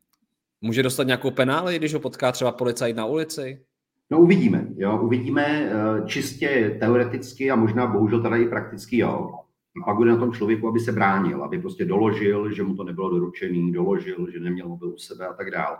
[0.60, 3.64] Může dostat nějakou penále, když ho potká třeba policajt na ulici?
[4.10, 9.43] No uvidíme, jo, uvidíme eh, čistě teoreticky a možná bohužel tady i prakticky, jo.
[9.82, 12.84] A pak bude na tom člověku, aby se bránil, aby prostě doložil, že mu to
[12.84, 15.76] nebylo doručený, doložil, že neměl mobil u sebe a tak dále.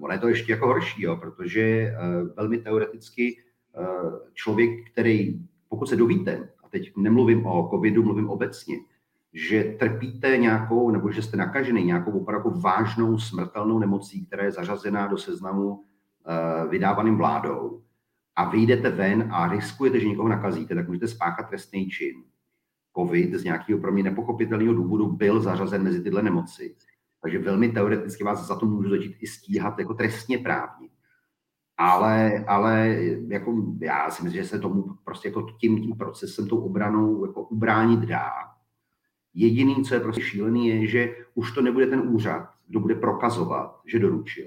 [0.00, 1.94] Ono je to ještě jako horší, jo, protože eh,
[2.36, 3.86] velmi teoreticky eh,
[4.34, 8.76] člověk, který, pokud se dovíte, a teď nemluvím o covidu, mluvím obecně,
[9.32, 15.06] že trpíte nějakou, nebo že jste nakažený nějakou opravdu vážnou smrtelnou nemocí, která je zařazená
[15.06, 17.82] do seznamu uh, vydávaným vládou,
[18.36, 22.14] a vyjdete ven a riskujete, že někoho nakazíte, tak můžete spáchat trestný čin.
[22.98, 26.76] COVID z nějakého pro mě nepochopitelného důvodu byl zařazen mezi tyhle nemoci.
[27.22, 30.88] Takže velmi teoreticky vás za to můžu začít i stíhat jako trestně právně.
[31.78, 32.96] Ale, ale
[33.28, 37.42] jako já si myslím, že se tomu prostě jako tím, tím procesem, tou obranou jako
[37.42, 38.30] ubránit dá.
[39.34, 43.80] Jediný, co je prostě šílený, je, že už to nebude ten úřad, kdo bude prokazovat,
[43.86, 44.46] že doručil.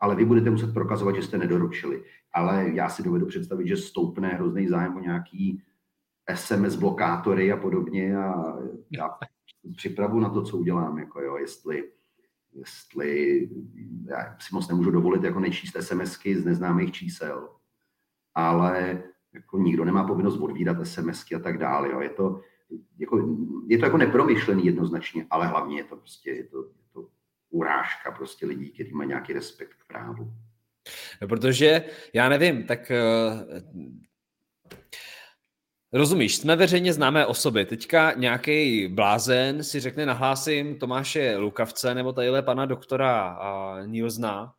[0.00, 2.04] Ale vy budete muset prokazovat, že jste nedoručili.
[2.32, 5.62] Ale já si dovedu představit, že stoupne hrozný zájem o nějaký
[6.34, 8.56] SMS blokátory a podobně a
[8.90, 9.18] já
[9.76, 11.92] připravu na to, co udělám, jako jo, jestli,
[12.52, 13.40] jestli
[14.08, 17.48] já si moc nemůžu dovolit jako nečíst SMSky z neznámých čísel,
[18.34, 19.02] ale
[19.34, 21.90] jako nikdo nemá povinnost odvídat SMSky a tak dále.
[21.90, 22.00] Jo.
[22.00, 22.40] Je, to,
[22.98, 23.36] jako,
[23.66, 27.08] je to jako nepromyšlený jednoznačně, ale hlavně je to prostě je to, je to
[27.50, 30.32] urážka prostě lidí, kteří mají nějaký respekt k právu.
[31.22, 32.92] No, protože já nevím, tak
[35.92, 37.64] Rozumíš, jsme veřejně známé osoby.
[37.64, 43.38] Teďka nějaký blázen si řekne, nahlásím Tomáše Lukavce nebo tadyhle pana doktora
[43.86, 44.52] Nilsna.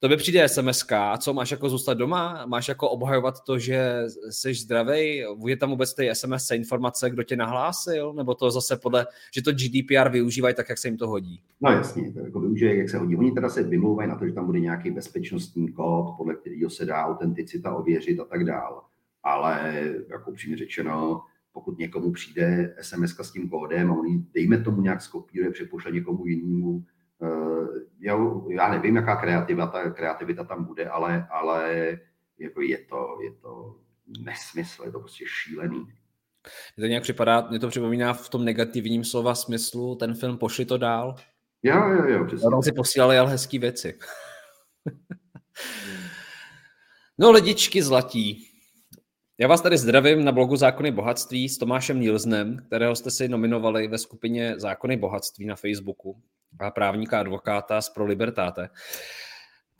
[0.00, 2.46] To by přijde sms a co máš jako zůstat doma?
[2.46, 5.24] Máš jako obhajovat to, že jsi zdravý?
[5.46, 8.12] Je tam vůbec ty SMS informace, kdo tě nahlásil?
[8.12, 11.40] Nebo to zase podle, že to GDPR využívají tak, jak se jim to hodí?
[11.60, 13.16] No jasně, to jako využije, jak se hodí.
[13.16, 16.84] Oni teda se vymlouvají na to, že tam bude nějaký bezpečnostní kód, podle kterého se
[16.84, 18.76] dá autenticita ověřit a tak dále
[19.28, 21.22] ale jako přímě řečeno,
[21.52, 26.26] pokud někomu přijde SMS s tím kódem a on dejme tomu nějak skopíruje, přepošle někomu
[26.26, 26.84] jinému,
[27.22, 27.66] eh,
[28.00, 28.18] já,
[28.48, 31.72] já nevím, jaká kreativita, kreativita tam bude, ale, ale
[32.38, 33.76] jako je, to, je to
[34.24, 35.86] nesmysl, je to prostě šílený.
[36.76, 40.64] Mně to nějak připadá, mě to připomíná v tom negativním slova smyslu ten film Pošli
[40.64, 41.14] to dál.
[41.62, 42.50] Jo, jo, jo, přesně.
[42.50, 43.98] Tam si posílali ale hezký věci.
[47.18, 48.47] no lidičky zlatí,
[49.40, 53.88] já vás tady zdravím na blogu Zákony bohatství s Tomášem Nilsnem, kterého jste si nominovali
[53.88, 56.22] ve skupině Zákony bohatství na Facebooku
[56.60, 58.68] a právníka advokáta z Pro Libertáte.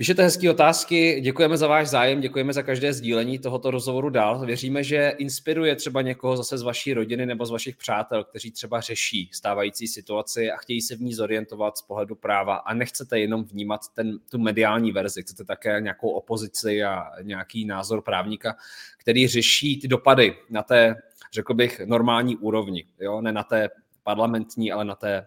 [0.00, 4.46] Píšete hezké otázky, děkujeme za váš zájem, děkujeme za každé sdílení tohoto rozhovoru dál.
[4.46, 8.80] Věříme, že inspiruje třeba někoho zase z vaší rodiny nebo z vašich přátel, kteří třeba
[8.80, 13.44] řeší stávající situaci a chtějí se v ní zorientovat z pohledu práva a nechcete jenom
[13.44, 18.56] vnímat ten, tu mediální verzi, chcete také nějakou opozici a nějaký názor právníka,
[18.98, 20.96] který řeší ty dopady na té,
[21.32, 23.20] řekl bych, normální úrovni, jo?
[23.20, 23.68] ne na té
[24.02, 25.26] parlamentní, ale na té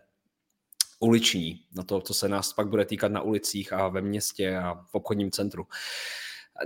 [1.02, 4.74] uliční, na to, co se nás pak bude týkat na ulicích a ve městě a
[4.74, 5.68] v obchodním centru.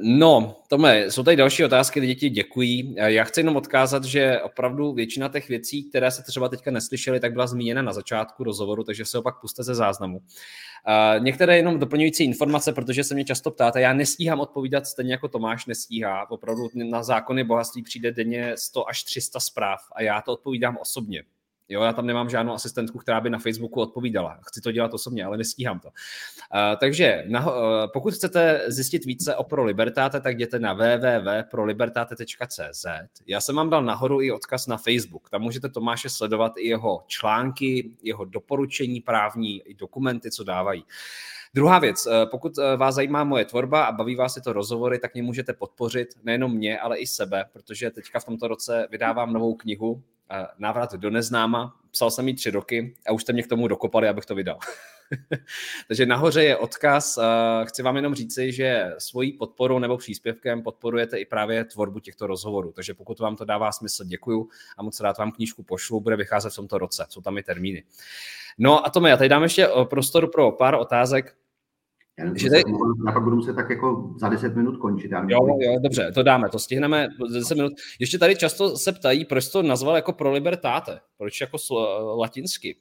[0.01, 2.95] No, Tome, jsou tady další otázky, lidi ti děkují.
[2.97, 7.33] Já chci jenom odkázat, že opravdu většina těch věcí, které se třeba teďka neslyšely, tak
[7.33, 10.21] byla zmíněna na začátku rozhovoru, takže se opak puste ze záznamu.
[11.19, 15.65] Některé jenom doplňující informace, protože se mě často ptáte, já nestíhám odpovídat stejně jako Tomáš
[15.65, 16.31] nestíhá.
[16.31, 21.23] Opravdu na zákony bohatství přijde denně 100 až 300 zpráv a já to odpovídám osobně.
[21.69, 24.39] Jo, já tam nemám žádnou asistentku, která by na Facebooku odpovídala.
[24.47, 25.87] Chci to dělat osobně, ale nestíhám to.
[25.87, 25.93] Uh,
[26.79, 27.53] takže na, uh,
[27.93, 32.85] pokud chcete zjistit více o Pro Libertate, tak jděte na www.prolibertate.cz.
[33.27, 35.29] Já jsem vám dal nahoru i odkaz na Facebook.
[35.29, 40.85] Tam můžete Tomáše sledovat i jeho články, jeho doporučení právní, i dokumenty, co dávají.
[41.53, 45.53] Druhá věc, pokud vás zajímá moje tvorba a baví vás tyto rozhovory, tak mě můžete
[45.53, 50.03] podpořit nejenom mě, ale i sebe, protože teďka v tomto roce vydávám novou knihu,
[50.57, 51.75] návrat do neznáma.
[51.91, 54.59] Psal jsem ji tři roky a už jste mě k tomu dokopali, abych to vydal.
[55.87, 57.19] Takže nahoře je odkaz.
[57.65, 62.71] Chci vám jenom říci, že svojí podporou nebo příspěvkem podporujete i právě tvorbu těchto rozhovorů.
[62.71, 66.01] Takže pokud vám to dává smysl, děkuju a moc rád vám knížku pošlu.
[66.01, 67.05] Bude vycházet v tomto roce.
[67.09, 67.83] Jsou tam i termíny.
[68.57, 71.35] No a to já tady dám ještě eh, prostor pro pár otázek.
[72.19, 72.63] Já, že tady...
[73.05, 75.11] já pak budu muset tak jako za 10 minut končit.
[75.11, 77.73] Já jo, jo, dobře, to dáme, to stihneme za 10 minut.
[77.99, 81.57] Ještě tady často se ptají, proč to nazval jako pro libertáte, proč jako
[82.17, 82.77] latinsky.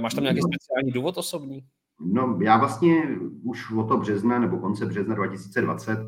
[0.00, 0.48] Máš tam nějaký no.
[0.52, 1.64] speciální důvod osobní?
[2.00, 3.02] No, já vlastně
[3.42, 5.98] už od toho března nebo konce března 2020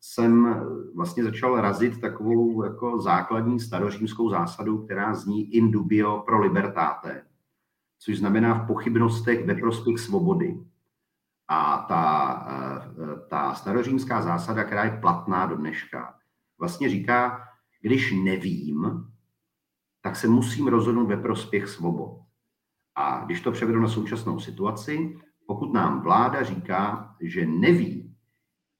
[0.00, 0.64] jsem
[0.94, 7.22] vlastně začal razit takovou jako základní starořímskou zásadu, která zní in dubio pro libertáte,
[7.98, 10.56] což znamená v pochybnostech ve prospěch svobody.
[11.48, 16.14] A ta, eh, ta starořímská zásada, která je platná do dneška,
[16.58, 17.48] vlastně říká,
[17.80, 19.06] když nevím,
[20.00, 22.20] tak se musím rozhodnout ve prospěch svobod.
[22.94, 28.16] A když to převedu na současnou situaci, pokud nám vláda říká, že neví,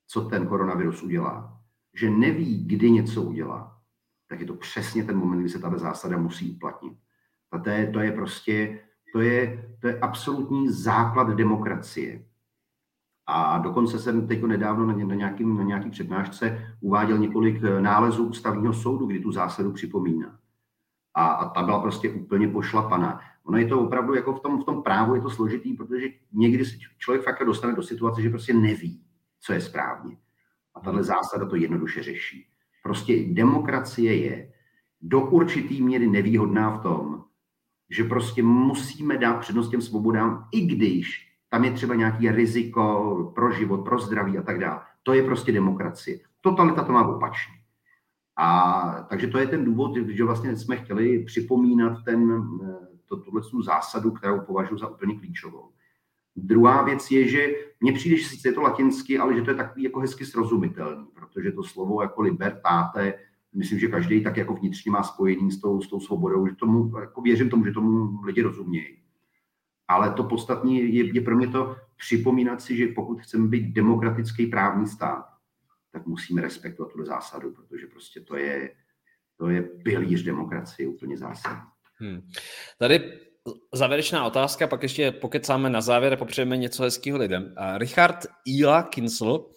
[0.06, 1.60] co ten koronavirus udělá,
[1.94, 3.80] že neví, kdy něco udělá,
[4.28, 6.98] tak je to přesně ten moment, kdy se tato zásada musí uplatnit.
[7.52, 8.80] A to je, to je prostě,
[9.12, 12.24] to je, to je absolutní základ demokracie.
[13.30, 19.06] A dokonce jsem teď nedávno na, nějakým, na nějaký přednášce uváděl několik nálezů ústavního soudu,
[19.06, 20.38] kdy tu zásadu připomíná.
[21.14, 23.20] A, a ta byla prostě úplně pošlapaná.
[23.44, 26.64] Ono je to opravdu jako v tom, v tom právu je to složitý, protože někdy
[26.64, 29.02] se člověk fakt dostane do situace, že prostě neví,
[29.40, 30.16] co je správně.
[30.74, 32.46] A tahle zásada to jednoduše řeší.
[32.82, 34.52] Prostě demokracie je
[35.00, 37.24] do určitý míry nevýhodná v tom,
[37.90, 43.52] že prostě musíme dát přednost těm svobodám, i když tam je třeba nějaký riziko pro
[43.52, 44.80] život, pro zdraví a tak dále.
[45.02, 46.18] To je prostě demokracie.
[46.40, 47.54] Totalita to má opačně.
[48.36, 52.42] A takže to je ten důvod, že vlastně jsme chtěli připomínat ten,
[53.06, 55.70] to, tuhle zásadu, kterou považuji za úplně klíčovou.
[56.36, 57.46] Druhá věc je, že
[57.80, 61.06] mně přijde, že sice je to latinsky, ale že to je takový jako hezky srozumitelný,
[61.14, 63.14] protože to slovo jako libertáte,
[63.54, 66.98] myslím, že každý tak jako vnitřně má spojení s tou, s tou svobodou, že tomu,
[67.00, 68.96] jako věřím tomu, že tomu lidi rozumějí.
[69.88, 74.46] Ale to podstatné je, je pro mě to připomínat si, že pokud chceme být demokratický
[74.46, 75.24] právní stát,
[75.92, 78.70] tak musíme respektovat tu zásadu, protože prostě to je,
[79.36, 81.62] to je pilíř demokracie úplně zásadní.
[81.94, 82.30] Hmm.
[82.78, 83.12] Tady
[83.74, 87.54] závěrečná otázka, pak ještě pokecáme na závěr a popřejeme něco hezkého lidem.
[87.76, 89.50] Richard Ila Kinsl,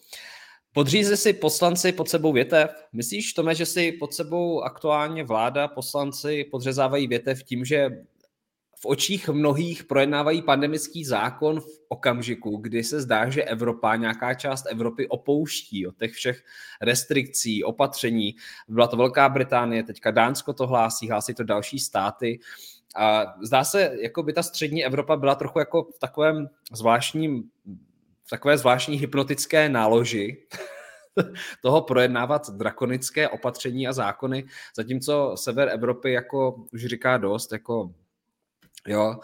[0.74, 2.88] podříze si poslanci pod sebou větev?
[2.94, 7.90] Myslíš, Tome, že si pod sebou aktuálně vláda, poslanci podřezávají větev tím, že
[8.82, 14.66] v očích mnohých projednávají pandemický zákon v okamžiku, kdy se zdá, že Evropa, nějaká část
[14.70, 16.44] Evropy opouští od těch všech
[16.82, 18.36] restrikcí, opatření.
[18.68, 22.40] Byla to Velká Británie, teďka Dánsko to hlásí, hlásí to další státy.
[22.95, 27.44] A zdá se, jako by ta střední Evropa byla trochu jako v takovém zvláštním,
[28.24, 30.38] v takové zvláštní hypnotické náloži,
[31.62, 34.45] toho projednávat drakonické opatření a zákony,
[34.76, 37.94] zatímco sever Evropy jako už říká dost, jako
[38.88, 39.16] jo,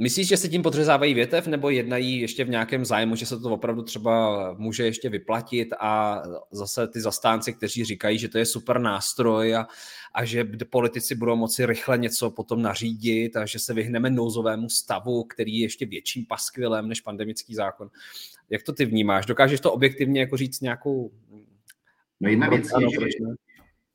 [0.00, 3.50] Myslíš, že se tím podřezávají větev nebo jednají ještě v nějakém zájmu, že se to
[3.50, 8.78] opravdu třeba může ještě vyplatit a zase ty zastánci, kteří říkají, že to je super
[8.78, 9.66] nástroj a,
[10.14, 15.24] a že politici budou moci rychle něco potom nařídit a že se vyhneme nouzovému stavu,
[15.24, 17.90] který je ještě větším paskvilem než pandemický zákon.
[18.50, 19.26] Jak to ty vnímáš?
[19.26, 21.10] Dokážeš to objektivně jako říct nějakou...
[22.20, 23.24] No jedna věc je, že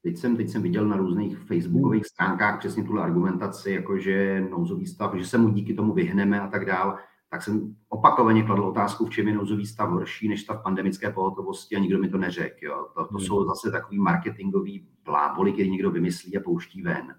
[0.03, 4.85] Teď jsem, teď jsem viděl na různých facebookových stránkách přesně tuhle argumentaci, jako že nouzový
[4.85, 6.97] stav, že se mu díky tomu vyhneme a tak dál.
[7.29, 11.75] Tak jsem opakovaně kladl otázku, v čem je nouzový stav horší než stav pandemické pohotovosti
[11.75, 12.57] a nikdo mi to neřekl.
[12.61, 12.87] Jo.
[12.95, 13.25] To, to hmm.
[13.25, 17.15] jsou zase takový marketingový bláboli, který někdo vymyslí a pouští ven.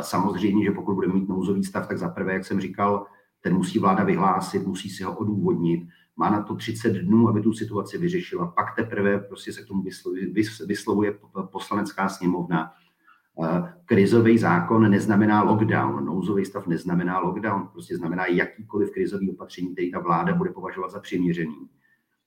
[0.00, 3.06] Samozřejmě, že pokud budeme mít nouzový stav, tak zaprvé, jak jsem říkal,
[3.40, 5.88] ten musí vláda vyhlásit, musí si ho odůvodnit
[6.22, 8.46] má na to 30 dnů, aby tu situaci vyřešila.
[8.46, 9.84] Pak teprve prostě se k tomu
[10.66, 11.18] vyslovuje
[11.50, 12.72] poslanecká sněmovna.
[13.44, 19.90] Eh, krizový zákon neznamená lockdown, nouzový stav neznamená lockdown, prostě znamená jakýkoliv krizový opatření, který
[19.90, 21.68] ta vláda bude považovat za přiměřený.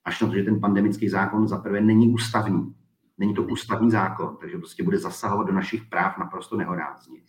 [0.05, 2.76] Až na to, že ten pandemický zákon zaprvé není ústavní.
[3.17, 7.19] Není to ústavní zákon, takže prostě bude zasahovat do našich práv naprosto nehorázně.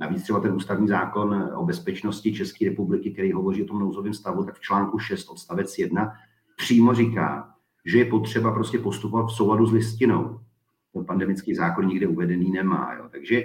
[0.00, 4.44] Navíc třeba ten ústavní zákon o bezpečnosti České republiky, který hovoří o tom nouzovém stavu,
[4.44, 6.12] tak v článku 6 odstavec 1
[6.56, 7.54] přímo říká,
[7.84, 10.40] že je potřeba prostě postupovat v souladu s listinou.
[10.92, 12.94] Ten pandemický zákon nikde uvedený nemá.
[12.94, 13.08] Jo.
[13.10, 13.44] Takže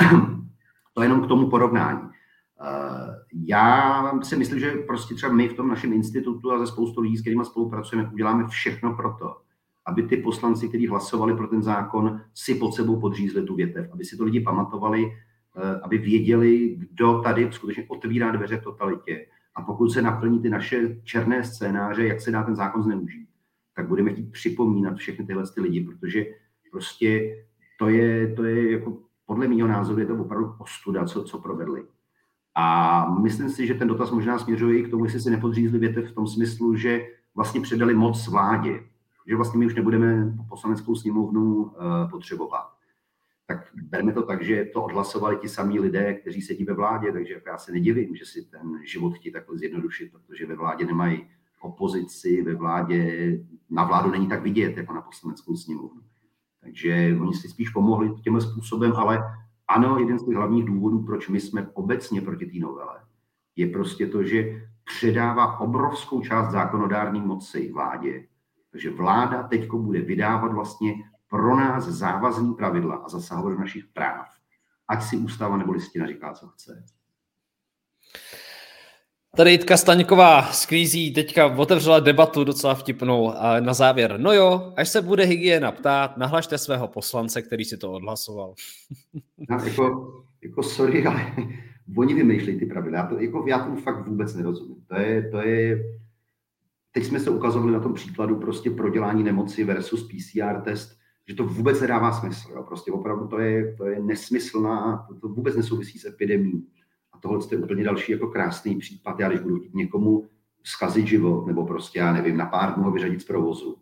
[0.00, 0.20] uh,
[0.94, 2.02] to je jenom k tomu porovnání.
[2.02, 2.08] Uh,
[3.44, 7.16] já si myslím, že prostě třeba my v tom našem institutu a ze spoustu lidí,
[7.16, 9.36] s kterými spolupracujeme, uděláme všechno pro to,
[9.86, 14.04] aby ty poslanci, kteří hlasovali pro ten zákon, si pod sebou podřízli tu větev, aby
[14.04, 15.23] si to lidi pamatovali, Eh,
[15.82, 19.26] aby věděli, kdo tady skutečně otvírá dveře totalitě.
[19.54, 23.28] A pokud se naplní ty naše černé scénáře, jak se dá ten zákon zneužít,
[23.76, 26.26] tak budeme chtít připomínat všechny tyhle ty lidi, protože
[26.70, 27.36] prostě
[27.78, 31.84] to je, to je jako, podle mého názoru je to opravdu ostuda, co, co provedli.
[32.54, 36.10] A myslím si, že ten dotaz možná směřuje i k tomu, jestli si nepodřízli větev
[36.10, 38.80] v tom smyslu, že vlastně předali moc vládě,
[39.26, 41.72] že vlastně my už nebudeme poslaneckou sněmovnu uh,
[42.10, 42.73] potřebovat
[43.46, 47.42] tak berme to tak, že to odhlasovali ti samí lidé, kteří sedí ve vládě, takže
[47.46, 51.26] já se nedivím, že si ten život chtějí takhle zjednodušit, protože ve vládě nemají
[51.60, 53.38] opozici, ve vládě,
[53.70, 56.02] na vládu není tak vidět, jako na poslaneckou sněmovnu.
[56.60, 59.24] Takže oni si spíš pomohli tímhle způsobem, ale
[59.68, 63.00] ano, jeden z těch hlavních důvodů, proč my jsme obecně proti té novele,
[63.56, 68.26] je prostě to, že předává obrovskou část zákonodární moci vládě.
[68.70, 70.94] Takže vláda teď bude vydávat vlastně
[71.28, 74.26] pro nás závazný pravidla a zasahovat do našich práv.
[74.88, 76.84] Ať si ústava nebo listina říká, co chce.
[79.36, 84.20] Tady Jitka Staňková sklízí teďka otevřela debatu docela vtipnou a na závěr.
[84.20, 88.54] No jo, až se bude hygiena ptát, nahlašte svého poslance, který si to odhlasoval.
[89.50, 91.32] Já, jako, jako sorry, ale
[91.96, 92.98] oni vymýšlejí ty pravidla.
[92.98, 94.84] Já, to, jako, já tomu fakt vůbec nerozumím.
[94.86, 95.78] To je, to je
[96.94, 100.98] teď jsme se ukazovali na tom příkladu prostě prodělání nemoci versus PCR test,
[101.28, 102.52] že to vůbec nedává smysl.
[102.52, 102.62] Jo.
[102.62, 106.66] Prostě opravdu to je, to je nesmyslná, to, to vůbec nesouvisí s epidemí.
[107.12, 109.20] A tohle je úplně další jako krásný případ.
[109.20, 110.28] Já když budu někomu
[110.62, 113.76] zkazit život, nebo prostě, já nevím, na pár dnů ho vyřadit z provozu,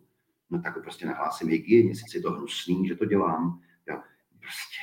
[0.49, 3.59] no tak prostě nahlásím hygieně, sice je to hnusný, že to dělám.
[3.89, 3.97] Jo.
[4.39, 4.77] Prostě.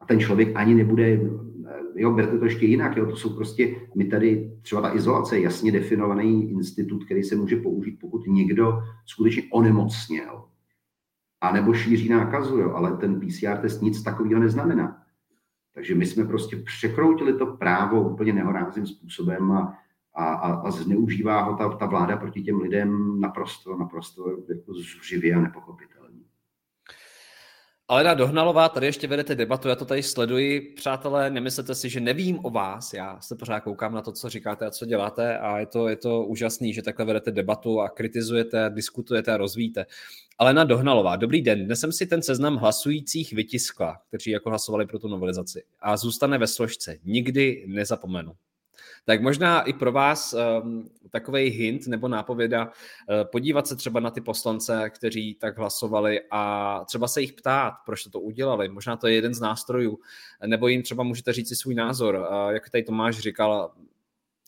[0.00, 1.20] A ten člověk ani nebude,
[1.94, 5.42] jo, berte to ještě jinak, jo, to jsou prostě, my tady, třeba ta izolace je
[5.42, 10.44] jasně definovaný institut, který se může použít, pokud někdo skutečně onemocněl,
[11.40, 15.02] a nebo šíří nákazu, jo, ale ten PCR test nic takového neznamená.
[15.74, 19.78] Takže my jsme prostě překroutili to právo úplně nehorázným způsobem a,
[20.14, 25.34] a, a, a zneužívá ho ta, ta vláda proti těm lidem naprosto, naprosto jako zuřivě
[25.34, 25.97] a nepochopitelně.
[27.90, 30.60] Alena Dohnalová, tady ještě vedete debatu, já to tady sleduji.
[30.60, 34.66] Přátelé, nemyslete si, že nevím o vás, já se pořád koukám na to, co říkáte
[34.66, 38.70] a co děláte a je to, je to úžasný, že takhle vedete debatu a kritizujete,
[38.74, 39.86] diskutujete a rozvíjíte.
[40.38, 41.64] Alena Dohnalová, dobrý den.
[41.64, 46.38] Dnes jsem si ten seznam hlasujících vytiskla, kteří jako hlasovali pro tu novelizaci a zůstane
[46.38, 46.98] ve složce.
[47.04, 48.32] Nikdy nezapomenu.
[49.08, 52.72] Tak možná i pro vás um, ehm, takový hint nebo nápověda, uh,
[53.32, 58.04] podívat se třeba na ty poslance, kteří tak hlasovali a třeba se jich ptát, proč
[58.04, 58.68] to, udělali.
[58.68, 59.98] Možná to je jeden z nástrojů,
[60.46, 62.14] nebo jim třeba můžete říct si svůj názor.
[62.14, 63.72] Uh, jak tady Tomáš říkal,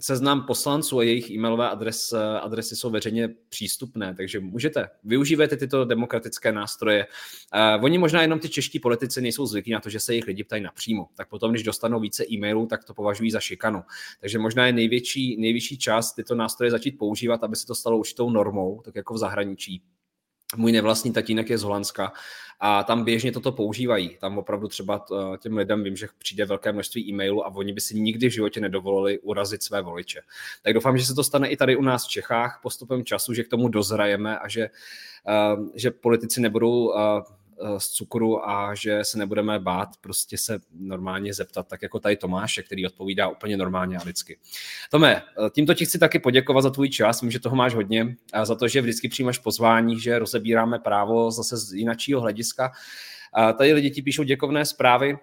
[0.00, 6.52] seznam poslanců a jejich e-mailové adres, adresy jsou veřejně přístupné, takže můžete, využívat tyto demokratické
[6.52, 7.06] nástroje.
[7.76, 10.44] Uh, oni možná jenom ty čeští politici nejsou zvyklí na to, že se jejich lidi
[10.44, 11.08] ptají napřímo.
[11.14, 13.82] Tak potom, když dostanou více e-mailů, tak to považují za šikanu.
[14.20, 18.30] Takže možná je největší, nejvyšší čas tyto nástroje začít používat, aby se to stalo určitou
[18.30, 19.82] normou, tak jako v zahraničí.
[20.56, 22.12] Můj nevlastní tatínek je z Holandska
[22.60, 24.18] a tam běžně toto používají.
[24.20, 25.04] Tam opravdu třeba
[25.38, 28.60] těm lidem vím, že přijde velké množství e-mailů a oni by si nikdy v životě
[28.60, 30.20] nedovolili urazit své voliče.
[30.62, 33.44] Tak doufám, že se to stane i tady u nás v Čechách postupem času, že
[33.44, 34.70] k tomu dozrajeme a že,
[35.74, 36.92] že politici nebudou
[37.78, 42.62] z cukru a že se nebudeme bát prostě se normálně zeptat, tak jako tady Tomáše,
[42.62, 44.38] který odpovídá úplně normálně a lidsky.
[44.90, 45.22] Tome,
[45.54, 48.54] tímto ti chci taky poděkovat za tvůj čas, myslím, že toho máš hodně a za
[48.54, 52.72] to, že vždycky přijímáš pozvání, že rozebíráme právo zase z jinačího hlediska.
[53.32, 55.18] A tady lidi ti píšou děkovné zprávy,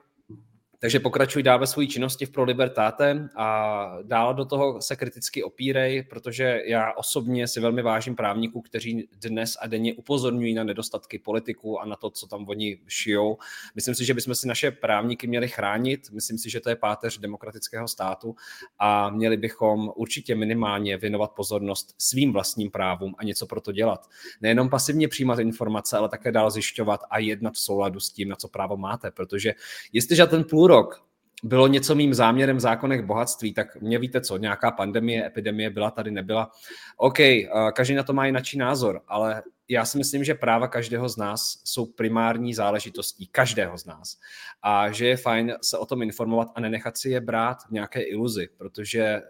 [0.79, 5.43] takže pokračuj dál ve své činnosti v Pro Libertáte a dál do toho se kriticky
[5.43, 11.19] opírej, protože já osobně si velmi vážím právníků, kteří dnes a denně upozorňují na nedostatky
[11.19, 13.37] politiků a na to, co tam oni šijou.
[13.75, 17.17] Myslím si, že bychom si naše právníky měli chránit, myslím si, že to je páteř
[17.19, 18.35] demokratického státu
[18.79, 24.09] a měli bychom určitě minimálně věnovat pozornost svým vlastním právům a něco pro to dělat.
[24.41, 28.35] Nejenom pasivně přijímat informace, ale také dál zjišťovat a jednat v souladu s tím, na
[28.35, 29.53] co právo máte, protože
[29.93, 31.07] jestliže ten půl rok
[31.43, 35.91] bylo něco mým záměrem v zákonech bohatství, tak mě víte co, nějaká pandemie, epidemie byla
[35.91, 36.51] tady, nebyla.
[36.97, 41.09] OK, eh, každý na to má jiný názor, ale já si myslím, že práva každého
[41.09, 44.17] z nás jsou primární záležitostí každého z nás.
[44.61, 48.01] A že je fajn se o tom informovat a nenechat si je brát v nějaké
[48.01, 49.23] iluzi, protože eh,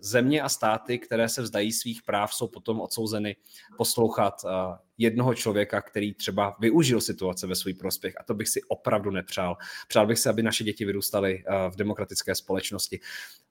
[0.00, 3.36] země a státy, které se vzdají svých práv, jsou potom odsouzeny
[3.76, 8.14] poslouchat eh, jednoho člověka, který třeba využil situace ve svůj prospěch.
[8.20, 9.56] A to bych si opravdu nepřál.
[9.88, 13.00] Přál bych si, aby naše děti vyrůstaly eh, v demokratické společnosti.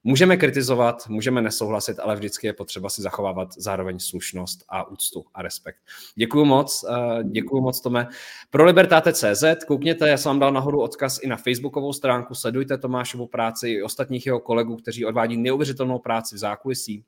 [0.04, 5.42] Můžeme kritizovat, můžeme nesouhlasit, ale vždycky je potřeba si zachovávat zároveň slušnost a úctu a
[5.42, 5.80] respekt.
[6.16, 8.08] Děkuji moc, eh, děkuji moc, Tome.
[8.50, 13.28] Pro Libertate.cz, koukněte, já jsem vám dal nahoru odkaz i na facebookovou stránku, sledujte Tomášovu
[13.28, 17.04] práci i ostatních jeho kolegů, kteří odvádí neuvěřitelnou práci v zákulisí.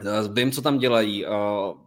[0.00, 1.28] Eh, vím, co tam dělají, eh,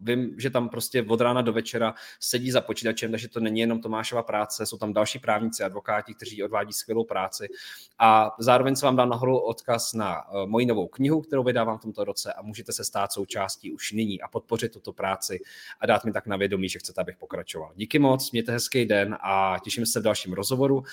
[0.02, 3.82] vím, že tam prostě od rána do večera sedí za počítačem, takže to není jenom
[3.82, 7.48] Tomášova práce, jsou tam další právníci, advokáti, kteří odvádí skvělou práci.
[8.00, 11.82] A zároveň se vám dám nahoru odkaz na eh, moji novou knihu, kterou vydávám v
[11.82, 15.40] tomto roce a můžete se stát součástí už nyní a podpořit tuto práci
[15.80, 17.72] a dát mi tak na vědomí, že chcete, abych pokračoval.
[17.76, 20.84] Díky moc, mějte hezký den a těším se v dalším rozhovoru.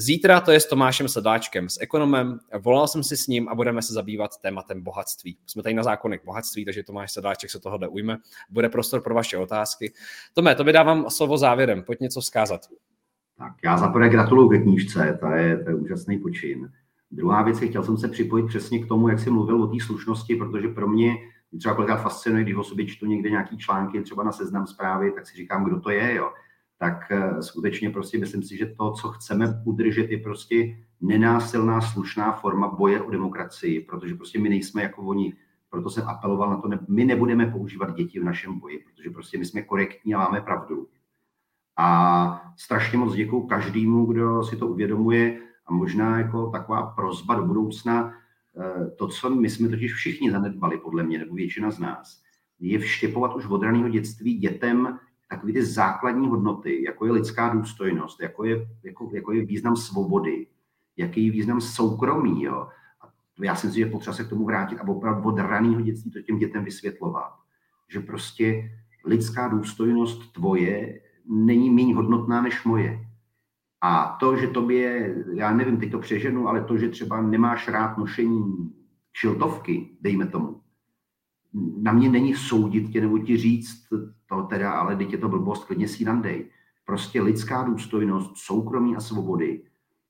[0.00, 2.38] Zítra to je s Tomášem Sedláčkem, s ekonomem.
[2.58, 5.38] Volal jsem si s ním a budeme se zabývat tématem bohatství.
[5.46, 8.16] Jsme tady na zákonech bohatství, takže Tomáš Sedláček se tohle ujme.
[8.50, 9.92] Bude prostor pro vaše otázky.
[10.34, 11.82] Tome, to vydávám slovo závěrem.
[11.82, 12.60] Pojď něco vzkázat.
[13.38, 16.72] Tak já zaprvé gratuluju ke knížce, to je, to je úžasný počin.
[17.10, 20.36] Druhá věc chtěl jsem se připojit přesně k tomu, jak jsi mluvil o té slušnosti,
[20.36, 21.14] protože pro mě
[21.58, 25.26] třeba kolikrát fascinuje, když o sobě čtu někde nějaký články, třeba na seznam zprávy, tak
[25.26, 26.30] si říkám, kdo to je, jo
[26.78, 32.32] tak eh, skutečně prostě myslím si, že to, co chceme udržet, je prostě nenásilná, slušná
[32.32, 35.34] forma boje o demokracii, protože prostě my nejsme jako oni.
[35.70, 39.38] Proto jsem apeloval na to, ne, my nebudeme používat děti v našem boji, protože prostě
[39.38, 40.88] my jsme korektní a máme pravdu.
[41.76, 47.44] A strašně moc děkuji každému, kdo si to uvědomuje a možná jako taková prozba do
[47.44, 48.12] budoucna,
[48.60, 52.22] eh, to, co my jsme totiž všichni zanedbali, podle mě, nebo většina z nás,
[52.60, 54.98] je vštěpovat už od raného dětství dětem
[55.28, 60.46] takové ty základní hodnoty, jako je lidská důstojnost, jako je, jako, jako je význam svobody,
[60.96, 62.42] jaký je význam soukromí.
[62.42, 62.68] Jo.
[63.00, 66.10] A já si myslím, že potřeba se k tomu vrátit a opravdu od raného dětství
[66.10, 67.32] to těm dětem vysvětlovat.
[67.88, 68.70] Že prostě
[69.04, 71.00] lidská důstojnost tvoje
[71.30, 73.08] není méně hodnotná než moje.
[73.80, 77.98] A to, že tobě, já nevím, teď to přeženu, ale to, že třeba nemáš rád
[77.98, 78.72] nošení
[79.12, 80.60] šiltovky, dejme tomu,
[81.76, 83.88] na mě není soudit tě nebo ti říct
[84.26, 86.50] to teda, ale teď je to blbost, klidně si nandej.
[86.84, 89.62] Prostě lidská důstojnost, soukromí a svobody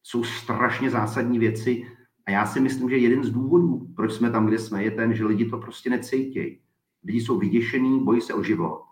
[0.02, 1.86] jsou strašně zásadní věci
[2.26, 5.14] a já si myslím, že jeden z důvodů, proč jsme tam, kde jsme, je ten,
[5.14, 6.58] že lidi to prostě necejtějí.
[7.04, 8.84] Lidi jsou vyděšení, bojí se o život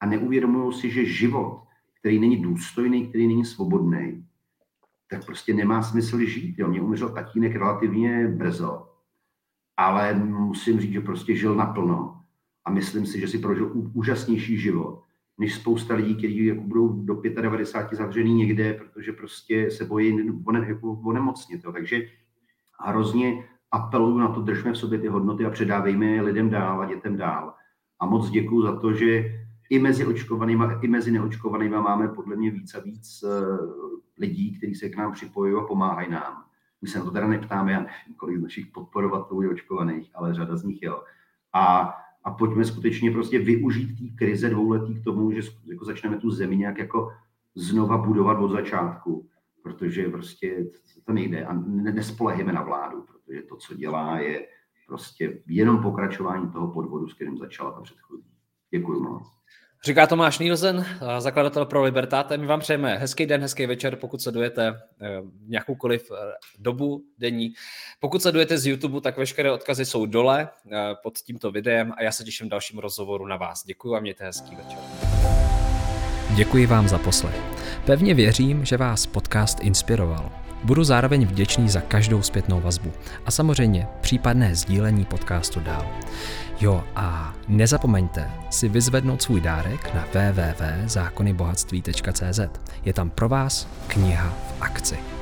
[0.00, 1.62] a neuvědomují si, že život,
[2.00, 4.24] který není důstojný, který není svobodný,
[5.10, 6.58] tak prostě nemá smysl žít.
[6.58, 6.68] Jo.
[6.68, 8.88] Mě umřel tatínek relativně brzo,
[9.76, 12.20] ale musím říct, že prostě žil naplno
[12.64, 15.02] a myslím si, že si prožil úžasnější život,
[15.38, 20.30] než spousta lidí, kteří jako budou do 95 zavřený někde, protože prostě se bojí
[20.66, 21.64] jako onemocnit.
[21.64, 21.72] Jo.
[21.72, 22.02] Takže
[22.80, 26.86] hrozně apeluju na to, držme v sobě ty hodnoty a předávejme je lidem dál a
[26.86, 27.54] dětem dál.
[28.00, 29.24] A moc děkuji za to, že
[29.70, 33.56] i mezi očkovanými, i mezi neočkovanými máme podle mě víc a víc eh,
[34.18, 36.44] lidí, kteří se k nám připojují a pomáhají nám.
[36.84, 40.34] My se na to teda neptáme, já nevím, kolik z našich podporovatelů je očkovaných, ale
[40.34, 41.02] řada z nich jo.
[41.52, 41.94] A,
[42.24, 46.56] a pojďme skutečně prostě využít té krize dvouletí k tomu, že jako začneme tu zemi
[46.56, 47.12] nějak jako
[47.54, 49.28] znova budovat od začátku,
[49.62, 50.66] protože prostě
[51.04, 54.46] to nejde a nespolehíme na vládu, protože to, co dělá, je
[54.86, 58.30] prostě jenom pokračování toho podvodu, s kterým začala ta předchozí.
[58.70, 59.22] Děkuji moc.
[59.84, 60.86] Říká Tomáš Nielsen,
[61.18, 62.36] zakladatel pro Libertáte.
[62.36, 64.68] My vám přejeme hezký den, hezký večer, pokud sledujete
[65.00, 65.08] eh,
[65.46, 67.52] nějakoukoliv eh, dobu denní.
[68.00, 72.12] Pokud sledujete z YouTube, tak veškeré odkazy jsou dole eh, pod tímto videem a já
[72.12, 73.64] se těším dalším rozhovoru na vás.
[73.64, 74.78] Děkuji a mějte hezký večer.
[76.36, 77.40] Děkuji vám za poslech.
[77.86, 80.43] Pevně věřím, že vás podcast inspiroval.
[80.64, 82.92] Budu zároveň vděčný za každou zpětnou vazbu
[83.26, 85.86] a samozřejmě případné sdílení podcastu dál.
[86.60, 92.40] Jo a nezapomeňte si vyzvednout svůj dárek na www.zákonybohatství.cz.
[92.84, 95.13] Je tam pro vás kniha v akci.